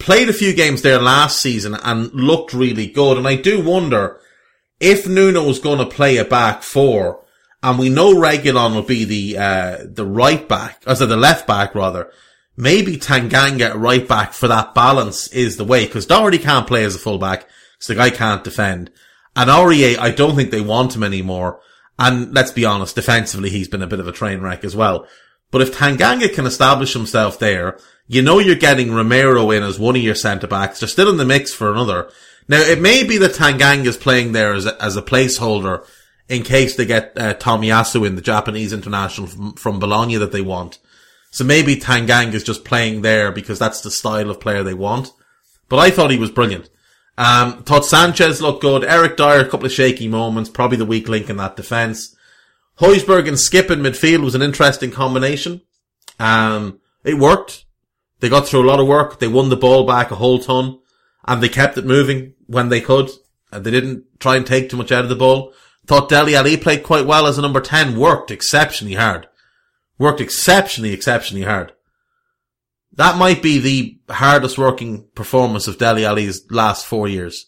Played 0.00 0.28
a 0.28 0.32
few 0.32 0.52
games 0.52 0.82
there 0.82 1.00
last 1.00 1.40
season 1.40 1.76
and 1.76 2.12
looked 2.12 2.52
really 2.52 2.88
good. 2.88 3.16
And 3.16 3.28
I 3.28 3.36
do 3.36 3.62
wonder 3.62 4.20
if 4.80 5.06
Nuno's 5.06 5.60
going 5.60 5.78
to 5.78 5.86
play 5.86 6.16
a 6.16 6.24
back 6.24 6.64
four, 6.64 7.24
and 7.62 7.78
we 7.78 7.88
know 7.88 8.14
Reguilon 8.14 8.74
will 8.74 8.82
be 8.82 9.04
the 9.04 9.38
uh, 9.38 9.76
the 9.84 10.06
right 10.06 10.48
back, 10.48 10.82
or 10.86 10.96
so 10.96 11.06
the 11.06 11.16
left 11.16 11.46
back 11.46 11.74
rather 11.74 12.10
maybe 12.56 12.96
Tanganga 12.96 13.74
right 13.74 14.06
back 14.06 14.32
for 14.32 14.46
that 14.48 14.74
balance 14.74 15.28
is 15.28 15.56
the 15.56 15.64
way, 15.64 15.86
because 15.86 16.06
Doherty 16.06 16.38
can't 16.38 16.66
play 16.66 16.84
as 16.84 16.94
a 16.94 16.98
fullback, 16.98 17.48
so 17.78 17.92
the 17.92 17.98
guy 17.98 18.10
can't 18.10 18.44
defend. 18.44 18.90
And 19.34 19.48
Aurier, 19.48 19.98
I 19.98 20.10
don't 20.10 20.36
think 20.36 20.50
they 20.50 20.60
want 20.60 20.94
him 20.94 21.02
anymore. 21.02 21.60
And 21.98 22.34
let's 22.34 22.50
be 22.50 22.64
honest, 22.64 22.94
defensively, 22.94 23.50
he's 23.50 23.68
been 23.68 23.82
a 23.82 23.86
bit 23.86 24.00
of 24.00 24.08
a 24.08 24.12
train 24.12 24.40
wreck 24.40 24.64
as 24.64 24.76
well. 24.76 25.06
But 25.50 25.62
if 25.62 25.76
Tanganga 25.76 26.32
can 26.32 26.46
establish 26.46 26.92
himself 26.92 27.38
there, 27.38 27.78
you 28.06 28.22
know 28.22 28.38
you're 28.38 28.54
getting 28.54 28.92
Romero 28.92 29.50
in 29.50 29.62
as 29.62 29.78
one 29.78 29.96
of 29.96 30.02
your 30.02 30.14
centre 30.14 30.46
backs. 30.46 30.80
They're 30.80 30.88
still 30.88 31.10
in 31.10 31.16
the 31.16 31.24
mix 31.24 31.52
for 31.52 31.70
another. 31.70 32.10
Now, 32.48 32.60
it 32.60 32.80
may 32.80 33.04
be 33.04 33.18
that 33.18 33.32
Tanganga 33.32 33.86
is 33.86 33.96
playing 33.96 34.32
there 34.32 34.54
as 34.54 34.66
a, 34.66 34.82
as 34.82 34.96
a 34.96 35.02
placeholder 35.02 35.86
in 36.28 36.42
case 36.42 36.76
they 36.76 36.86
get 36.86 37.12
uh, 37.16 37.34
Tomiyasu 37.34 38.06
in, 38.06 38.14
the 38.14 38.22
Japanese 38.22 38.72
international 38.72 39.26
from, 39.26 39.52
from 39.54 39.78
Bologna 39.78 40.16
that 40.16 40.32
they 40.32 40.40
want. 40.40 40.78
So 41.30 41.44
maybe 41.44 41.76
Tanganga 41.76 42.34
is 42.34 42.44
just 42.44 42.64
playing 42.64 43.02
there 43.02 43.30
because 43.30 43.58
that's 43.58 43.80
the 43.80 43.90
style 43.90 44.30
of 44.30 44.40
player 44.40 44.62
they 44.62 44.74
want. 44.74 45.12
But 45.68 45.78
I 45.78 45.90
thought 45.90 46.10
he 46.10 46.18
was 46.18 46.30
brilliant. 46.30 46.68
Um, 47.18 47.62
thought 47.64 47.84
Sanchez 47.84 48.40
looked 48.40 48.62
good. 48.62 48.84
Eric 48.84 49.16
Dier, 49.16 49.40
a 49.40 49.48
couple 49.48 49.66
of 49.66 49.72
shaky 49.72 50.08
moments, 50.08 50.50
probably 50.50 50.78
the 50.78 50.86
weak 50.86 51.08
link 51.08 51.28
in 51.28 51.36
that 51.36 51.56
defence. 51.56 52.16
Højbjerg 52.80 53.28
and 53.28 53.38
Skip 53.38 53.70
in 53.70 53.80
midfield 53.80 54.22
was 54.22 54.34
an 54.34 54.42
interesting 54.42 54.90
combination. 54.90 55.62
Um, 56.18 56.80
it 57.04 57.18
worked. 57.18 57.64
They 58.20 58.28
got 58.28 58.46
through 58.46 58.62
a 58.62 58.68
lot 58.68 58.80
of 58.80 58.86
work. 58.86 59.18
They 59.18 59.28
won 59.28 59.48
the 59.48 59.56
ball 59.56 59.86
back 59.86 60.10
a 60.10 60.16
whole 60.16 60.38
ton 60.38 60.80
and 61.26 61.42
they 61.42 61.48
kept 61.48 61.78
it 61.78 61.86
moving 61.86 62.34
when 62.46 62.68
they 62.68 62.80
could. 62.80 63.10
And 63.52 63.64
they 63.64 63.70
didn't 63.70 64.04
try 64.18 64.36
and 64.36 64.46
take 64.46 64.68
too 64.68 64.76
much 64.76 64.92
out 64.92 65.04
of 65.04 65.08
the 65.08 65.16
ball. 65.16 65.52
Thought 65.86 66.08
Dele 66.08 66.36
Alli 66.36 66.56
played 66.56 66.82
quite 66.82 67.06
well 67.06 67.26
as 67.26 67.38
a 67.38 67.42
number 67.42 67.60
10, 67.60 67.98
worked 67.98 68.30
exceptionally 68.30 68.94
hard 68.94 69.26
worked 70.00 70.20
exceptionally, 70.22 70.92
exceptionally 70.92 71.44
hard. 71.44 71.72
That 72.94 73.18
might 73.18 73.42
be 73.42 73.58
the 73.58 74.00
hardest 74.12 74.56
working 74.58 75.06
performance 75.14 75.68
of 75.68 75.78
Dele 75.78 76.06
Alli's 76.06 76.50
last 76.50 76.86
four 76.86 77.06
years. 77.06 77.46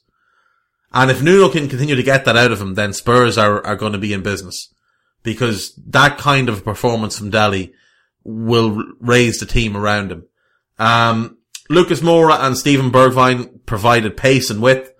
And 0.92 1.10
if 1.10 1.22
Nuno 1.22 1.48
can 1.48 1.68
continue 1.68 1.96
to 1.96 2.02
get 2.02 2.26
that 2.26 2.36
out 2.36 2.52
of 2.52 2.60
him, 2.60 2.74
then 2.74 2.92
Spurs 2.92 3.38
are, 3.38 3.64
are 3.66 3.74
going 3.74 3.92
to 3.92 3.98
be 3.98 4.12
in 4.12 4.22
business. 4.22 4.72
Because 5.22 5.74
that 5.86 6.18
kind 6.18 6.48
of 6.48 6.64
performance 6.64 7.18
from 7.18 7.30
Dele 7.30 7.72
will 8.24 8.82
raise 9.00 9.38
the 9.38 9.46
team 9.46 9.76
around 9.76 10.10
him. 10.12 10.26
Um, 10.78 11.38
Lucas 11.68 12.00
Moura 12.00 12.40
and 12.40 12.58
Steven 12.58 12.90
Bergwijn 12.90 13.64
provided 13.66 14.16
pace 14.16 14.50
and 14.50 14.60
width. 14.60 14.92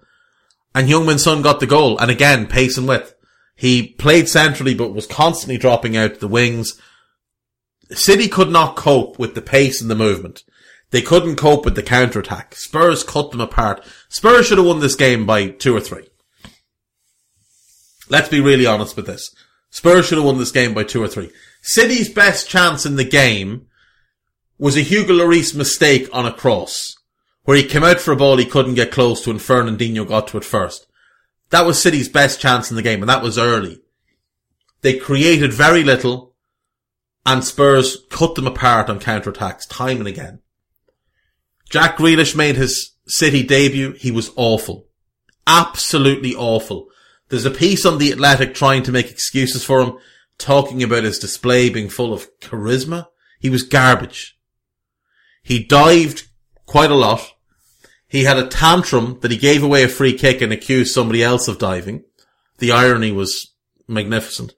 And 0.75 0.89
Heung-min 0.89 1.19
Son 1.19 1.43
got 1.43 1.61
the 1.61 1.67
goal. 1.67 1.99
And 1.99 2.11
again, 2.11 2.47
pace 2.47 2.79
and 2.79 2.89
width. 2.89 3.15
He 3.55 3.89
played 3.89 4.29
centrally, 4.29 4.75
but 4.75 4.95
was 4.95 5.07
constantly 5.07 5.59
dropping 5.59 5.97
out 5.97 6.21
the 6.21 6.29
wings. 6.29 6.81
City 7.91 8.27
could 8.29 8.49
not 8.51 8.77
cope 8.77 9.19
with 9.19 9.35
the 9.35 9.43
pace 9.43 9.81
and 9.81 9.91
the 9.91 9.95
movement. 9.95 10.45
They 10.91 11.03
couldn't 11.03 11.37
cope 11.37 11.65
with 11.65 11.75
the 11.75 11.83
counter-attack. 11.83 12.55
Spurs 12.55 13.03
cut 13.05 13.31
them 13.31 13.41
apart. 13.41 13.85
Spurs 14.09 14.47
should 14.47 14.59
have 14.59 14.67
won 14.67 14.81
this 14.81 14.95
game 14.95 15.27
by 15.27 15.49
two 15.49 15.77
or 15.77 15.81
three. 15.81 16.09
Let's 18.09 18.29
be 18.29 18.41
really 18.41 18.67
honest 18.67 18.97
with 18.97 19.07
this. 19.07 19.35
Spurs 19.73 20.07
should 20.07 20.19
have 20.19 20.27
won 20.27 20.37
this 20.37 20.53
game 20.53 20.75
by 20.75 20.85
two 20.85 21.03
or 21.03 21.09
three. 21.09 21.31
City's 21.63 22.11
best 22.11 22.47
chance 22.47 22.85
in 22.85 22.97
the 22.97 23.05
game 23.05 23.67
was 24.59 24.77
a 24.77 24.83
Hugo 24.83 25.15
Lloris 25.15 25.57
mistake 25.57 26.11
on 26.13 26.27
a 26.27 26.33
cross, 26.33 26.95
where 27.45 27.57
he 27.57 27.65
came 27.65 27.83
out 27.83 27.99
for 27.99 28.13
a 28.13 28.17
ball 28.17 28.37
he 28.37 28.45
couldn't 28.45 28.75
get 28.75 28.93
close 28.93 29.25
to 29.25 29.31
and 29.31 29.41
Fernandinho 29.41 30.07
got 30.07 30.29
to 30.29 30.37
it 30.37 30.45
first. 30.45 30.87
That 31.49 31.65
was 31.65 31.81
City's 31.81 32.11
best 32.11 32.39
chance 32.39 32.71
in 32.71 32.77
the 32.77 32.83
game, 32.83 33.01
and 33.01 33.09
that 33.09 33.23
was 33.23 33.39
early. 33.39 33.81
They 34.83 34.99
created 34.99 35.55
very 35.55 35.83
little, 35.83 36.35
and 37.25 37.43
Spurs 37.43 37.97
cut 38.11 38.35
them 38.35 38.47
apart 38.47 38.91
on 38.91 39.01
counter-attacks 39.01 39.67
time 39.67 39.99
and 39.99 40.07
again. 40.07 40.41
Jack 41.71 41.97
Grealish 41.97 42.37
made 42.37 42.57
his 42.57 42.93
City 43.07 43.43
debut. 43.43 43.93
He 43.93 44.11
was 44.11 44.33
awful. 44.37 44.87
Absolutely 45.47 46.35
awful. 46.35 46.89
There's 47.33 47.47
a 47.47 47.51
piece 47.51 47.87
on 47.87 47.97
The 47.97 48.13
Athletic 48.13 48.53
trying 48.53 48.83
to 48.83 48.93
make 48.93 49.11
excuses 49.11 49.65
for 49.65 49.81
him, 49.81 49.97
talking 50.37 50.83
about 50.83 51.05
his 51.05 51.19
display 51.19 51.71
being 51.71 51.89
full 51.89 52.13
of 52.13 52.29
charisma. 52.41 53.07
He 53.41 53.49
was 53.49 53.63
garbage. 53.63 54.39
He 55.43 55.65
dived 55.65 56.25
quite 56.67 56.91
a 56.91 56.95
lot. 56.95 57.33
He 58.07 58.25
had 58.25 58.37
a 58.37 58.49
tantrum 58.49 59.19
that 59.23 59.31
he 59.31 59.39
gave 59.39 59.63
away 59.63 59.83
a 59.83 59.89
free 59.89 60.13
kick 60.13 60.43
and 60.43 60.53
accused 60.53 60.93
somebody 60.93 61.23
else 61.23 61.49
of 61.49 61.57
diving. 61.57 62.05
The 62.59 62.71
irony 62.71 63.13
was 63.13 63.55
magnificent. 63.89 64.53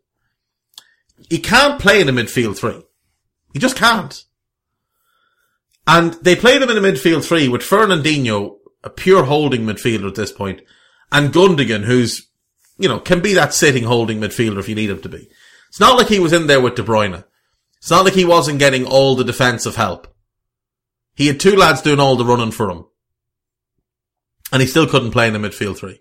He 1.30 1.38
can't 1.38 1.80
play 1.80 2.00
in 2.00 2.08
a 2.08 2.12
midfield 2.12 2.58
three. 2.58 2.82
He 3.52 3.60
just 3.60 3.76
can't. 3.76 4.20
And 5.86 6.14
they 6.14 6.34
played 6.34 6.60
him 6.60 6.70
in 6.70 6.76
a 6.76 6.80
midfield 6.80 7.24
three 7.24 7.46
with 7.46 7.62
Fernandinho, 7.62 8.56
a 8.82 8.90
pure 8.90 9.22
holding 9.22 9.64
midfielder 9.64 10.08
at 10.08 10.16
this 10.16 10.32
point, 10.32 10.60
and 11.12 11.32
Gundogan, 11.32 11.84
who's, 11.84 12.26
you 12.78 12.88
know, 12.88 12.98
can 12.98 13.20
be 13.20 13.34
that 13.34 13.54
sitting 13.54 13.84
holding 13.84 14.20
midfielder 14.20 14.58
if 14.58 14.68
you 14.68 14.74
need 14.74 14.90
him 14.90 15.00
to 15.02 15.08
be. 15.08 15.28
It's 15.68 15.80
not 15.80 15.96
like 15.96 16.08
he 16.08 16.18
was 16.18 16.32
in 16.32 16.46
there 16.46 16.60
with 16.60 16.76
De 16.76 16.82
Bruyne. 16.82 17.24
It's 17.78 17.90
not 17.90 18.04
like 18.04 18.14
he 18.14 18.24
wasn't 18.24 18.58
getting 18.58 18.86
all 18.86 19.14
the 19.14 19.24
defensive 19.24 19.76
help. 19.76 20.08
He 21.14 21.26
had 21.26 21.38
two 21.38 21.56
lads 21.56 21.82
doing 21.82 22.00
all 22.00 22.16
the 22.16 22.24
running 22.24 22.50
for 22.50 22.70
him. 22.70 22.86
And 24.52 24.62
he 24.62 24.68
still 24.68 24.86
couldn't 24.86 25.12
play 25.12 25.26
in 25.26 25.32
the 25.32 25.38
midfield 25.38 25.76
three. 25.76 26.00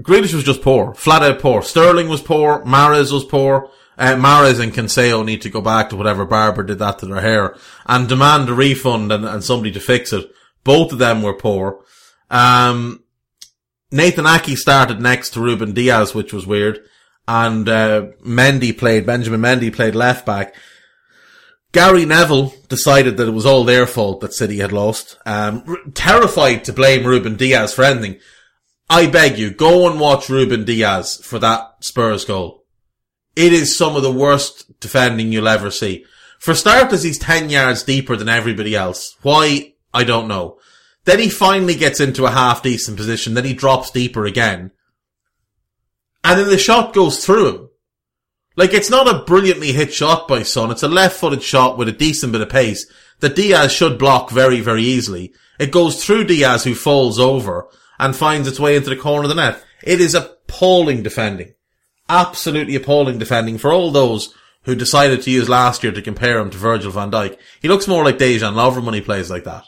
Grealish 0.00 0.34
was 0.34 0.44
just 0.44 0.62
poor. 0.62 0.94
Flat 0.94 1.22
out 1.22 1.40
poor. 1.40 1.62
Sterling 1.62 2.08
was 2.08 2.22
poor. 2.22 2.64
Mahrez 2.64 3.12
was 3.12 3.24
poor. 3.24 3.70
Uh, 3.96 4.14
Mahrez 4.14 4.60
and 4.60 4.72
Cancelo 4.72 5.24
need 5.24 5.42
to 5.42 5.50
go 5.50 5.60
back 5.60 5.90
to 5.90 5.96
whatever 5.96 6.24
barber 6.24 6.62
did 6.62 6.78
that 6.78 7.00
to 7.00 7.06
their 7.06 7.20
hair 7.20 7.56
and 7.84 8.08
demand 8.08 8.48
a 8.48 8.54
refund 8.54 9.10
and, 9.10 9.24
and 9.24 9.42
somebody 9.42 9.72
to 9.72 9.80
fix 9.80 10.12
it. 10.12 10.30
Both 10.62 10.92
of 10.92 10.98
them 10.98 11.22
were 11.22 11.34
poor. 11.34 11.82
Um, 12.30 13.02
Nathan 13.90 14.24
Aké 14.24 14.56
started 14.56 15.00
next 15.00 15.30
to 15.30 15.40
Ruben 15.40 15.72
Dias, 15.72 16.14
which 16.14 16.32
was 16.32 16.46
weird. 16.46 16.80
And, 17.26 17.68
uh, 17.68 18.06
Mendy 18.24 18.76
played, 18.76 19.06
Benjamin 19.06 19.40
Mendy 19.40 19.72
played 19.74 19.94
left 19.94 20.24
back. 20.24 20.54
Gary 21.72 22.06
Neville 22.06 22.54
decided 22.68 23.16
that 23.16 23.28
it 23.28 23.32
was 23.32 23.44
all 23.44 23.64
their 23.64 23.86
fault 23.86 24.20
that 24.20 24.32
City 24.32 24.58
had 24.58 24.72
lost. 24.72 25.18
Um, 25.26 25.62
r- 25.66 25.76
terrified 25.92 26.64
to 26.64 26.72
blame 26.72 27.06
Ruben 27.06 27.36
Dias 27.36 27.74
for 27.74 27.84
anything. 27.84 28.18
I 28.88 29.06
beg 29.06 29.38
you, 29.38 29.50
go 29.50 29.88
and 29.90 30.00
watch 30.00 30.30
Ruben 30.30 30.64
Dias 30.64 31.20
for 31.22 31.38
that 31.40 31.74
Spurs 31.80 32.24
goal. 32.24 32.64
It 33.36 33.52
is 33.52 33.76
some 33.76 33.96
of 33.96 34.02
the 34.02 34.12
worst 34.12 34.80
defending 34.80 35.30
you'll 35.30 35.48
ever 35.48 35.70
see. 35.70 36.06
For 36.40 36.54
starters, 36.54 37.02
he's 37.02 37.18
10 37.18 37.50
yards 37.50 37.82
deeper 37.82 38.16
than 38.16 38.28
everybody 38.28 38.74
else. 38.74 39.16
Why? 39.22 39.74
I 39.92 40.04
don't 40.04 40.28
know. 40.28 40.58
Then 41.08 41.20
he 41.20 41.30
finally 41.30 41.74
gets 41.74 42.00
into 42.00 42.26
a 42.26 42.30
half 42.30 42.62
decent 42.62 42.98
position, 42.98 43.32
then 43.32 43.46
he 43.46 43.54
drops 43.54 43.90
deeper 43.90 44.26
again. 44.26 44.72
And 46.22 46.38
then 46.38 46.48
the 46.48 46.58
shot 46.58 46.92
goes 46.92 47.24
through 47.24 47.48
him. 47.48 47.68
Like, 48.56 48.74
it's 48.74 48.90
not 48.90 49.08
a 49.08 49.24
brilliantly 49.24 49.72
hit 49.72 49.90
shot 49.94 50.28
by 50.28 50.42
Son. 50.42 50.70
It's 50.70 50.82
a 50.82 50.88
left-footed 50.88 51.42
shot 51.42 51.78
with 51.78 51.88
a 51.88 51.92
decent 51.92 52.32
bit 52.32 52.42
of 52.42 52.50
pace 52.50 52.84
that 53.20 53.34
Dias 53.34 53.72
should 53.72 53.98
block 53.98 54.28
very, 54.28 54.60
very 54.60 54.82
easily. 54.82 55.32
It 55.58 55.72
goes 55.72 56.04
through 56.04 56.24
Dias 56.24 56.64
who 56.64 56.74
falls 56.74 57.18
over 57.18 57.68
and 57.98 58.14
finds 58.14 58.46
its 58.46 58.60
way 58.60 58.76
into 58.76 58.90
the 58.90 58.96
corner 58.96 59.22
of 59.22 59.30
the 59.30 59.34
net. 59.34 59.64
It 59.82 60.02
is 60.02 60.14
appalling 60.14 61.02
defending. 61.02 61.54
Absolutely 62.10 62.74
appalling 62.74 63.18
defending 63.18 63.56
for 63.56 63.72
all 63.72 63.90
those 63.90 64.34
who 64.64 64.74
decided 64.74 65.22
to 65.22 65.30
use 65.30 65.48
last 65.48 65.82
year 65.82 65.92
to 65.92 66.02
compare 66.02 66.38
him 66.38 66.50
to 66.50 66.58
Virgil 66.58 66.92
van 66.92 67.10
Dijk. 67.10 67.38
He 67.62 67.68
looks 67.68 67.88
more 67.88 68.04
like 68.04 68.18
Dejan 68.18 68.52
Lovren 68.52 68.84
when 68.84 68.92
he 68.92 69.00
plays 69.00 69.30
like 69.30 69.44
that. 69.44 69.64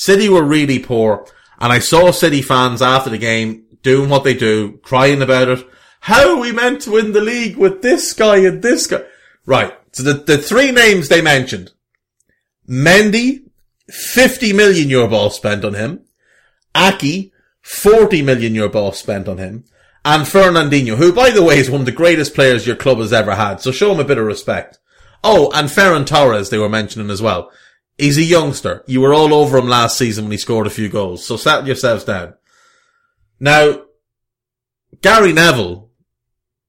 City 0.00 0.30
were 0.30 0.42
really 0.42 0.78
poor, 0.78 1.26
and 1.58 1.70
I 1.70 1.78
saw 1.78 2.10
City 2.10 2.40
fans 2.40 2.80
after 2.80 3.10
the 3.10 3.18
game 3.18 3.66
doing 3.82 4.08
what 4.08 4.24
they 4.24 4.32
do, 4.32 4.78
crying 4.78 5.20
about 5.20 5.48
it. 5.48 5.66
How 6.00 6.30
are 6.30 6.40
we 6.40 6.52
meant 6.52 6.80
to 6.82 6.92
win 6.92 7.12
the 7.12 7.20
league 7.20 7.58
with 7.58 7.82
this 7.82 8.14
guy 8.14 8.38
and 8.38 8.62
this 8.62 8.86
guy? 8.86 9.02
Right. 9.44 9.74
So 9.92 10.02
the, 10.02 10.14
the 10.14 10.38
three 10.38 10.72
names 10.72 11.08
they 11.10 11.20
mentioned. 11.20 11.72
Mendy, 12.66 13.42
50 13.90 14.54
million 14.54 14.88
euro 14.88 15.06
ball 15.06 15.28
spent 15.28 15.66
on 15.66 15.74
him. 15.74 16.06
Aké, 16.74 17.30
40 17.60 18.22
million 18.22 18.54
euro 18.54 18.70
ball 18.70 18.92
spent 18.92 19.28
on 19.28 19.36
him. 19.36 19.64
And 20.02 20.24
Fernandinho, 20.24 20.96
who 20.96 21.12
by 21.12 21.28
the 21.28 21.42
way 21.42 21.58
is 21.58 21.70
one 21.70 21.82
of 21.82 21.86
the 21.86 21.92
greatest 21.92 22.34
players 22.34 22.66
your 22.66 22.76
club 22.76 23.00
has 23.00 23.12
ever 23.12 23.34
had. 23.34 23.60
So 23.60 23.70
show 23.70 23.92
him 23.92 24.00
a 24.00 24.04
bit 24.04 24.16
of 24.16 24.24
respect. 24.24 24.78
Oh, 25.22 25.50
and 25.52 25.68
Ferran 25.68 26.06
Torres 26.06 26.48
they 26.48 26.56
were 26.56 26.70
mentioning 26.70 27.10
as 27.10 27.20
well. 27.20 27.52
He's 28.00 28.16
a 28.16 28.22
youngster. 28.22 28.82
You 28.86 29.02
were 29.02 29.12
all 29.12 29.34
over 29.34 29.58
him 29.58 29.68
last 29.68 29.98
season 29.98 30.24
when 30.24 30.32
he 30.32 30.38
scored 30.38 30.66
a 30.66 30.70
few 30.70 30.88
goals. 30.88 31.26
So 31.26 31.36
settle 31.36 31.66
yourselves 31.66 32.04
down. 32.04 32.32
Now, 33.38 33.82
Gary 35.02 35.34
Neville, 35.34 35.90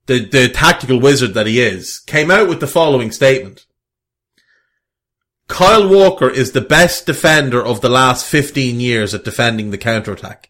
the, 0.07 0.25
the 0.25 0.49
tactical 0.49 0.99
wizard 0.99 1.33
that 1.35 1.47
he 1.47 1.61
is, 1.61 1.99
came 1.99 2.29
out 2.29 2.49
with 2.49 2.59
the 2.59 2.67
following 2.67 3.11
statement. 3.11 3.65
Kyle 5.47 5.87
Walker 5.87 6.29
is 6.29 6.51
the 6.51 6.59
best 6.59 7.05
defender 7.05 7.63
of 7.63 7.79
the 7.79 7.89
last 7.89 8.25
15 8.25 8.81
years 8.81 9.13
at 9.13 9.23
defending 9.23 9.71
the 9.71 9.77
counter-attack. 9.77 10.49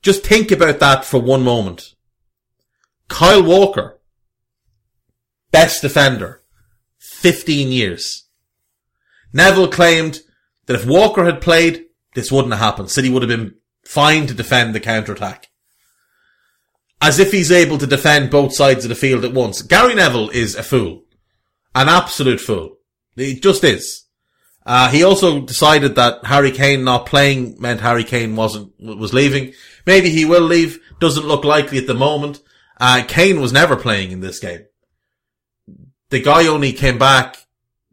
Just 0.00 0.24
think 0.24 0.50
about 0.50 0.80
that 0.80 1.04
for 1.04 1.20
one 1.20 1.42
moment. 1.42 1.94
Kyle 3.08 3.42
Walker, 3.42 4.00
best 5.50 5.82
defender, 5.82 6.40
15 6.98 7.68
years. 7.68 8.21
Neville 9.32 9.68
claimed 9.68 10.20
that 10.66 10.76
if 10.76 10.86
Walker 10.86 11.24
had 11.24 11.40
played, 11.40 11.84
this 12.14 12.30
wouldn't 12.30 12.52
have 12.52 12.62
happened. 12.62 12.90
City 12.90 13.08
would 13.08 13.22
have 13.22 13.28
been 13.28 13.54
fine 13.84 14.26
to 14.26 14.34
defend 14.34 14.74
the 14.74 14.80
counter-attack. 14.80 15.48
As 17.00 17.18
if 17.18 17.32
he's 17.32 17.50
able 17.50 17.78
to 17.78 17.86
defend 17.86 18.30
both 18.30 18.54
sides 18.54 18.84
of 18.84 18.88
the 18.88 18.94
field 18.94 19.24
at 19.24 19.32
once. 19.32 19.62
Gary 19.62 19.94
Neville 19.94 20.30
is 20.30 20.54
a 20.54 20.62
fool. 20.62 21.04
An 21.74 21.88
absolute 21.88 22.40
fool. 22.40 22.76
He 23.16 23.40
just 23.40 23.64
is. 23.64 24.04
Uh, 24.64 24.88
he 24.90 25.02
also 25.02 25.40
decided 25.40 25.96
that 25.96 26.24
Harry 26.24 26.52
Kane 26.52 26.84
not 26.84 27.06
playing 27.06 27.56
meant 27.60 27.80
Harry 27.80 28.04
Kane 28.04 28.36
wasn't, 28.36 28.72
was 28.78 29.12
leaving. 29.12 29.52
Maybe 29.86 30.10
he 30.10 30.24
will 30.24 30.42
leave. 30.42 30.78
Doesn't 31.00 31.26
look 31.26 31.44
likely 31.44 31.78
at 31.78 31.88
the 31.88 31.94
moment. 31.94 32.40
Uh, 32.78 33.02
Kane 33.06 33.40
was 33.40 33.52
never 33.52 33.74
playing 33.74 34.12
in 34.12 34.20
this 34.20 34.38
game. 34.38 34.64
The 36.10 36.20
guy 36.20 36.46
only 36.46 36.72
came 36.72 36.98
back 36.98 37.38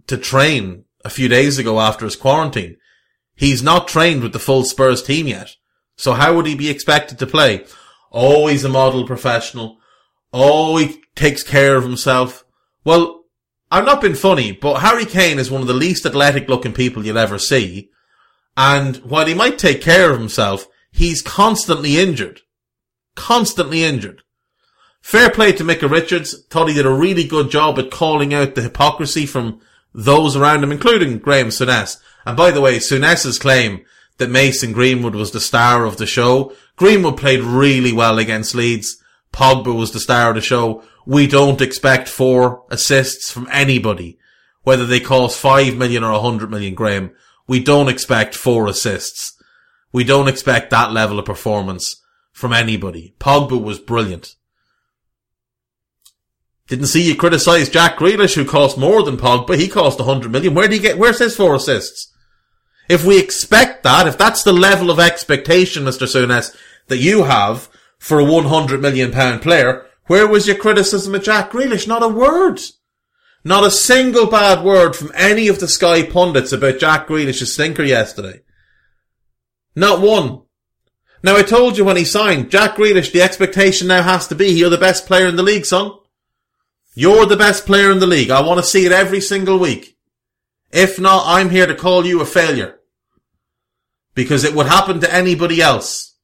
to 0.07 0.17
train 0.17 0.85
a 1.03 1.09
few 1.09 1.27
days 1.27 1.57
ago 1.57 1.79
after 1.79 2.05
his 2.05 2.15
quarantine. 2.15 2.77
He's 3.35 3.63
not 3.63 3.87
trained 3.87 4.21
with 4.21 4.33
the 4.33 4.39
full 4.39 4.63
Spurs 4.63 5.01
team 5.01 5.27
yet. 5.27 5.55
So 5.95 6.13
how 6.13 6.35
would 6.35 6.45
he 6.45 6.55
be 6.55 6.69
expected 6.69 7.19
to 7.19 7.27
play? 7.27 7.65
Oh, 8.11 8.47
he's 8.47 8.63
a 8.63 8.69
model 8.69 9.05
professional. 9.05 9.77
Oh, 10.33 10.77
he 10.77 11.01
takes 11.15 11.43
care 11.43 11.75
of 11.75 11.83
himself. 11.83 12.43
Well, 12.83 13.23
I'm 13.71 13.85
not 13.85 14.01
being 14.01 14.15
funny, 14.15 14.51
but 14.51 14.79
Harry 14.79 15.05
Kane 15.05 15.39
is 15.39 15.51
one 15.51 15.61
of 15.61 15.67
the 15.67 15.73
least 15.73 16.05
athletic 16.05 16.49
looking 16.49 16.73
people 16.73 17.05
you'll 17.05 17.17
ever 17.17 17.37
see. 17.37 17.89
And 18.57 18.97
while 18.97 19.25
he 19.25 19.33
might 19.33 19.57
take 19.57 19.81
care 19.81 20.11
of 20.11 20.19
himself, 20.19 20.67
he's 20.91 21.21
constantly 21.21 21.97
injured. 21.97 22.41
Constantly 23.15 23.83
injured. 23.83 24.23
Fair 25.01 25.29
play 25.29 25.51
to 25.53 25.63
Micah 25.63 25.87
Richards. 25.87 26.43
Thought 26.49 26.69
he 26.69 26.75
did 26.75 26.85
a 26.85 26.91
really 26.91 27.23
good 27.23 27.51
job 27.51 27.79
at 27.79 27.91
calling 27.91 28.33
out 28.33 28.55
the 28.55 28.61
hypocrisy 28.61 29.25
from 29.25 29.61
those 29.93 30.35
around 30.35 30.63
him, 30.63 30.71
including 30.71 31.19
Graham 31.19 31.47
Souness. 31.47 31.97
And 32.25 32.37
by 32.37 32.51
the 32.51 32.61
way, 32.61 32.77
Souness's 32.77 33.39
claim 33.39 33.85
that 34.17 34.29
Mason 34.29 34.73
Greenwood 34.73 35.15
was 35.15 35.31
the 35.31 35.39
star 35.39 35.85
of 35.85 35.97
the 35.97 36.05
show. 36.05 36.53
Greenwood 36.75 37.17
played 37.17 37.41
really 37.41 37.93
well 37.93 38.19
against 38.19 38.55
Leeds. 38.55 39.01
Pogba 39.33 39.75
was 39.75 39.91
the 39.91 39.99
star 39.99 40.29
of 40.29 40.35
the 40.35 40.41
show. 40.41 40.83
We 41.05 41.25
don't 41.25 41.61
expect 41.61 42.07
four 42.07 42.63
assists 42.69 43.31
from 43.31 43.47
anybody, 43.51 44.19
whether 44.63 44.85
they 44.85 44.99
cost 44.99 45.39
five 45.39 45.75
million 45.75 46.03
or 46.03 46.11
a 46.11 46.19
hundred 46.19 46.51
million, 46.51 46.75
Graham. 46.75 47.11
We 47.47 47.59
don't 47.59 47.89
expect 47.89 48.35
four 48.35 48.67
assists. 48.67 49.41
We 49.91 50.03
don't 50.03 50.27
expect 50.27 50.69
that 50.69 50.91
level 50.91 51.17
of 51.17 51.25
performance 51.25 52.01
from 52.31 52.53
anybody. 52.53 53.15
Pogba 53.19 53.61
was 53.61 53.79
brilliant. 53.79 54.35
Didn't 56.69 56.87
see 56.87 57.01
you 57.01 57.15
criticise 57.15 57.67
Jack 57.67 57.97
Grealish, 57.97 58.35
who 58.35 58.45
cost 58.45 58.77
more 58.77 59.01
than 59.01 59.17
Pogba. 59.17 59.57
He 59.57 59.67
cost 59.67 59.97
100 59.97 60.31
million. 60.31 60.53
Where 60.53 60.67
did 60.67 60.75
he 60.75 60.79
get, 60.79 60.99
where's 60.99 61.17
his 61.17 61.35
four 61.35 61.55
assists? 61.55 62.13
If 62.87 63.03
we 63.03 63.19
expect 63.19 63.83
that, 63.83 64.07
if 64.07 64.17
that's 64.17 64.43
the 64.43 64.53
level 64.53 64.91
of 64.91 64.99
expectation, 64.99 65.83
Mr. 65.83 66.07
Souness, 66.07 66.55
that 66.87 66.97
you 66.97 67.23
have 67.23 67.69
for 67.97 68.19
a 68.19 68.25
100 68.25 68.81
million 68.81 69.11
pound 69.11 69.41
player, 69.41 69.85
where 70.05 70.27
was 70.27 70.47
your 70.47 70.55
criticism 70.55 71.15
of 71.15 71.23
Jack 71.23 71.51
Grealish? 71.51 71.87
Not 71.87 72.03
a 72.03 72.07
word. 72.07 72.59
Not 73.43 73.65
a 73.65 73.71
single 73.71 74.27
bad 74.27 74.63
word 74.63 74.95
from 74.95 75.11
any 75.15 75.47
of 75.47 75.59
the 75.59 75.67
Sky 75.67 76.03
pundits 76.03 76.51
about 76.51 76.79
Jack 76.79 77.07
Grealish's 77.07 77.53
stinker 77.53 77.83
yesterday. 77.83 78.41
Not 79.75 80.01
one. 80.01 80.43
Now 81.23 81.35
I 81.35 81.43
told 81.43 81.77
you 81.77 81.85
when 81.85 81.97
he 81.97 82.05
signed, 82.05 82.51
Jack 82.51 82.75
Grealish, 82.75 83.11
the 83.11 83.21
expectation 83.21 83.87
now 83.87 84.03
has 84.03 84.27
to 84.27 84.35
be 84.35 84.47
you're 84.47 84.69
the 84.69 84.77
best 84.77 85.07
player 85.07 85.27
in 85.27 85.35
the 85.35 85.43
league, 85.43 85.65
son. 85.65 85.91
You're 86.93 87.25
the 87.25 87.37
best 87.37 87.65
player 87.65 87.91
in 87.91 87.99
the 87.99 88.07
league. 88.07 88.31
I 88.31 88.41
want 88.41 88.59
to 88.59 88.65
see 88.65 88.85
it 88.85 88.91
every 88.91 89.21
single 89.21 89.59
week. 89.59 89.97
If 90.71 90.99
not, 90.99 91.23
I'm 91.25 91.49
here 91.49 91.67
to 91.67 91.75
call 91.75 92.05
you 92.05 92.21
a 92.21 92.25
failure. 92.25 92.79
Because 94.15 94.43
it 94.43 94.53
would 94.53 94.67
happen 94.67 94.99
to 94.99 95.13
anybody 95.13 95.61
else. 95.61 96.15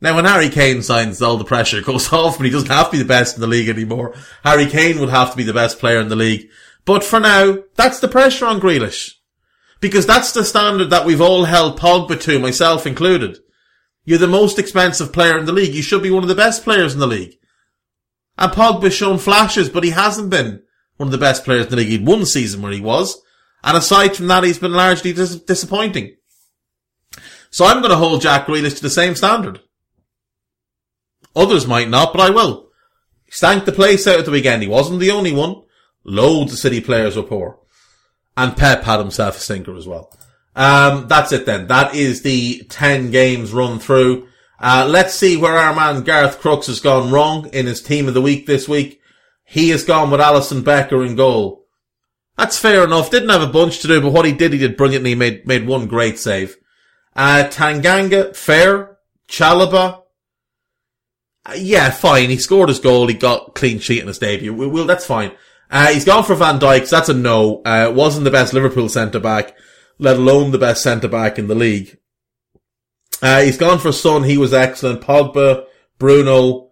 Now 0.00 0.16
when 0.16 0.24
Harry 0.24 0.48
Kane 0.48 0.82
signs, 0.82 1.22
all 1.22 1.36
the 1.36 1.44
pressure 1.44 1.80
goes 1.82 2.12
off, 2.12 2.38
but 2.38 2.44
he 2.44 2.50
doesn't 2.50 2.70
have 2.70 2.86
to 2.86 2.92
be 2.92 2.98
the 2.98 3.04
best 3.04 3.36
in 3.36 3.40
the 3.40 3.46
league 3.46 3.68
anymore. 3.68 4.14
Harry 4.42 4.66
Kane 4.66 4.98
would 5.00 5.10
have 5.10 5.30
to 5.30 5.36
be 5.36 5.44
the 5.44 5.52
best 5.52 5.78
player 5.78 6.00
in 6.00 6.08
the 6.08 6.16
league. 6.16 6.48
But 6.84 7.04
for 7.04 7.20
now, 7.20 7.58
that's 7.76 8.00
the 8.00 8.08
pressure 8.08 8.46
on 8.46 8.60
Grealish. 8.60 9.14
Because 9.80 10.06
that's 10.06 10.32
the 10.32 10.44
standard 10.44 10.90
that 10.90 11.06
we've 11.06 11.20
all 11.20 11.44
held 11.44 11.78
Pogba 11.78 12.20
to, 12.22 12.38
myself 12.38 12.86
included. 12.86 13.38
You're 14.04 14.18
the 14.18 14.26
most 14.26 14.58
expensive 14.58 15.12
player 15.12 15.38
in 15.38 15.44
the 15.44 15.52
league. 15.52 15.74
You 15.74 15.82
should 15.82 16.02
be 16.02 16.10
one 16.10 16.24
of 16.24 16.28
the 16.28 16.34
best 16.34 16.64
players 16.64 16.94
in 16.94 17.00
the 17.00 17.06
league. 17.06 17.36
And 18.38 18.52
Pogba's 18.52 18.94
shown 18.94 19.18
flashes, 19.18 19.68
but 19.68 19.84
he 19.84 19.90
hasn't 19.90 20.30
been 20.30 20.62
one 20.96 21.08
of 21.08 21.12
the 21.12 21.18
best 21.18 21.44
players 21.44 21.64
in 21.64 21.70
the 21.70 21.76
league. 21.76 21.88
He'd 21.88 22.06
one 22.06 22.26
season 22.26 22.62
where 22.62 22.72
he 22.72 22.80
was. 22.80 23.20
And 23.64 23.76
aside 23.76 24.16
from 24.16 24.26
that, 24.28 24.44
he's 24.44 24.58
been 24.58 24.72
largely 24.72 25.12
dis- 25.12 25.36
disappointing. 25.36 26.16
So 27.50 27.66
I'm 27.66 27.80
going 27.80 27.90
to 27.90 27.96
hold 27.96 28.22
Jack 28.22 28.46
Grealish 28.46 28.76
to 28.76 28.82
the 28.82 28.90
same 28.90 29.14
standard. 29.14 29.60
Others 31.36 31.66
might 31.66 31.88
not, 31.88 32.12
but 32.12 32.20
I 32.20 32.30
will. 32.30 32.70
He 33.24 33.32
stank 33.32 33.64
the 33.64 33.72
place 33.72 34.06
out 34.06 34.18
at 34.18 34.24
the 34.24 34.30
weekend. 34.30 34.62
He 34.62 34.68
wasn't 34.68 35.00
the 35.00 35.10
only 35.10 35.32
one. 35.32 35.62
Loads 36.04 36.52
of 36.52 36.58
City 36.58 36.80
players 36.80 37.16
were 37.16 37.22
poor. 37.22 37.58
And 38.36 38.56
Pep 38.56 38.82
had 38.84 38.98
himself 38.98 39.36
a 39.36 39.40
stinker 39.40 39.76
as 39.76 39.86
well. 39.86 40.10
Um, 40.56 41.06
that's 41.08 41.32
it 41.32 41.46
then. 41.46 41.66
That 41.68 41.94
is 41.94 42.22
the 42.22 42.64
10 42.68 43.10
games 43.10 43.52
run 43.52 43.78
through. 43.78 44.28
Uh, 44.62 44.86
let's 44.88 45.14
see 45.14 45.36
where 45.36 45.58
our 45.58 45.74
man 45.74 46.04
Gareth 46.04 46.38
Crooks 46.38 46.68
has 46.68 46.78
gone 46.78 47.10
wrong 47.10 47.48
in 47.52 47.66
his 47.66 47.82
team 47.82 48.06
of 48.06 48.14
the 48.14 48.22
week 48.22 48.46
this 48.46 48.68
week. 48.68 49.00
He 49.44 49.70
has 49.70 49.84
gone 49.84 50.10
with 50.10 50.20
Alisson 50.20 50.64
Becker 50.64 51.04
in 51.04 51.16
goal. 51.16 51.66
That's 52.38 52.58
fair 52.58 52.84
enough. 52.84 53.10
Didn't 53.10 53.28
have 53.30 53.42
a 53.42 53.48
bunch 53.48 53.80
to 53.80 53.88
do, 53.88 54.00
but 54.00 54.12
what 54.12 54.24
he 54.24 54.32
did, 54.32 54.52
he 54.52 54.60
did 54.60 54.76
brilliantly. 54.76 55.10
He 55.10 55.16
made, 55.16 55.46
made 55.48 55.66
one 55.66 55.88
great 55.88 56.16
save. 56.16 56.56
Uh, 57.16 57.48
Tanganga, 57.50 58.36
fair. 58.36 58.98
Chalobah. 59.28 60.02
Uh, 61.44 61.54
yeah, 61.58 61.90
fine. 61.90 62.30
He 62.30 62.38
scored 62.38 62.68
his 62.68 62.78
goal. 62.78 63.08
He 63.08 63.14
got 63.14 63.56
clean 63.56 63.80
sheet 63.80 64.00
in 64.00 64.06
his 64.06 64.18
debut. 64.18 64.54
We 64.54 64.68
will, 64.68 64.86
that's 64.86 65.04
fine. 65.04 65.32
Uh, 65.70 65.88
he's 65.88 66.04
gone 66.04 66.22
for 66.22 66.36
Van 66.36 66.60
Dijk. 66.60 66.86
So 66.86 66.96
that's 66.96 67.08
a 67.08 67.14
no. 67.14 67.62
Uh, 67.64 67.92
wasn't 67.92 68.24
the 68.24 68.30
best 68.30 68.54
Liverpool 68.54 68.88
centre 68.88 69.20
back, 69.20 69.56
let 69.98 70.16
alone 70.16 70.52
the 70.52 70.58
best 70.58 70.84
centre 70.84 71.08
back 71.08 71.36
in 71.36 71.48
the 71.48 71.54
league. 71.56 71.98
Uh, 73.22 73.40
he's 73.42 73.56
gone 73.56 73.78
for 73.78 73.92
Son. 73.92 74.24
He 74.24 74.36
was 74.36 74.52
excellent. 74.52 75.00
Pogba, 75.00 75.66
Bruno. 75.98 76.70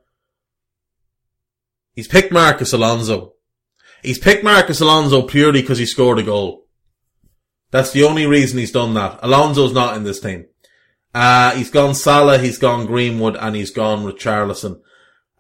He's 1.95 2.09
picked 2.09 2.33
Marcos 2.33 2.73
Alonso. 2.73 3.35
He's 4.03 4.19
picked 4.19 4.43
Marcos 4.43 4.81
Alonso 4.81 5.23
purely 5.23 5.61
because 5.61 5.79
he 5.79 5.87
scored 5.87 6.19
a 6.19 6.23
goal. 6.25 6.67
That's 7.71 7.93
the 7.93 8.03
only 8.03 8.27
reason 8.27 8.59
he's 8.59 8.73
done 8.73 8.95
that. 8.95 9.21
Alonso's 9.23 9.73
not 9.73 9.97
in 9.97 10.03
this 10.03 10.21
team. 10.21 10.47
Uh, 11.15 11.53
he's 11.53 11.71
gone 11.71 11.95
Salah, 11.95 12.39
he's 12.39 12.59
gone 12.59 12.87
Greenwood, 12.87 13.37
and 13.37 13.55
he's 13.55 13.71
gone 13.71 14.05
Richarlison. 14.05 14.81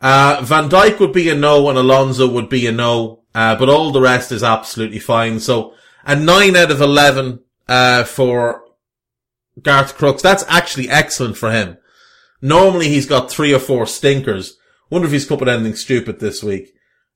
Uh, 0.01 0.41
Van 0.43 0.69
Dijk 0.69 0.99
would 0.99 1.13
be 1.13 1.29
a 1.29 1.35
no 1.35 1.69
and 1.69 1.79
Alonso 1.79 2.29
would 2.29 2.49
be 2.49 2.67
a 2.67 2.73
no, 2.73 3.23
uh, 3.35 3.57
but 3.57 3.69
all 3.69 3.93
the 3.93 4.01
rest 4.01 4.33
is 4.33 4.43
absolutely 4.43 4.99
fine. 4.99 5.41
So, 5.41 5.75
a 6.05 6.17
9 6.17 6.57
out 6.57 6.71
of 6.71 6.81
11, 6.81 7.41
uh, 7.69 8.05
for 8.05 8.63
Garth 9.63 9.97
Crooks. 9.97 10.23
That's 10.23 10.45
actually 10.49 10.89
excellent 10.89 11.37
for 11.37 11.51
him. 11.51 11.79
Normally 12.43 12.89
he's 12.89 13.07
got 13.07 13.31
three 13.31 13.55
or 13.55 13.59
four 13.59 13.87
stinkers. 13.87 14.57
Wonder 14.89 15.07
if 15.07 15.13
he's 15.13 15.27
come 15.27 15.37
up 15.37 15.41
with 15.41 15.49
anything 15.49 15.77
stupid 15.77 16.21
this 16.21 16.43
week. 16.43 16.73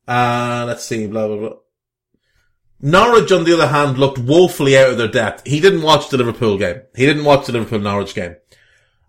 Uh, 0.07 0.65
let's 0.67 0.85
see, 0.85 1.07
blah, 1.07 1.27
blah, 1.27 1.37
blah. 1.37 1.57
Norwich, 2.81 3.33
on 3.33 3.45
the 3.45 3.55
other 3.55 3.69
hand, 3.69 3.99
looked 3.99 4.19
woefully 4.19 4.77
out 4.77 4.91
of 4.91 4.99
their 4.99 5.09
depth. 5.09 5.47
He 5.47 5.59
didn't 5.61 5.83
watch 5.83 6.11
the 6.11 6.19
Liverpool 6.19 6.59
game. 6.59 6.83
He 6.95 7.07
didn't 7.07 7.25
watch 7.25 7.47
the 7.47 7.53
Liverpool 7.53 7.79
Norwich 7.79 8.15
game. 8.15 8.37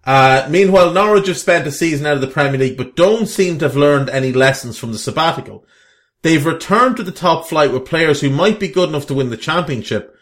Uh, 0.05 0.47
meanwhile, 0.49 0.91
Norwich 0.91 1.27
have 1.27 1.37
spent 1.37 1.67
a 1.67 1.71
season 1.71 2.05
out 2.05 2.15
of 2.15 2.21
the 2.21 2.27
Premier 2.27 2.59
League, 2.59 2.77
but 2.77 2.95
don't 2.95 3.27
seem 3.27 3.59
to 3.59 3.65
have 3.65 3.75
learned 3.75 4.09
any 4.09 4.31
lessons 4.31 4.77
from 4.77 4.91
the 4.91 4.97
sabbatical. 4.97 5.65
They've 6.21 6.45
returned 6.45 6.97
to 6.97 7.03
the 7.03 7.11
top 7.11 7.47
flight 7.47 7.71
with 7.71 7.85
players 7.85 8.21
who 8.21 8.29
might 8.29 8.59
be 8.59 8.67
good 8.67 8.89
enough 8.89 9.07
to 9.07 9.13
win 9.13 9.29
the 9.29 9.37
championship, 9.37 10.14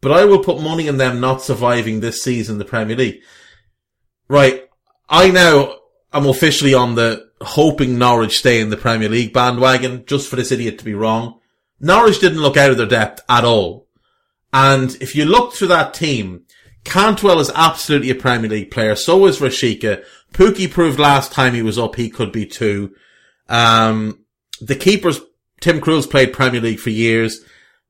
but 0.00 0.12
I 0.12 0.24
will 0.24 0.42
put 0.42 0.60
money 0.60 0.88
on 0.88 0.96
them 0.96 1.20
not 1.20 1.42
surviving 1.42 2.00
this 2.00 2.22
season 2.22 2.58
the 2.58 2.64
Premier 2.64 2.96
League. 2.96 3.22
Right. 4.28 4.68
I 5.08 5.30
now 5.30 5.76
am 6.12 6.26
officially 6.26 6.74
on 6.74 6.94
the 6.94 7.28
hoping 7.40 7.98
Norwich 7.98 8.38
stay 8.38 8.60
in 8.60 8.70
the 8.70 8.76
Premier 8.76 9.08
League 9.08 9.32
bandwagon 9.32 10.04
just 10.06 10.28
for 10.28 10.36
this 10.36 10.52
idiot 10.52 10.78
to 10.78 10.84
be 10.84 10.94
wrong. 10.94 11.40
Norwich 11.80 12.20
didn't 12.20 12.42
look 12.42 12.56
out 12.56 12.70
of 12.70 12.76
their 12.76 12.86
depth 12.86 13.22
at 13.28 13.44
all. 13.44 13.88
And 14.52 14.96
if 15.00 15.14
you 15.14 15.24
look 15.24 15.52
through 15.54 15.68
that 15.68 15.94
team, 15.94 16.44
Cantwell 16.84 17.40
is 17.40 17.50
absolutely 17.54 18.10
a 18.10 18.14
Premier 18.14 18.50
League 18.50 18.70
player. 18.70 18.96
So 18.96 19.26
is 19.26 19.38
Rashica. 19.38 20.04
Pukki 20.32 20.70
proved 20.70 20.98
last 20.98 21.32
time 21.32 21.54
he 21.54 21.62
was 21.62 21.78
up 21.78 21.96
he 21.96 22.10
could 22.10 22.32
be 22.32 22.46
too. 22.46 22.94
Um, 23.48 24.24
the 24.60 24.76
keepers, 24.76 25.20
Tim 25.60 25.80
Krul's 25.80 26.06
played 26.06 26.32
Premier 26.32 26.60
League 26.60 26.80
for 26.80 26.90
years. 26.90 27.40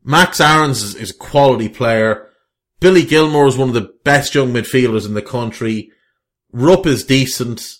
Max 0.02 0.40
Aarons 0.40 0.82
is, 0.82 0.94
is 0.94 1.10
a 1.10 1.14
quality 1.14 1.68
player. 1.68 2.28
Billy 2.80 3.04
Gilmour 3.04 3.46
is 3.46 3.56
one 3.56 3.68
of 3.68 3.74
the 3.74 3.92
best 4.04 4.34
young 4.34 4.52
midfielders 4.52 5.06
in 5.06 5.14
the 5.14 5.22
country. 5.22 5.90
Rupp 6.52 6.86
is 6.86 7.04
decent. 7.04 7.76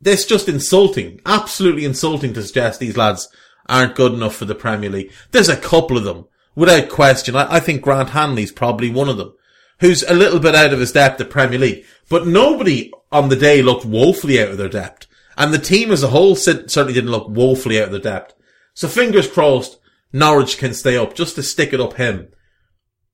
This 0.00 0.26
just 0.26 0.48
insulting, 0.48 1.20
absolutely 1.26 1.84
insulting 1.84 2.32
to 2.34 2.42
suggest 2.42 2.78
these 2.78 2.96
lads 2.96 3.28
aren't 3.66 3.96
good 3.96 4.12
enough 4.12 4.36
for 4.36 4.44
the 4.44 4.54
Premier 4.54 4.90
League. 4.90 5.12
There's 5.30 5.48
a 5.48 5.56
couple 5.56 5.96
of 5.96 6.04
them, 6.04 6.26
without 6.54 6.88
question. 6.88 7.36
I, 7.36 7.54
I 7.54 7.60
think 7.60 7.82
Grant 7.82 8.10
Hanley's 8.10 8.52
probably 8.52 8.90
one 8.90 9.08
of 9.08 9.16
them, 9.16 9.34
who's 9.80 10.02
a 10.02 10.14
little 10.14 10.38
bit 10.38 10.54
out 10.54 10.72
of 10.72 10.80
his 10.80 10.92
depth 10.92 11.20
at 11.20 11.30
Premier 11.30 11.58
League. 11.58 11.84
But 12.08 12.26
nobody 12.26 12.92
on 13.10 13.28
the 13.28 13.36
day 13.36 13.62
looked 13.62 13.84
woefully 13.84 14.40
out 14.40 14.50
of 14.50 14.58
their 14.58 14.68
depth. 14.68 15.06
And 15.36 15.52
the 15.52 15.58
team 15.58 15.90
as 15.90 16.02
a 16.02 16.08
whole 16.08 16.36
certainly 16.36 16.92
didn't 16.92 17.10
look 17.10 17.28
woefully 17.28 17.80
out 17.80 17.86
of 17.86 17.90
their 17.92 18.00
depth. 18.00 18.34
So 18.74 18.88
fingers 18.88 19.28
crossed, 19.28 19.78
Norwich 20.14 20.58
can 20.58 20.72
stay 20.74 20.96
up 20.96 21.16
just 21.16 21.34
to 21.34 21.42
stick 21.42 21.72
it 21.72 21.80
up 21.80 21.94
him. 21.94 22.28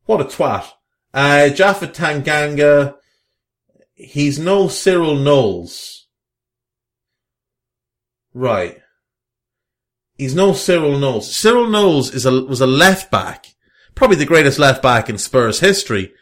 What 0.05 0.21
a 0.21 0.25
twat. 0.25 0.67
Uh, 1.15 1.49
Japhet 1.49 1.95
Tanganga, 1.95 2.97
he's 3.95 4.39
no 4.39 4.69
Cyril 4.69 5.17
Knowles. 5.17 6.09
Right. 8.35 8.81
He's 10.19 10.35
no 10.35 10.53
Cyril 10.53 10.99
Knowles. 10.99 11.35
Cyril 11.35 11.71
Knowles 11.71 12.15
is 12.15 12.27
a, 12.27 12.45
was 12.45 12.61
a 12.61 12.67
left 12.67 13.11
back. 13.11 13.55
Probably 13.95 14.19
the 14.19 14.27
greatest 14.27 14.59
left 14.59 14.83
back 14.83 15.09
in 15.09 15.17
Spurs 15.17 15.61
history. 15.61 16.13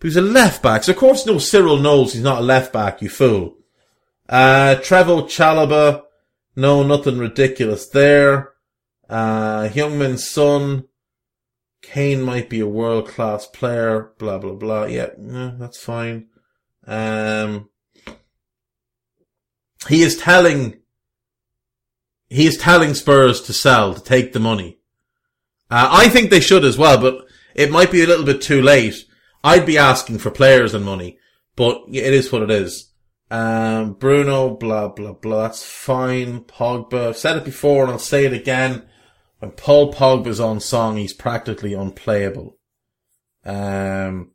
But 0.00 0.06
he's 0.06 0.16
a 0.16 0.22
left 0.22 0.62
back. 0.62 0.84
So 0.84 0.92
of 0.92 0.98
course 0.98 1.26
no 1.26 1.36
Cyril 1.36 1.76
Knowles, 1.76 2.14
he's 2.14 2.22
not 2.22 2.40
a 2.40 2.44
left 2.44 2.72
back, 2.72 3.02
you 3.02 3.10
fool. 3.10 3.58
Uh, 4.30 4.76
Trevoh 4.78 5.24
Chalobah, 5.24 6.04
no, 6.56 6.82
nothing 6.82 7.18
ridiculous 7.18 7.86
there. 7.86 8.55
Uh, 9.08 9.68
Heung-min 9.68 10.18
Son, 10.18 10.84
Kane 11.82 12.22
might 12.22 12.50
be 12.50 12.60
a 12.60 12.66
world 12.66 13.08
class 13.08 13.46
player, 13.46 14.12
blah, 14.18 14.38
blah, 14.38 14.54
blah. 14.54 14.84
Yeah, 14.84 15.10
that's 15.16 15.80
fine. 15.80 16.28
Um, 16.86 17.68
he 19.88 20.02
is 20.02 20.16
telling 20.16 20.80
he 22.28 22.46
is 22.46 22.56
telling 22.56 22.94
Spurs 22.94 23.40
to 23.42 23.52
sell, 23.52 23.94
to 23.94 24.02
take 24.02 24.32
the 24.32 24.40
money. 24.40 24.78
Uh, 25.70 25.88
I 25.92 26.08
think 26.08 26.30
they 26.30 26.40
should 26.40 26.64
as 26.64 26.76
well, 26.76 26.98
but 26.98 27.26
it 27.54 27.70
might 27.70 27.92
be 27.92 28.02
a 28.02 28.06
little 28.06 28.24
bit 28.24 28.42
too 28.42 28.60
late. 28.60 29.04
I'd 29.44 29.66
be 29.66 29.78
asking 29.78 30.18
for 30.18 30.30
players 30.30 30.74
and 30.74 30.84
money, 30.84 31.18
but 31.54 31.82
it 31.88 32.12
is 32.12 32.32
what 32.32 32.42
it 32.42 32.50
is. 32.50 32.92
Um, 33.30 33.94
Bruno, 33.94 34.50
blah, 34.56 34.88
blah, 34.88 35.12
blah. 35.12 35.42
That's 35.42 35.64
fine. 35.64 36.40
Pogba. 36.40 37.08
I've 37.08 37.16
said 37.16 37.36
it 37.36 37.44
before 37.44 37.84
and 37.84 37.92
I'll 37.92 37.98
say 37.98 38.24
it 38.24 38.32
again. 38.32 38.88
When 39.38 39.50
Paul 39.52 39.92
Pogba's 39.92 40.40
on 40.40 40.60
song, 40.60 40.96
he's 40.96 41.12
practically 41.12 41.74
unplayable. 41.74 42.56
Um, 43.44 44.32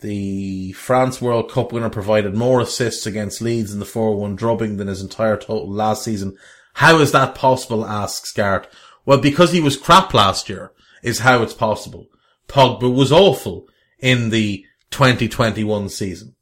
the 0.00 0.72
France 0.72 1.20
World 1.20 1.50
Cup 1.50 1.72
winner 1.72 1.90
provided 1.90 2.34
more 2.34 2.60
assists 2.60 3.06
against 3.06 3.40
Leeds 3.40 3.72
in 3.72 3.78
the 3.78 3.86
4-1 3.86 4.36
drubbing 4.36 4.76
than 4.76 4.88
his 4.88 5.02
entire 5.02 5.36
total 5.36 5.70
last 5.70 6.02
season. 6.02 6.36
How 6.74 6.98
is 6.98 7.12
that 7.12 7.34
possible? 7.34 7.86
asks 7.86 8.32
Gart. 8.32 8.66
Well, 9.04 9.18
because 9.18 9.52
he 9.52 9.60
was 9.60 9.76
crap 9.76 10.14
last 10.14 10.48
year 10.48 10.72
is 11.02 11.20
how 11.20 11.42
it's 11.42 11.54
possible. 11.54 12.08
Pogba 12.48 12.92
was 12.92 13.12
awful 13.12 13.68
in 13.98 14.30
the 14.30 14.64
2021 14.90 15.88
season. 15.88 16.34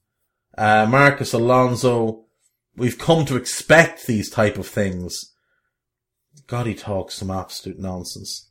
Uh, 0.56 0.86
Marcos 0.88 1.32
Alonso, 1.32 2.24
we've 2.76 2.98
come 2.98 3.24
to 3.26 3.36
expect 3.36 4.06
these 4.06 4.30
type 4.30 4.58
of 4.58 4.66
things. 4.66 5.32
God, 6.50 6.66
he 6.66 6.74
talks 6.74 7.14
some 7.14 7.30
absolute 7.30 7.78
nonsense. 7.78 8.50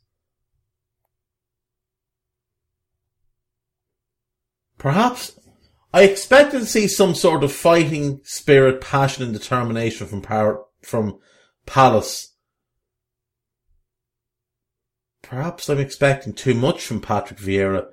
Perhaps 4.78 5.38
I 5.92 6.04
expected 6.04 6.60
to 6.60 6.66
see 6.66 6.88
some 6.88 7.14
sort 7.14 7.44
of 7.44 7.52
fighting 7.52 8.22
spirit, 8.24 8.80
passion 8.80 9.24
and 9.24 9.34
determination 9.34 10.06
from 10.06 10.22
Par- 10.22 10.64
from 10.80 11.18
Palace. 11.66 12.34
Perhaps 15.20 15.68
I'm 15.68 15.78
expecting 15.78 16.32
too 16.32 16.54
much 16.54 16.82
from 16.82 17.02
Patrick 17.02 17.38
Vieira, 17.38 17.86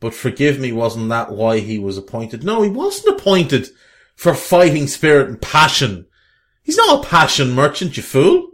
but 0.00 0.14
forgive 0.14 0.58
me, 0.58 0.72
wasn't 0.72 1.10
that 1.10 1.30
why 1.30 1.60
he 1.60 1.78
was 1.78 1.96
appointed? 1.96 2.42
No, 2.42 2.62
he 2.62 2.70
wasn't 2.70 3.20
appointed 3.20 3.68
for 4.16 4.34
fighting 4.34 4.88
spirit 4.88 5.28
and 5.28 5.40
passion. 5.40 6.06
He's 6.64 6.76
not 6.76 7.04
a 7.04 7.08
passion 7.08 7.52
merchant, 7.52 7.96
you 7.96 8.02
fool. 8.02 8.50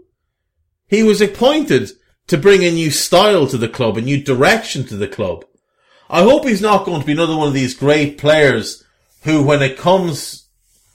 He 0.91 1.05
was 1.05 1.21
appointed 1.21 1.93
to 2.27 2.37
bring 2.37 2.65
a 2.65 2.71
new 2.71 2.91
style 2.91 3.47
to 3.47 3.57
the 3.57 3.69
club, 3.69 3.97
a 3.97 4.01
new 4.01 4.21
direction 4.21 4.85
to 4.87 4.97
the 4.97 5.07
club. 5.07 5.45
I 6.11 6.23
hope 6.23 6.45
he's 6.45 6.61
not 6.61 6.85
going 6.85 7.01
to 7.01 7.07
be 7.07 7.13
another 7.13 7.37
one 7.37 7.47
of 7.47 7.55
these 7.55 7.75
great 7.75 8.19
players 8.19 8.85
who, 9.23 9.45
when 9.45 9.63
it 9.63 9.79
comes, 9.79 10.49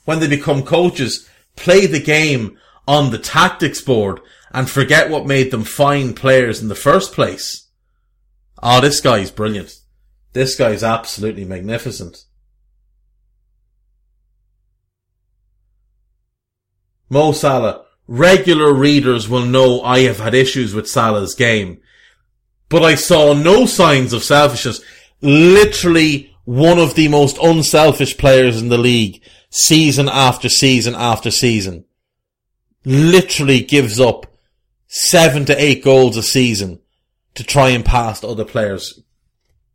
when 0.04 0.20
they 0.20 0.28
become 0.28 0.62
coaches, 0.62 1.26
play 1.56 1.86
the 1.86 2.02
game 2.02 2.58
on 2.86 3.10
the 3.10 3.18
tactics 3.18 3.80
board 3.80 4.20
and 4.52 4.68
forget 4.68 5.08
what 5.08 5.26
made 5.26 5.50
them 5.50 5.64
fine 5.64 6.12
players 6.12 6.60
in 6.60 6.68
the 6.68 6.74
first 6.74 7.14
place. 7.14 7.66
Oh, 8.62 8.82
this 8.82 9.00
guy's 9.00 9.30
brilliant. 9.30 9.80
This 10.34 10.56
guy's 10.56 10.82
absolutely 10.82 11.46
magnificent. 11.46 12.24
Mo 17.08 17.32
Salah. 17.32 17.85
Regular 18.08 18.72
readers 18.72 19.28
will 19.28 19.44
know 19.44 19.82
I 19.82 20.00
have 20.00 20.18
had 20.18 20.34
issues 20.34 20.74
with 20.74 20.88
Salah's 20.88 21.34
game, 21.34 21.80
but 22.68 22.82
I 22.82 22.94
saw 22.94 23.32
no 23.32 23.66
signs 23.66 24.12
of 24.12 24.22
selfishness 24.22 24.80
literally 25.20 26.34
one 26.44 26.78
of 26.78 26.94
the 26.94 27.08
most 27.08 27.38
unselfish 27.38 28.16
players 28.16 28.60
in 28.60 28.68
the 28.68 28.78
league 28.78 29.22
season 29.50 30.08
after 30.08 30.48
season 30.48 30.94
after 30.94 31.30
season. 31.30 31.84
Literally 32.84 33.60
gives 33.60 33.98
up 33.98 34.26
seven 34.86 35.44
to 35.46 35.60
eight 35.60 35.82
goals 35.82 36.16
a 36.16 36.22
season 36.22 36.80
to 37.34 37.42
try 37.42 37.70
and 37.70 37.84
pass 37.84 38.22
other 38.22 38.44
players. 38.44 39.00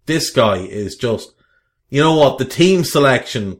This 0.05 0.29
guy 0.29 0.57
is 0.57 0.95
just, 0.95 1.33
you 1.89 2.01
know 2.01 2.15
what, 2.15 2.37
the 2.37 2.45
team 2.45 2.83
selection. 2.83 3.59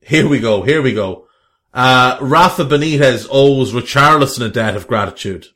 Here 0.00 0.26
we 0.26 0.40
go, 0.40 0.62
here 0.62 0.80
we 0.80 0.94
go. 0.94 1.28
Uh, 1.74 2.16
Rafa 2.20 2.64
Benitez 2.64 3.26
owes 3.28 3.72
Richarlison 3.72 4.46
a 4.46 4.48
debt 4.48 4.76
of 4.76 4.86
gratitude. 4.86 5.48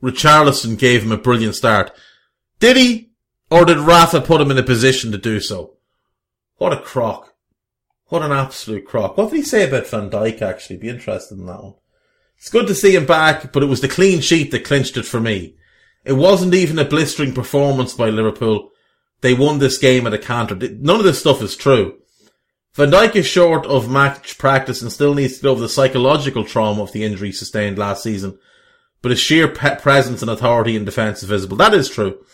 Richarlison 0.00 0.78
gave 0.78 1.02
him 1.02 1.10
a 1.10 1.16
brilliant 1.16 1.56
start. 1.56 1.92
Did 2.60 2.76
he? 2.76 3.10
Or 3.50 3.64
did 3.64 3.78
Rafa 3.78 4.20
put 4.20 4.40
him 4.40 4.52
in 4.52 4.58
a 4.58 4.62
position 4.62 5.10
to 5.12 5.18
do 5.18 5.40
so? 5.40 5.76
What 6.56 6.72
a 6.72 6.80
crock. 6.80 7.34
What 8.06 8.22
an 8.22 8.32
absolute 8.32 8.86
crock. 8.86 9.16
What 9.16 9.30
did 9.30 9.36
he 9.38 9.42
say 9.42 9.68
about 9.68 9.88
Van 9.88 10.10
Dijk 10.10 10.40
actually? 10.42 10.76
Be 10.76 10.88
interested 10.88 11.38
in 11.38 11.46
that 11.46 11.62
one. 11.62 11.74
It's 12.38 12.50
good 12.50 12.66
to 12.68 12.74
see 12.74 12.94
him 12.94 13.06
back, 13.06 13.52
but 13.52 13.62
it 13.62 13.66
was 13.66 13.80
the 13.80 13.88
clean 13.88 14.20
sheet 14.20 14.50
that 14.52 14.64
clinched 14.64 14.96
it 14.96 15.06
for 15.06 15.20
me. 15.20 15.56
It 16.04 16.14
wasn't 16.14 16.54
even 16.54 16.78
a 16.78 16.84
blistering 16.84 17.34
performance 17.34 17.94
by 17.94 18.10
Liverpool. 18.10 18.70
They 19.20 19.34
won 19.34 19.58
this 19.58 19.78
game 19.78 20.06
at 20.06 20.14
a 20.14 20.18
canter. 20.18 20.56
None 20.56 20.98
of 20.98 21.04
this 21.04 21.20
stuff 21.20 21.42
is 21.42 21.56
true. 21.56 22.01
Van 22.74 22.90
Dijk 22.90 23.16
is 23.16 23.26
short 23.26 23.66
of 23.66 23.90
match 23.90 24.38
practice 24.38 24.80
and 24.82 24.90
still 24.90 25.14
needs 25.14 25.36
to 25.36 25.42
get 25.42 25.48
over 25.48 25.60
the 25.60 25.68
psychological 25.68 26.44
trauma 26.44 26.82
of 26.82 26.92
the 26.92 27.04
injury 27.04 27.32
sustained 27.32 27.78
last 27.78 28.02
season 28.02 28.38
but 29.02 29.10
his 29.10 29.20
sheer 29.20 29.48
pe- 29.48 29.80
presence 29.80 30.22
and 30.22 30.30
authority 30.30 30.76
in 30.76 30.84
defence 30.84 31.22
is 31.22 31.28
visible. 31.28 31.56
That 31.56 31.74
is 31.74 31.90
true. 31.90 32.24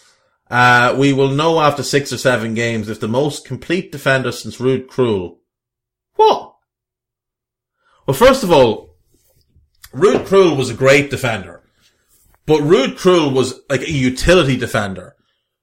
Uh, 0.50 0.94
we 0.98 1.12
will 1.12 1.28
know 1.28 1.60
after 1.60 1.82
six 1.82 2.12
or 2.12 2.18
seven 2.18 2.54
games 2.54 2.88
if 2.88 3.00
the 3.00 3.08
most 3.08 3.46
complete 3.46 3.90
defender 3.90 4.30
since 4.30 4.58
Ruud 4.58 4.86
Krol. 4.86 5.38
What? 6.14 6.54
Well, 8.06 8.14
first 8.14 8.44
of 8.44 8.50
all, 8.50 8.96
Ruud 9.92 10.26
Krol 10.26 10.56
was 10.56 10.70
a 10.70 10.74
great 10.74 11.10
defender, 11.10 11.62
but 12.46 12.60
Ruud 12.60 12.98
Krol 12.98 13.32
was 13.32 13.60
like 13.68 13.82
a 13.82 13.90
utility 13.90 14.56
defender 14.56 15.14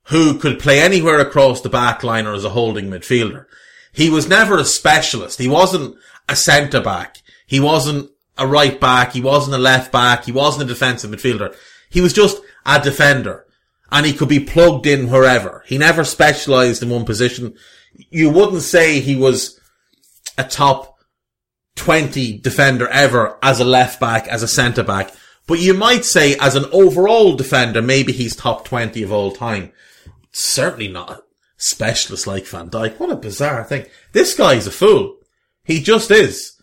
who 0.10 0.38
could 0.38 0.60
play 0.60 0.80
anywhere 0.80 1.20
across 1.20 1.62
the 1.62 1.70
back 1.70 2.04
line 2.04 2.28
or 2.28 2.34
as 2.34 2.46
a 2.46 2.50
holding 2.50 2.90
midfielder. 2.90 3.46
He 3.96 4.10
was 4.10 4.28
never 4.28 4.58
a 4.58 4.66
specialist. 4.66 5.40
He 5.40 5.48
wasn't 5.48 5.96
a 6.28 6.36
centre 6.36 6.82
back. 6.82 7.22
He 7.48 7.60
wasn't 7.60 8.12
a 8.38 8.46
right 8.46 8.80
back. 8.80 9.14
He 9.14 9.22
wasn't 9.22 9.56
a 9.56 9.60
left 9.60 9.92
back. 9.92 10.26
He 10.26 10.32
wasn't 10.32 10.70
a 10.70 10.74
defensive 10.74 11.12
midfielder. 11.12 11.56
He 11.90 12.02
was 12.02 12.14
just 12.14 12.42
a 12.66 12.80
defender 12.80 13.46
and 13.92 14.06
he 14.06 14.14
could 14.14 14.30
be 14.30 14.40
plugged 14.40 14.86
in 14.86 15.10
wherever. 15.10 15.64
He 15.68 15.78
never 15.78 16.04
specialized 16.04 16.84
in 16.84 16.90
one 16.90 17.06
position. 17.06 17.56
You 18.10 18.30
wouldn't 18.30 18.64
say 18.64 19.00
he 19.00 19.16
was 19.16 19.60
a 20.38 20.44
top 20.44 20.98
20 21.76 22.40
defender 22.40 22.88
ever 22.88 23.38
as 23.42 23.60
a 23.60 23.66
left 23.66 24.00
back, 24.00 24.28
as 24.28 24.44
a 24.44 24.48
centre 24.48 24.84
back, 24.84 25.14
but 25.48 25.60
you 25.60 25.74
might 25.74 26.04
say 26.04 26.36
as 26.40 26.56
an 26.56 26.66
overall 26.72 27.36
defender, 27.36 27.82
maybe 27.82 28.12
he's 28.12 28.36
top 28.36 28.66
20 28.66 29.04
of 29.04 29.12
all 29.12 29.32
time. 29.32 29.72
Certainly 30.32 30.90
not 30.90 31.25
specialist 31.58 32.28
like 32.28 32.46
Van 32.46 32.70
Dijk. 32.70 33.00
What 33.00 33.12
a 33.12 33.16
bizarre 33.16 33.64
thing. 33.64 33.86
This 34.12 34.36
guy's 34.36 34.68
a 34.68 34.72
fool. 34.72 35.18
He 35.64 35.82
just 35.82 36.12
is. 36.12 36.54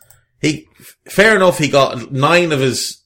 He, 0.41 0.67
fair 1.09 1.37
enough, 1.37 1.59
he 1.59 1.69
got 1.69 2.13
nine 2.13 2.53
of 2.53 2.61
his 2.61 3.03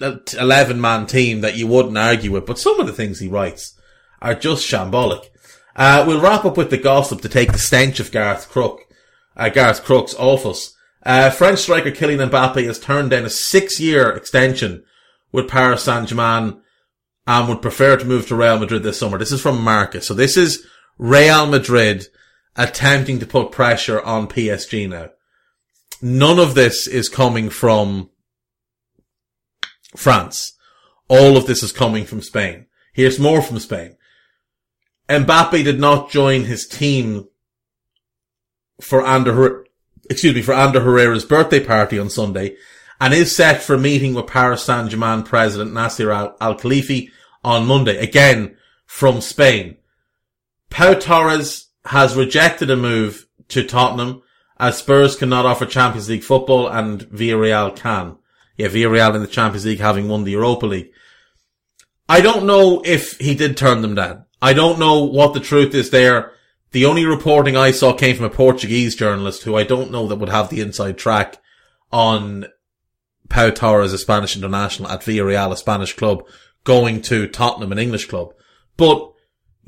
11 0.00 0.80
man 0.80 1.06
team 1.06 1.40
that 1.40 1.56
you 1.56 1.66
wouldn't 1.66 1.98
argue 1.98 2.32
with, 2.32 2.46
but 2.46 2.58
some 2.58 2.80
of 2.80 2.86
the 2.86 2.92
things 2.92 3.18
he 3.18 3.28
writes 3.28 3.78
are 4.22 4.34
just 4.34 4.66
shambolic. 4.66 5.24
Uh, 5.76 6.04
we'll 6.06 6.20
wrap 6.20 6.44
up 6.44 6.56
with 6.56 6.70
the 6.70 6.76
gossip 6.76 7.20
to 7.20 7.28
take 7.28 7.52
the 7.52 7.58
stench 7.58 8.00
of 8.00 8.10
Gareth 8.10 8.48
Crook, 8.48 8.80
uh, 9.36 9.48
Gareth 9.48 9.84
Crook's 9.84 10.14
office. 10.14 10.74
Uh, 11.04 11.30
French 11.30 11.60
striker 11.60 11.90
Kylian 11.90 12.30
Mbappe 12.30 12.64
has 12.64 12.80
turned 12.80 13.10
down 13.10 13.24
a 13.24 13.30
six 13.30 13.78
year 13.78 14.10
extension 14.10 14.84
with 15.30 15.48
Paris 15.48 15.84
Saint-Germain 15.84 16.60
and 17.26 17.48
would 17.48 17.62
prefer 17.62 17.96
to 17.96 18.04
move 18.04 18.26
to 18.26 18.34
Real 18.34 18.58
Madrid 18.58 18.82
this 18.82 18.98
summer. 18.98 19.18
This 19.18 19.32
is 19.32 19.40
from 19.40 19.62
Marcus. 19.62 20.06
So 20.06 20.14
this 20.14 20.36
is 20.36 20.66
Real 20.98 21.46
Madrid 21.46 22.08
attempting 22.56 23.20
to 23.20 23.26
put 23.26 23.52
pressure 23.52 24.00
on 24.02 24.26
PSG 24.26 24.88
now 24.88 25.10
none 26.00 26.38
of 26.38 26.54
this 26.54 26.86
is 26.86 27.08
coming 27.08 27.50
from 27.50 28.10
France. 29.96 30.54
All 31.08 31.36
of 31.36 31.46
this 31.46 31.62
is 31.62 31.72
coming 31.72 32.04
from 32.04 32.22
Spain. 32.22 32.66
Here's 32.92 33.18
more 33.18 33.42
from 33.42 33.58
Spain. 33.58 33.96
Mbappe 35.08 35.64
did 35.64 35.80
not 35.80 36.10
join 36.10 36.44
his 36.44 36.66
team 36.66 37.28
for 38.80 39.06
Ander, 39.06 39.64
excuse 40.10 40.34
me, 40.34 40.42
for 40.42 40.52
Ander 40.52 40.80
Herrera's 40.80 41.24
birthday 41.24 41.64
party 41.64 41.98
on 41.98 42.10
Sunday 42.10 42.56
and 43.00 43.14
is 43.14 43.34
set 43.34 43.62
for 43.62 43.74
a 43.74 43.78
meeting 43.78 44.12
with 44.12 44.26
Paris 44.26 44.64
Saint-Germain 44.64 45.22
president 45.22 45.72
Nasser 45.72 46.10
Al-Khelaifi 46.10 47.08
on 47.42 47.66
Monday. 47.66 47.96
Again, 47.96 48.56
from 48.84 49.20
Spain. 49.20 49.77
Pau 50.70 50.94
Torres 50.94 51.68
has 51.86 52.16
rejected 52.16 52.70
a 52.70 52.76
move 52.76 53.26
to 53.48 53.64
Tottenham 53.64 54.22
as 54.58 54.78
Spurs 54.78 55.16
cannot 55.16 55.46
offer 55.46 55.66
Champions 55.66 56.08
League 56.08 56.24
football 56.24 56.68
and 56.68 57.00
Villarreal 57.10 57.74
can. 57.74 58.16
Yeah, 58.56 58.68
Villarreal 58.68 59.14
in 59.14 59.22
the 59.22 59.28
Champions 59.28 59.64
League 59.64 59.80
having 59.80 60.08
won 60.08 60.24
the 60.24 60.32
Europa 60.32 60.66
League. 60.66 60.90
I 62.08 62.20
don't 62.20 62.46
know 62.46 62.82
if 62.84 63.18
he 63.18 63.34
did 63.34 63.56
turn 63.56 63.82
them 63.82 63.94
down. 63.94 64.24
I 64.40 64.52
don't 64.52 64.78
know 64.78 65.04
what 65.04 65.34
the 65.34 65.40
truth 65.40 65.74
is 65.74 65.90
there. 65.90 66.32
The 66.72 66.84
only 66.84 67.04
reporting 67.04 67.56
I 67.56 67.70
saw 67.70 67.92
came 67.92 68.16
from 68.16 68.26
a 68.26 68.30
Portuguese 68.30 68.94
journalist 68.94 69.42
who 69.42 69.56
I 69.56 69.64
don't 69.64 69.90
know 69.90 70.06
that 70.08 70.16
would 70.16 70.28
have 70.28 70.50
the 70.50 70.60
inside 70.60 70.98
track 70.98 71.38
on 71.92 72.46
Pau 73.28 73.50
Torres, 73.50 73.92
a 73.92 73.98
Spanish 73.98 74.36
international 74.36 74.90
at 74.90 75.00
Villarreal, 75.00 75.52
a 75.52 75.56
Spanish 75.56 75.94
club, 75.94 76.26
going 76.64 77.00
to 77.02 77.28
Tottenham, 77.28 77.72
an 77.72 77.78
English 77.78 78.06
club. 78.06 78.32
But, 78.76 79.12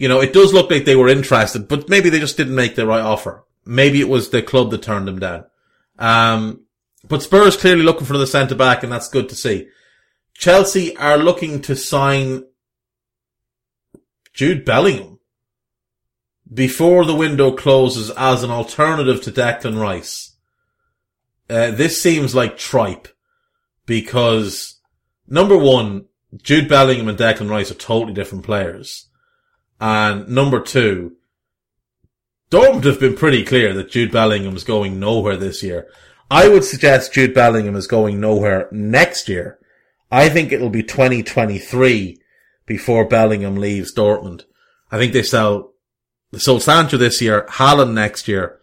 you 0.00 0.08
know, 0.08 0.22
it 0.22 0.32
does 0.32 0.54
look 0.54 0.70
like 0.70 0.86
they 0.86 0.96
were 0.96 1.08
interested, 1.08 1.68
but 1.68 1.90
maybe 1.90 2.08
they 2.08 2.18
just 2.18 2.38
didn't 2.38 2.54
make 2.54 2.74
the 2.74 2.86
right 2.86 3.02
offer. 3.02 3.44
Maybe 3.66 4.00
it 4.00 4.08
was 4.08 4.30
the 4.30 4.40
club 4.40 4.70
that 4.70 4.82
turned 4.82 5.06
them 5.06 5.18
down. 5.18 5.44
Um, 5.98 6.62
but 7.06 7.22
Spurs 7.22 7.58
clearly 7.58 7.82
looking 7.82 8.06
for 8.06 8.16
the 8.16 8.26
centre 8.26 8.54
back, 8.54 8.82
and 8.82 8.90
that's 8.90 9.10
good 9.10 9.28
to 9.28 9.34
see. 9.34 9.68
Chelsea 10.32 10.96
are 10.96 11.18
looking 11.18 11.60
to 11.60 11.76
sign 11.76 12.44
Jude 14.32 14.64
Bellingham 14.64 15.18
before 16.50 17.04
the 17.04 17.14
window 17.14 17.52
closes 17.52 18.10
as 18.12 18.42
an 18.42 18.50
alternative 18.50 19.20
to 19.24 19.30
Declan 19.30 19.78
Rice. 19.78 20.34
Uh, 21.50 21.72
this 21.72 22.00
seems 22.00 22.34
like 22.34 22.56
tripe 22.56 23.06
because 23.84 24.80
number 25.28 25.58
one, 25.58 26.06
Jude 26.42 26.70
Bellingham 26.70 27.08
and 27.08 27.18
Declan 27.18 27.50
Rice 27.50 27.70
are 27.70 27.74
totally 27.74 28.14
different 28.14 28.46
players. 28.46 29.09
And 29.80 30.28
number 30.28 30.60
two, 30.60 31.16
Dortmund 32.50 32.84
have 32.84 33.00
been 33.00 33.16
pretty 33.16 33.44
clear 33.44 33.72
that 33.74 33.90
Jude 33.90 34.12
Bellingham 34.12 34.56
is 34.56 34.64
going 34.64 35.00
nowhere 35.00 35.36
this 35.36 35.62
year. 35.62 35.88
I 36.30 36.48
would 36.48 36.64
suggest 36.64 37.14
Jude 37.14 37.34
Bellingham 37.34 37.76
is 37.76 37.86
going 37.86 38.20
nowhere 38.20 38.68
next 38.70 39.28
year. 39.28 39.58
I 40.10 40.28
think 40.28 40.52
it'll 40.52 40.70
be 40.70 40.82
2023 40.82 42.20
before 42.66 43.04
Bellingham 43.04 43.56
leaves 43.56 43.94
Dortmund. 43.94 44.42
I 44.90 44.98
think 44.98 45.12
they 45.12 45.22
sell, 45.22 45.72
they 46.32 46.38
sold 46.38 46.62
Sancho 46.62 46.96
this 46.96 47.22
year, 47.22 47.46
Haaland 47.48 47.94
next 47.94 48.28
year, 48.28 48.58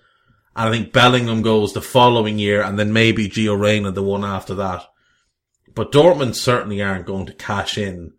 and 0.55 0.69
I 0.69 0.71
think 0.71 0.91
Bellingham 0.91 1.41
goes 1.41 1.73
the 1.73 1.81
following 1.81 2.37
year, 2.39 2.61
and 2.61 2.77
then 2.77 2.91
maybe 2.91 3.29
Gio 3.29 3.57
Reyna 3.57 3.91
the 3.91 4.03
one 4.03 4.25
after 4.25 4.53
that. 4.55 4.83
But 5.73 5.91
Dortmund 5.91 6.35
certainly 6.35 6.81
aren't 6.81 7.05
going 7.05 7.27
to 7.27 7.33
cash 7.33 7.77
in 7.77 8.13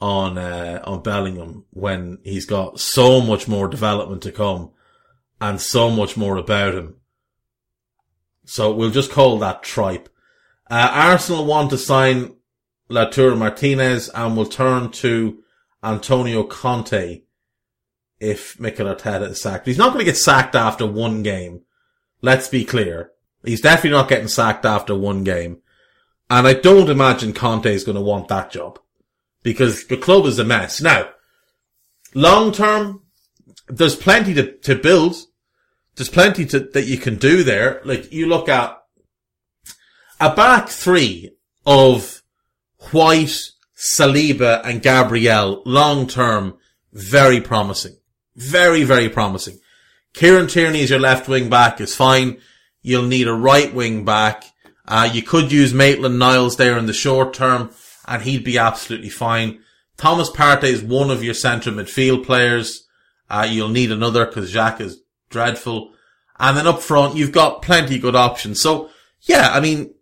on 0.00 0.38
uh, 0.38 0.82
on 0.84 1.02
Bellingham 1.02 1.64
when 1.70 2.18
he's 2.24 2.46
got 2.46 2.80
so 2.80 3.20
much 3.20 3.48
more 3.48 3.68
development 3.68 4.22
to 4.22 4.32
come 4.32 4.70
and 5.40 5.60
so 5.60 5.90
much 5.90 6.16
more 6.16 6.36
about 6.36 6.74
him. 6.74 6.96
So 8.44 8.72
we'll 8.72 8.90
just 8.90 9.10
call 9.10 9.38
that 9.38 9.62
tripe. 9.62 10.08
Uh, 10.70 10.90
Arsenal 10.92 11.46
want 11.46 11.70
to 11.70 11.78
sign 11.78 12.36
Lautaro 12.90 13.36
Martinez 13.36 14.08
and 14.10 14.36
will 14.36 14.46
turn 14.46 14.90
to 14.92 15.42
Antonio 15.82 16.44
Conte 16.44 17.22
if 18.20 18.58
Mikel 18.60 18.86
Arteta 18.86 19.30
is 19.30 19.40
sacked. 19.40 19.66
He's 19.66 19.78
not 19.78 19.92
going 19.92 20.04
to 20.04 20.10
get 20.10 20.16
sacked 20.16 20.54
after 20.54 20.86
one 20.86 21.22
game. 21.22 21.62
Let's 22.20 22.48
be 22.48 22.64
clear. 22.64 23.10
He's 23.44 23.60
definitely 23.60 23.98
not 23.98 24.08
getting 24.08 24.28
sacked 24.28 24.64
after 24.64 24.94
one 24.94 25.24
game. 25.24 25.58
And 26.30 26.46
I 26.46 26.54
don't 26.54 26.88
imagine 26.88 27.34
Conte 27.34 27.66
is 27.66 27.84
going 27.84 27.96
to 27.96 28.00
want 28.00 28.28
that 28.28 28.50
job 28.50 28.78
because 29.44 29.86
the 29.86 29.96
club 29.96 30.26
is 30.26 30.40
a 30.40 30.44
mess. 30.44 30.80
Now, 30.80 31.10
long 32.14 32.50
term, 32.50 33.02
there's 33.68 33.94
plenty 33.94 34.34
to, 34.34 34.56
to 34.58 34.74
build. 34.74 35.14
There's 35.94 36.08
plenty 36.08 36.44
to, 36.46 36.58
that 36.58 36.86
you 36.86 36.98
can 36.98 37.14
do 37.14 37.44
there. 37.44 37.80
Like 37.84 38.12
you 38.12 38.26
look 38.26 38.48
at 38.48 38.76
a 40.18 40.34
back 40.34 40.68
three 40.68 41.36
of 41.64 42.22
White, 42.90 43.50
Saliba 43.76 44.62
and 44.64 44.82
Gabriel 44.82 45.62
long 45.64 46.08
term, 46.08 46.56
very 46.92 47.40
promising. 47.40 47.96
Very, 48.34 48.82
very 48.82 49.08
promising. 49.08 49.60
Kieran 50.14 50.48
Tierney 50.48 50.80
is 50.80 50.90
your 50.90 50.98
left 50.98 51.28
wing 51.28 51.48
back 51.48 51.80
is 51.80 51.94
fine. 51.94 52.38
You'll 52.82 53.06
need 53.06 53.28
a 53.28 53.34
right 53.34 53.72
wing 53.72 54.04
back. 54.04 54.44
Uh, 54.86 55.08
you 55.12 55.22
could 55.22 55.52
use 55.52 55.72
Maitland 55.72 56.18
Niles 56.18 56.56
there 56.56 56.78
in 56.78 56.86
the 56.86 56.92
short 56.92 57.34
term 57.34 57.70
and 58.06 58.22
he'd 58.22 58.44
be 58.44 58.58
absolutely 58.58 59.08
fine. 59.08 59.60
Thomas 59.96 60.30
Partey 60.30 60.64
is 60.64 60.82
one 60.82 61.10
of 61.10 61.22
your 61.22 61.34
centre 61.34 61.70
midfield 61.70 62.24
players. 62.24 62.86
Uh, 63.30 63.46
you'll 63.48 63.68
need 63.68 63.92
another 63.92 64.26
because 64.26 64.52
Xhaka 64.52 64.82
is 64.82 65.00
dreadful. 65.30 65.92
And 66.38 66.56
then 66.56 66.66
up 66.66 66.82
front, 66.82 67.16
you've 67.16 67.32
got 67.32 67.62
plenty 67.62 67.98
good 67.98 68.16
options. 68.16 68.60
So 68.60 68.90
yeah, 69.22 69.50
I 69.52 69.60
mean, 69.60 69.94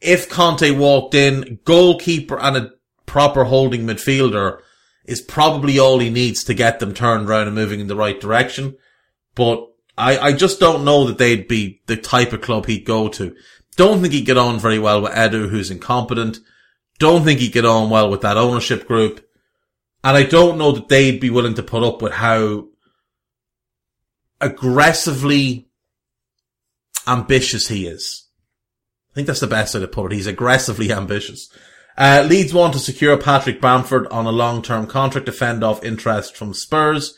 if 0.00 0.28
Conte 0.28 0.70
walked 0.72 1.14
in, 1.14 1.60
goalkeeper 1.64 2.38
and 2.38 2.56
a 2.56 2.70
proper 3.06 3.44
holding 3.44 3.86
midfielder 3.86 4.60
is 5.04 5.20
probably 5.20 5.78
all 5.78 6.00
he 6.00 6.10
needs 6.10 6.42
to 6.44 6.54
get 6.54 6.80
them 6.80 6.92
turned 6.92 7.28
around 7.28 7.46
and 7.46 7.54
moving 7.54 7.80
in 7.80 7.86
the 7.86 7.96
right 7.96 8.20
direction. 8.20 8.76
But 9.34 9.66
I, 9.96 10.18
I 10.18 10.32
just 10.32 10.58
don't 10.58 10.84
know 10.84 11.06
that 11.06 11.18
they'd 11.18 11.46
be 11.46 11.80
the 11.86 11.96
type 11.96 12.32
of 12.32 12.40
club 12.40 12.66
he'd 12.66 12.84
go 12.84 13.08
to. 13.08 13.34
Don't 13.76 14.00
think 14.00 14.12
he'd 14.14 14.26
get 14.26 14.38
on 14.38 14.58
very 14.58 14.78
well 14.78 15.02
with 15.02 15.12
Edu, 15.12 15.48
who's 15.48 15.70
incompetent. 15.70 16.38
Don't 16.98 17.24
think 17.24 17.40
he'd 17.40 17.52
get 17.52 17.64
on 17.64 17.90
well 17.90 18.10
with 18.10 18.22
that 18.22 18.36
ownership 18.36 18.86
group. 18.86 19.26
And 20.02 20.16
I 20.16 20.22
don't 20.22 20.58
know 20.58 20.72
that 20.72 20.88
they'd 20.88 21.20
be 21.20 21.30
willing 21.30 21.54
to 21.54 21.62
put 21.62 21.82
up 21.82 22.00
with 22.00 22.12
how 22.12 22.68
aggressively 24.40 25.68
ambitious 27.06 27.68
he 27.68 27.86
is. 27.86 28.26
I 29.10 29.14
think 29.14 29.26
that's 29.26 29.40
the 29.40 29.46
best 29.46 29.74
way 29.74 29.80
to 29.80 29.88
put 29.88 30.12
it. 30.12 30.16
He's 30.16 30.26
aggressively 30.26 30.92
ambitious. 30.92 31.50
Uh, 31.96 32.24
Leeds 32.28 32.52
want 32.52 32.74
to 32.74 32.78
secure 32.78 33.16
Patrick 33.16 33.60
Bamford 33.60 34.06
on 34.08 34.26
a 34.26 34.32
long-term 34.32 34.86
contract 34.86 35.26
to 35.26 35.32
fend 35.32 35.64
off 35.64 35.82
interest 35.82 36.36
from 36.36 36.52
Spurs. 36.52 37.16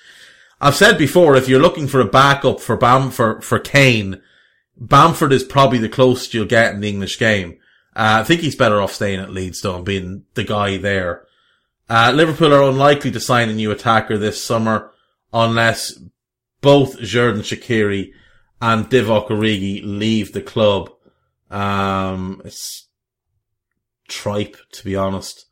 I've 0.60 0.76
said 0.76 0.98
before, 0.98 1.36
if 1.36 1.48
you're 1.48 1.60
looking 1.60 1.88
for 1.88 2.00
a 2.00 2.04
backup 2.04 2.60
for 2.60 2.76
Bam, 2.76 3.10
for, 3.10 3.40
for 3.40 3.58
Kane, 3.58 4.22
Bamford 4.76 5.32
is 5.32 5.42
probably 5.42 5.78
the 5.78 5.88
closest 5.88 6.34
you'll 6.34 6.46
get 6.46 6.74
in 6.74 6.80
the 6.80 6.88
English 6.88 7.18
game. 7.18 7.58
Uh, 7.98 8.20
I 8.20 8.22
think 8.22 8.42
he's 8.42 8.54
better 8.54 8.80
off 8.80 8.92
staying 8.92 9.18
at 9.18 9.32
Leeds 9.32 9.60
though 9.60 9.74
and 9.74 9.84
being 9.84 10.24
the 10.34 10.44
guy 10.44 10.76
there. 10.76 11.26
Uh, 11.90 12.12
Liverpool 12.14 12.54
are 12.54 12.62
unlikely 12.62 13.10
to 13.10 13.18
sign 13.18 13.48
a 13.48 13.54
new 13.54 13.72
attacker 13.72 14.16
this 14.16 14.40
summer 14.40 14.92
unless 15.32 15.98
both 16.60 16.98
Xherdan 16.98 17.40
Shaqiri 17.40 18.12
and 18.62 18.88
Divock 18.88 19.28
Origi 19.28 19.80
leave 19.84 20.32
the 20.32 20.42
club. 20.42 20.90
Um, 21.50 22.40
it's 22.44 22.86
tripe, 24.08 24.56
to 24.72 24.84
be 24.84 24.94
honest. 24.94 25.46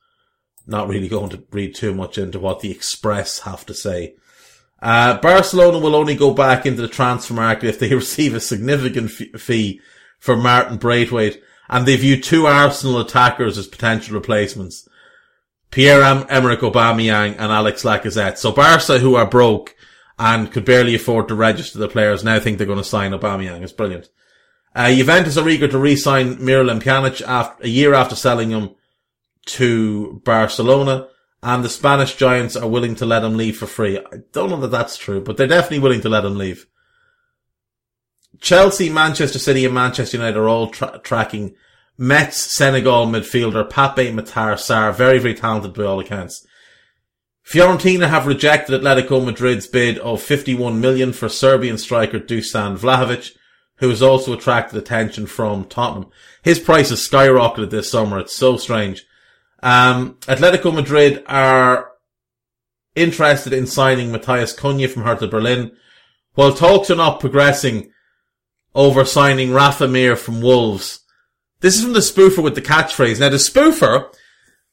Not 0.68 0.88
really 0.88 1.08
going 1.08 1.30
to 1.30 1.42
read 1.50 1.74
too 1.74 1.94
much 1.94 2.16
into 2.16 2.38
what 2.38 2.60
the 2.60 2.70
Express 2.70 3.40
have 3.40 3.66
to 3.66 3.74
say. 3.74 4.14
Uh, 4.80 5.18
Barcelona 5.18 5.78
will 5.78 5.96
only 5.96 6.14
go 6.14 6.32
back 6.32 6.64
into 6.64 6.82
the 6.82 6.88
transfer 6.88 7.34
market 7.34 7.68
if 7.68 7.80
they 7.80 7.92
receive 7.94 8.34
a 8.34 8.40
significant 8.40 9.10
fee 9.10 9.80
for 10.20 10.36
Martin 10.36 10.76
Braithwaite, 10.76 11.42
and 11.68 11.86
they 11.86 11.96
view 11.96 12.20
two 12.20 12.46
Arsenal 12.46 13.00
attackers 13.00 13.58
as 13.58 13.66
potential 13.66 14.14
replacements. 14.14 14.88
Pierre-Emerick 15.70 16.60
Aubameyang 16.60 17.32
and 17.32 17.52
Alex 17.52 17.82
Lacazette. 17.82 18.38
So 18.38 18.52
Barca, 18.52 18.98
who 18.98 19.16
are 19.16 19.26
broke 19.26 19.74
and 20.18 20.50
could 20.50 20.64
barely 20.64 20.94
afford 20.94 21.28
to 21.28 21.34
register 21.34 21.78
the 21.78 21.88
players, 21.88 22.24
now 22.24 22.38
think 22.38 22.58
they're 22.58 22.66
going 22.66 22.78
to 22.78 22.84
sign 22.84 23.12
Aubameyang. 23.12 23.62
It's 23.62 23.72
brilliant. 23.72 24.08
Uh, 24.74 24.92
Juventus 24.92 25.36
are 25.36 25.48
eager 25.48 25.68
to 25.68 25.78
re-sign 25.78 26.36
Miralem 26.36 26.82
Pjanic 26.82 27.22
after, 27.26 27.64
a 27.64 27.68
year 27.68 27.94
after 27.94 28.14
selling 28.14 28.50
him 28.50 28.70
to 29.46 30.20
Barcelona 30.24 31.08
and 31.42 31.64
the 31.64 31.68
Spanish 31.68 32.16
giants 32.16 32.56
are 32.56 32.68
willing 32.68 32.94
to 32.96 33.06
let 33.06 33.22
him 33.22 33.36
leave 33.36 33.56
for 33.56 33.66
free. 33.66 33.98
I 33.98 34.18
don't 34.32 34.50
know 34.50 34.60
that 34.60 34.70
that's 34.70 34.96
true, 34.96 35.20
but 35.20 35.36
they're 35.36 35.46
definitely 35.46 35.78
willing 35.78 36.00
to 36.02 36.08
let 36.08 36.24
him 36.24 36.36
leave. 36.36 36.66
Chelsea, 38.40 38.90
Manchester 38.90 39.38
City 39.38 39.64
and 39.64 39.74
Manchester 39.74 40.16
United 40.16 40.36
are 40.36 40.48
all 40.48 40.68
tra- 40.68 41.00
tracking 41.02 41.54
Metz 41.98 42.36
Senegal 42.36 43.06
midfielder 43.06 43.68
Pape 43.68 44.12
Matar 44.14 44.54
Sarr, 44.54 44.94
very, 44.94 45.18
very 45.18 45.34
talented 45.34 45.72
by 45.72 45.84
all 45.84 46.00
accounts. 46.00 46.46
Fiorentina 47.46 48.08
have 48.08 48.26
rejected 48.26 48.80
Atletico 48.80 49.24
Madrid's 49.24 49.66
bid 49.68 49.98
of 49.98 50.20
51 50.20 50.80
million 50.80 51.12
for 51.12 51.28
Serbian 51.28 51.78
striker 51.78 52.18
Dusan 52.18 52.76
Vlahovic, 52.76 53.36
who 53.76 53.88
has 53.88 54.02
also 54.02 54.32
attracted 54.32 54.76
attention 54.76 55.26
from 55.26 55.64
Tottenham. 55.64 56.10
His 56.42 56.58
price 56.58 56.90
has 56.90 57.06
skyrocketed 57.06 57.70
this 57.70 57.90
summer. 57.90 58.18
It's 58.18 58.34
so 58.34 58.56
strange. 58.56 59.06
Um, 59.62 60.14
Atletico 60.22 60.74
Madrid 60.74 61.22
are 61.26 61.92
interested 62.94 63.52
in 63.52 63.66
signing 63.66 64.10
Matheus 64.10 64.56
Cunha 64.56 64.88
from 64.88 65.02
Hertha 65.02 65.28
Berlin, 65.28 65.70
while 66.34 66.52
talks 66.52 66.90
are 66.90 66.96
not 66.96 67.20
progressing 67.20 67.92
over 68.76 69.06
signing 69.06 69.52
Rafa 69.52 69.88
Mir 69.88 70.14
from 70.14 70.42
Wolves. 70.42 71.00
This 71.60 71.76
is 71.76 71.82
from 71.82 71.94
the 71.94 72.00
spoofer 72.00 72.42
with 72.42 72.54
the 72.54 72.62
catchphrase. 72.62 73.18
Now 73.18 73.30
the 73.30 73.38
spoofer 73.38 74.14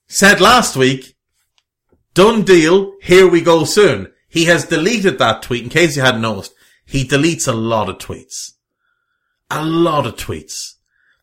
said 0.08 0.42
last 0.42 0.76
week, 0.76 1.16
done 2.14 2.44
deal, 2.44 2.94
here 3.02 3.28
we 3.28 3.42
go 3.42 3.64
soon. 3.64 4.12
He 4.28 4.46
has 4.46 4.66
deleted 4.66 5.18
that 5.18 5.42
tweet 5.42 5.64
in 5.64 5.70
case 5.70 5.96
you 5.96 6.02
hadn't 6.02 6.22
noticed. 6.22 6.54
He 6.86 7.06
deletes 7.06 7.48
a 7.48 7.54
lot 7.54 7.88
of 7.88 7.98
tweets. 7.98 8.52
A 9.50 9.64
lot 9.64 10.06
of 10.06 10.18
tweets. 10.18 10.74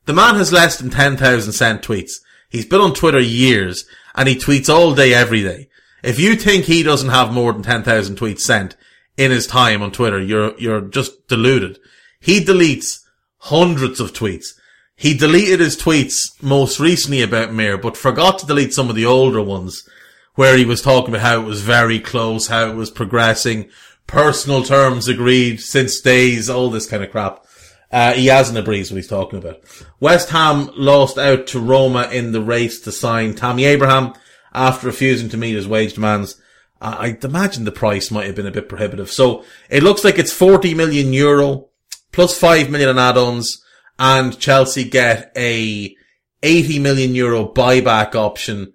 The 0.07 0.15
man 0.15 0.37
has 0.37 0.53
less 0.53 0.79
than 0.79 0.89
10,000 0.89 1.53
sent 1.53 1.83
tweets. 1.83 2.15
He's 2.49 2.65
been 2.65 2.81
on 2.81 2.95
Twitter 2.95 3.21
years 3.21 3.85
and 4.15 4.27
he 4.27 4.37
tweets 4.37 4.73
all 4.73 4.95
day, 4.95 5.13
every 5.13 5.43
day. 5.43 5.69
If 6.03 6.19
you 6.19 6.35
think 6.35 6.65
he 6.65 6.83
doesn't 6.83 7.11
have 7.11 7.31
more 7.31 7.53
than 7.53 7.63
10,000 7.63 8.17
tweets 8.17 8.41
sent 8.41 8.75
in 9.19 9.31
his 9.31 9.47
time 9.47 9.83
on 9.83 9.93
Twitter, 9.93 10.19
you're, 10.19 10.59
you're 10.59 10.81
just 10.81 11.29
deluded. 11.29 11.79
He 12.21 12.45
deletes 12.45 13.01
hundreds 13.39 14.01
of 14.01 14.13
tweets. 14.13 14.49
he 14.95 15.15
deleted 15.17 15.61
his 15.61 15.79
tweets 15.79 16.31
most 16.43 16.79
recently 16.79 17.23
about 17.23 17.55
Mir, 17.55 17.79
but 17.79 17.97
forgot 17.97 18.39
to 18.39 18.47
delete 18.47 18.75
some 18.75 18.91
of 18.91 18.97
the 18.97 19.07
older 19.07 19.41
ones 19.43 19.89
where 20.35 20.57
he 20.59 20.65
was 20.67 20.83
talking 20.83 21.09
about 21.09 21.23
how 21.27 21.41
it 21.41 21.45
was 21.45 21.63
very 21.63 21.99
close, 21.99 22.49
how 22.49 22.69
it 22.69 22.75
was 22.75 22.91
progressing, 22.91 23.71
personal 24.07 24.63
terms 24.63 25.09
agreed 25.09 25.59
since 25.61 26.01
days, 26.01 26.51
all 26.51 26.69
this 26.71 26.87
kind 26.87 27.03
of 27.03 27.11
crap. 27.11 27.45
Uh, 27.91 28.13
he 28.13 28.27
hasn't 28.27 28.63
breeze 28.65 28.91
what 28.91 28.97
he's 28.97 29.09
talking 29.09 29.39
about. 29.39 29.61
West 29.99 30.29
Ham 30.31 30.69
lost 30.77 31.17
out 31.17 31.47
to 31.49 31.59
Roma 31.59 32.09
in 32.13 32.33
the 32.33 32.43
race 32.43 32.79
to 32.81 32.93
sign 32.93 33.35
Tammy 33.35 33.65
Abraham 33.65 34.13
after 34.53 34.87
refusing 34.87 35.31
to 35.31 35.37
meet 35.37 35.55
his 35.55 35.67
wage 35.67 35.95
demands. 35.95 36.41
Uh, 36.81 36.97
I'd 36.99 37.25
imagine 37.25 37.65
the 37.65 37.73
price 37.73 38.11
might 38.11 38.27
have 38.27 38.37
been 38.37 38.47
a 38.47 38.53
bit 38.53 38.69
prohibitive. 38.69 39.11
So 39.11 39.45
it 39.71 39.83
looks 39.83 40.05
like 40.05 40.19
it's 40.19 40.33
40 40.33 40.75
million 40.75 41.13
euro 41.13 41.70
plus 42.13 42.39
5 42.39 42.71
million 42.71 42.91
in 42.91 42.99
add-ons 42.99 43.63
and 43.99 44.39
Chelsea 44.39 44.85
get 44.85 45.33
a 45.37 45.95
80 46.43 46.79
million 46.79 47.15
euro 47.15 47.47
buyback 47.47 48.15
option, 48.15 48.73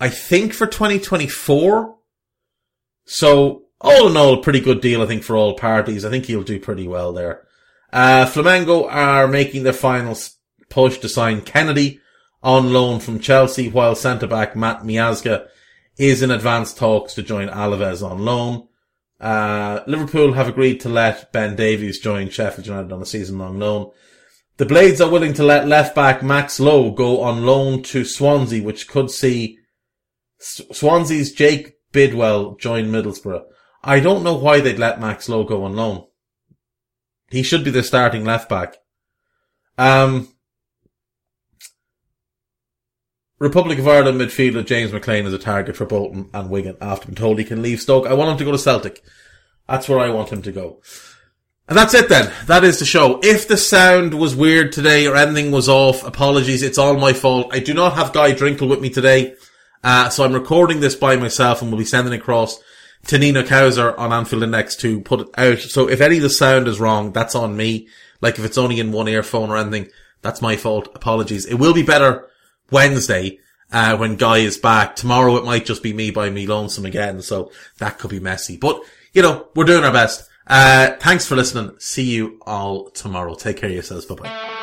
I 0.00 0.08
think 0.08 0.54
for 0.54 0.66
2024. 0.66 1.96
So 3.04 3.64
all 3.80 4.08
in 4.08 4.16
all, 4.16 4.42
pretty 4.42 4.60
good 4.60 4.80
deal, 4.80 5.02
I 5.02 5.06
think, 5.06 5.22
for 5.22 5.36
all 5.36 5.54
parties. 5.54 6.04
I 6.04 6.10
think 6.10 6.24
he'll 6.24 6.42
do 6.42 6.58
pretty 6.58 6.88
well 6.88 7.12
there. 7.12 7.46
Uh, 7.92 8.26
Flamengo 8.26 8.90
are 8.90 9.28
making 9.28 9.62
their 9.62 9.72
final 9.72 10.16
push 10.70 10.98
to 10.98 11.08
sign 11.08 11.42
Kennedy 11.42 12.00
on 12.42 12.72
loan 12.72 13.00
from 13.00 13.20
Chelsea, 13.20 13.68
while 13.68 13.94
centre 13.94 14.26
back 14.26 14.56
Matt 14.56 14.82
Miazga 14.82 15.46
is 15.96 16.22
in 16.22 16.30
advanced 16.30 16.76
talks 16.76 17.14
to 17.14 17.22
join 17.22 17.48
Alaves 17.48 18.02
on 18.02 18.24
loan. 18.24 18.66
Uh, 19.24 19.82
Liverpool 19.86 20.34
have 20.34 20.48
agreed 20.48 20.80
to 20.80 20.90
let 20.90 21.32
Ben 21.32 21.56
Davies 21.56 21.98
join 21.98 22.28
Sheffield 22.28 22.66
United 22.66 22.92
on 22.92 23.00
a 23.00 23.06
season 23.06 23.38
long 23.38 23.58
loan. 23.58 23.90
The 24.58 24.66
Blades 24.66 25.00
are 25.00 25.10
willing 25.10 25.32
to 25.34 25.42
let 25.42 25.66
left 25.66 25.94
back 25.94 26.22
Max 26.22 26.60
Lowe 26.60 26.90
go 26.90 27.22
on 27.22 27.46
loan 27.46 27.82
to 27.84 28.04
Swansea, 28.04 28.62
which 28.62 28.86
could 28.86 29.10
see 29.10 29.56
Swansea's 30.38 31.32
Jake 31.32 31.72
Bidwell 31.90 32.56
join 32.56 32.92
Middlesbrough. 32.92 33.44
I 33.82 33.98
don't 33.98 34.24
know 34.24 34.34
why 34.34 34.60
they'd 34.60 34.78
let 34.78 35.00
Max 35.00 35.26
Lowe 35.26 35.44
go 35.44 35.64
on 35.64 35.74
loan. 35.74 36.04
He 37.30 37.42
should 37.42 37.64
be 37.64 37.70
the 37.70 37.82
starting 37.82 38.26
left 38.26 38.50
back. 38.50 38.76
Um, 39.78 40.33
Republic 43.44 43.78
of 43.78 43.86
Ireland 43.86 44.18
midfielder 44.18 44.64
James 44.64 44.90
McLean 44.90 45.26
is 45.26 45.34
a 45.34 45.38
target 45.38 45.76
for 45.76 45.84
Bolton 45.84 46.30
and 46.32 46.48
Wigan 46.48 46.78
after 46.80 47.06
being 47.06 47.14
told 47.14 47.38
he 47.38 47.44
can 47.44 47.60
leave 47.60 47.78
Stoke. 47.78 48.06
I 48.06 48.14
want 48.14 48.30
him 48.30 48.38
to 48.38 48.44
go 48.44 48.52
to 48.52 48.58
Celtic. 48.58 49.04
That's 49.68 49.86
where 49.86 49.98
I 49.98 50.08
want 50.08 50.30
him 50.30 50.40
to 50.42 50.50
go. 50.50 50.80
And 51.68 51.76
that's 51.76 51.92
it 51.92 52.08
then. 52.08 52.32
That 52.46 52.64
is 52.64 52.78
the 52.78 52.86
show. 52.86 53.20
If 53.22 53.46
the 53.46 53.58
sound 53.58 54.14
was 54.14 54.34
weird 54.34 54.72
today 54.72 55.06
or 55.06 55.14
anything 55.14 55.50
was 55.50 55.68
off, 55.68 56.04
apologies. 56.04 56.62
It's 56.62 56.78
all 56.78 56.96
my 56.96 57.12
fault. 57.12 57.52
I 57.52 57.58
do 57.58 57.74
not 57.74 57.96
have 57.96 58.14
Guy 58.14 58.32
Drinkle 58.32 58.68
with 58.68 58.80
me 58.80 58.88
today. 58.88 59.34
Uh, 59.82 60.08
so 60.08 60.24
I'm 60.24 60.32
recording 60.32 60.80
this 60.80 60.94
by 60.94 61.16
myself 61.16 61.60
and 61.60 61.70
we'll 61.70 61.78
be 61.78 61.84
sending 61.84 62.14
it 62.14 62.20
across 62.20 62.58
to 63.08 63.18
Nina 63.18 63.42
Kauser 63.42 63.96
on 63.98 64.10
Anfield 64.10 64.42
Index 64.42 64.74
to 64.76 65.02
put 65.02 65.20
it 65.20 65.28
out. 65.36 65.58
So 65.58 65.90
if 65.90 66.00
any 66.00 66.16
of 66.16 66.22
the 66.22 66.30
sound 66.30 66.66
is 66.66 66.80
wrong, 66.80 67.12
that's 67.12 67.34
on 67.34 67.58
me. 67.58 67.88
Like 68.22 68.38
if 68.38 68.44
it's 68.46 68.56
only 68.56 68.80
in 68.80 68.90
one 68.90 69.08
earphone 69.08 69.50
or 69.50 69.58
anything, 69.58 69.90
that's 70.22 70.40
my 70.40 70.56
fault. 70.56 70.88
Apologies. 70.94 71.44
It 71.44 71.56
will 71.56 71.74
be 71.74 71.82
better 71.82 72.30
Wednesday, 72.70 73.38
uh, 73.72 73.96
when 73.96 74.16
Guy 74.16 74.38
is 74.38 74.56
back. 74.56 74.96
Tomorrow 74.96 75.36
it 75.36 75.44
might 75.44 75.66
just 75.66 75.82
be 75.82 75.92
me 75.92 76.10
by 76.10 76.30
me 76.30 76.46
lonesome 76.46 76.86
again. 76.86 77.22
So 77.22 77.50
that 77.78 77.98
could 77.98 78.10
be 78.10 78.20
messy, 78.20 78.56
but 78.56 78.80
you 79.12 79.22
know, 79.22 79.48
we're 79.54 79.64
doing 79.64 79.84
our 79.84 79.92
best. 79.92 80.28
Uh, 80.46 80.92
thanks 81.00 81.26
for 81.26 81.36
listening. 81.36 81.74
See 81.78 82.04
you 82.04 82.40
all 82.46 82.90
tomorrow. 82.90 83.34
Take 83.34 83.58
care 83.58 83.68
of 83.68 83.74
yourselves. 83.74 84.06
Bye 84.06 84.14
bye. 84.14 84.53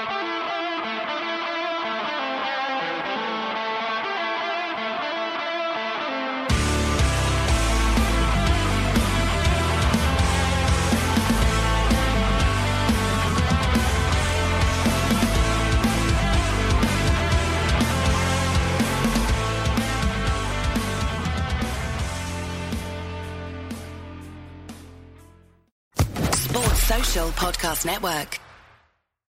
Network. 27.85 28.39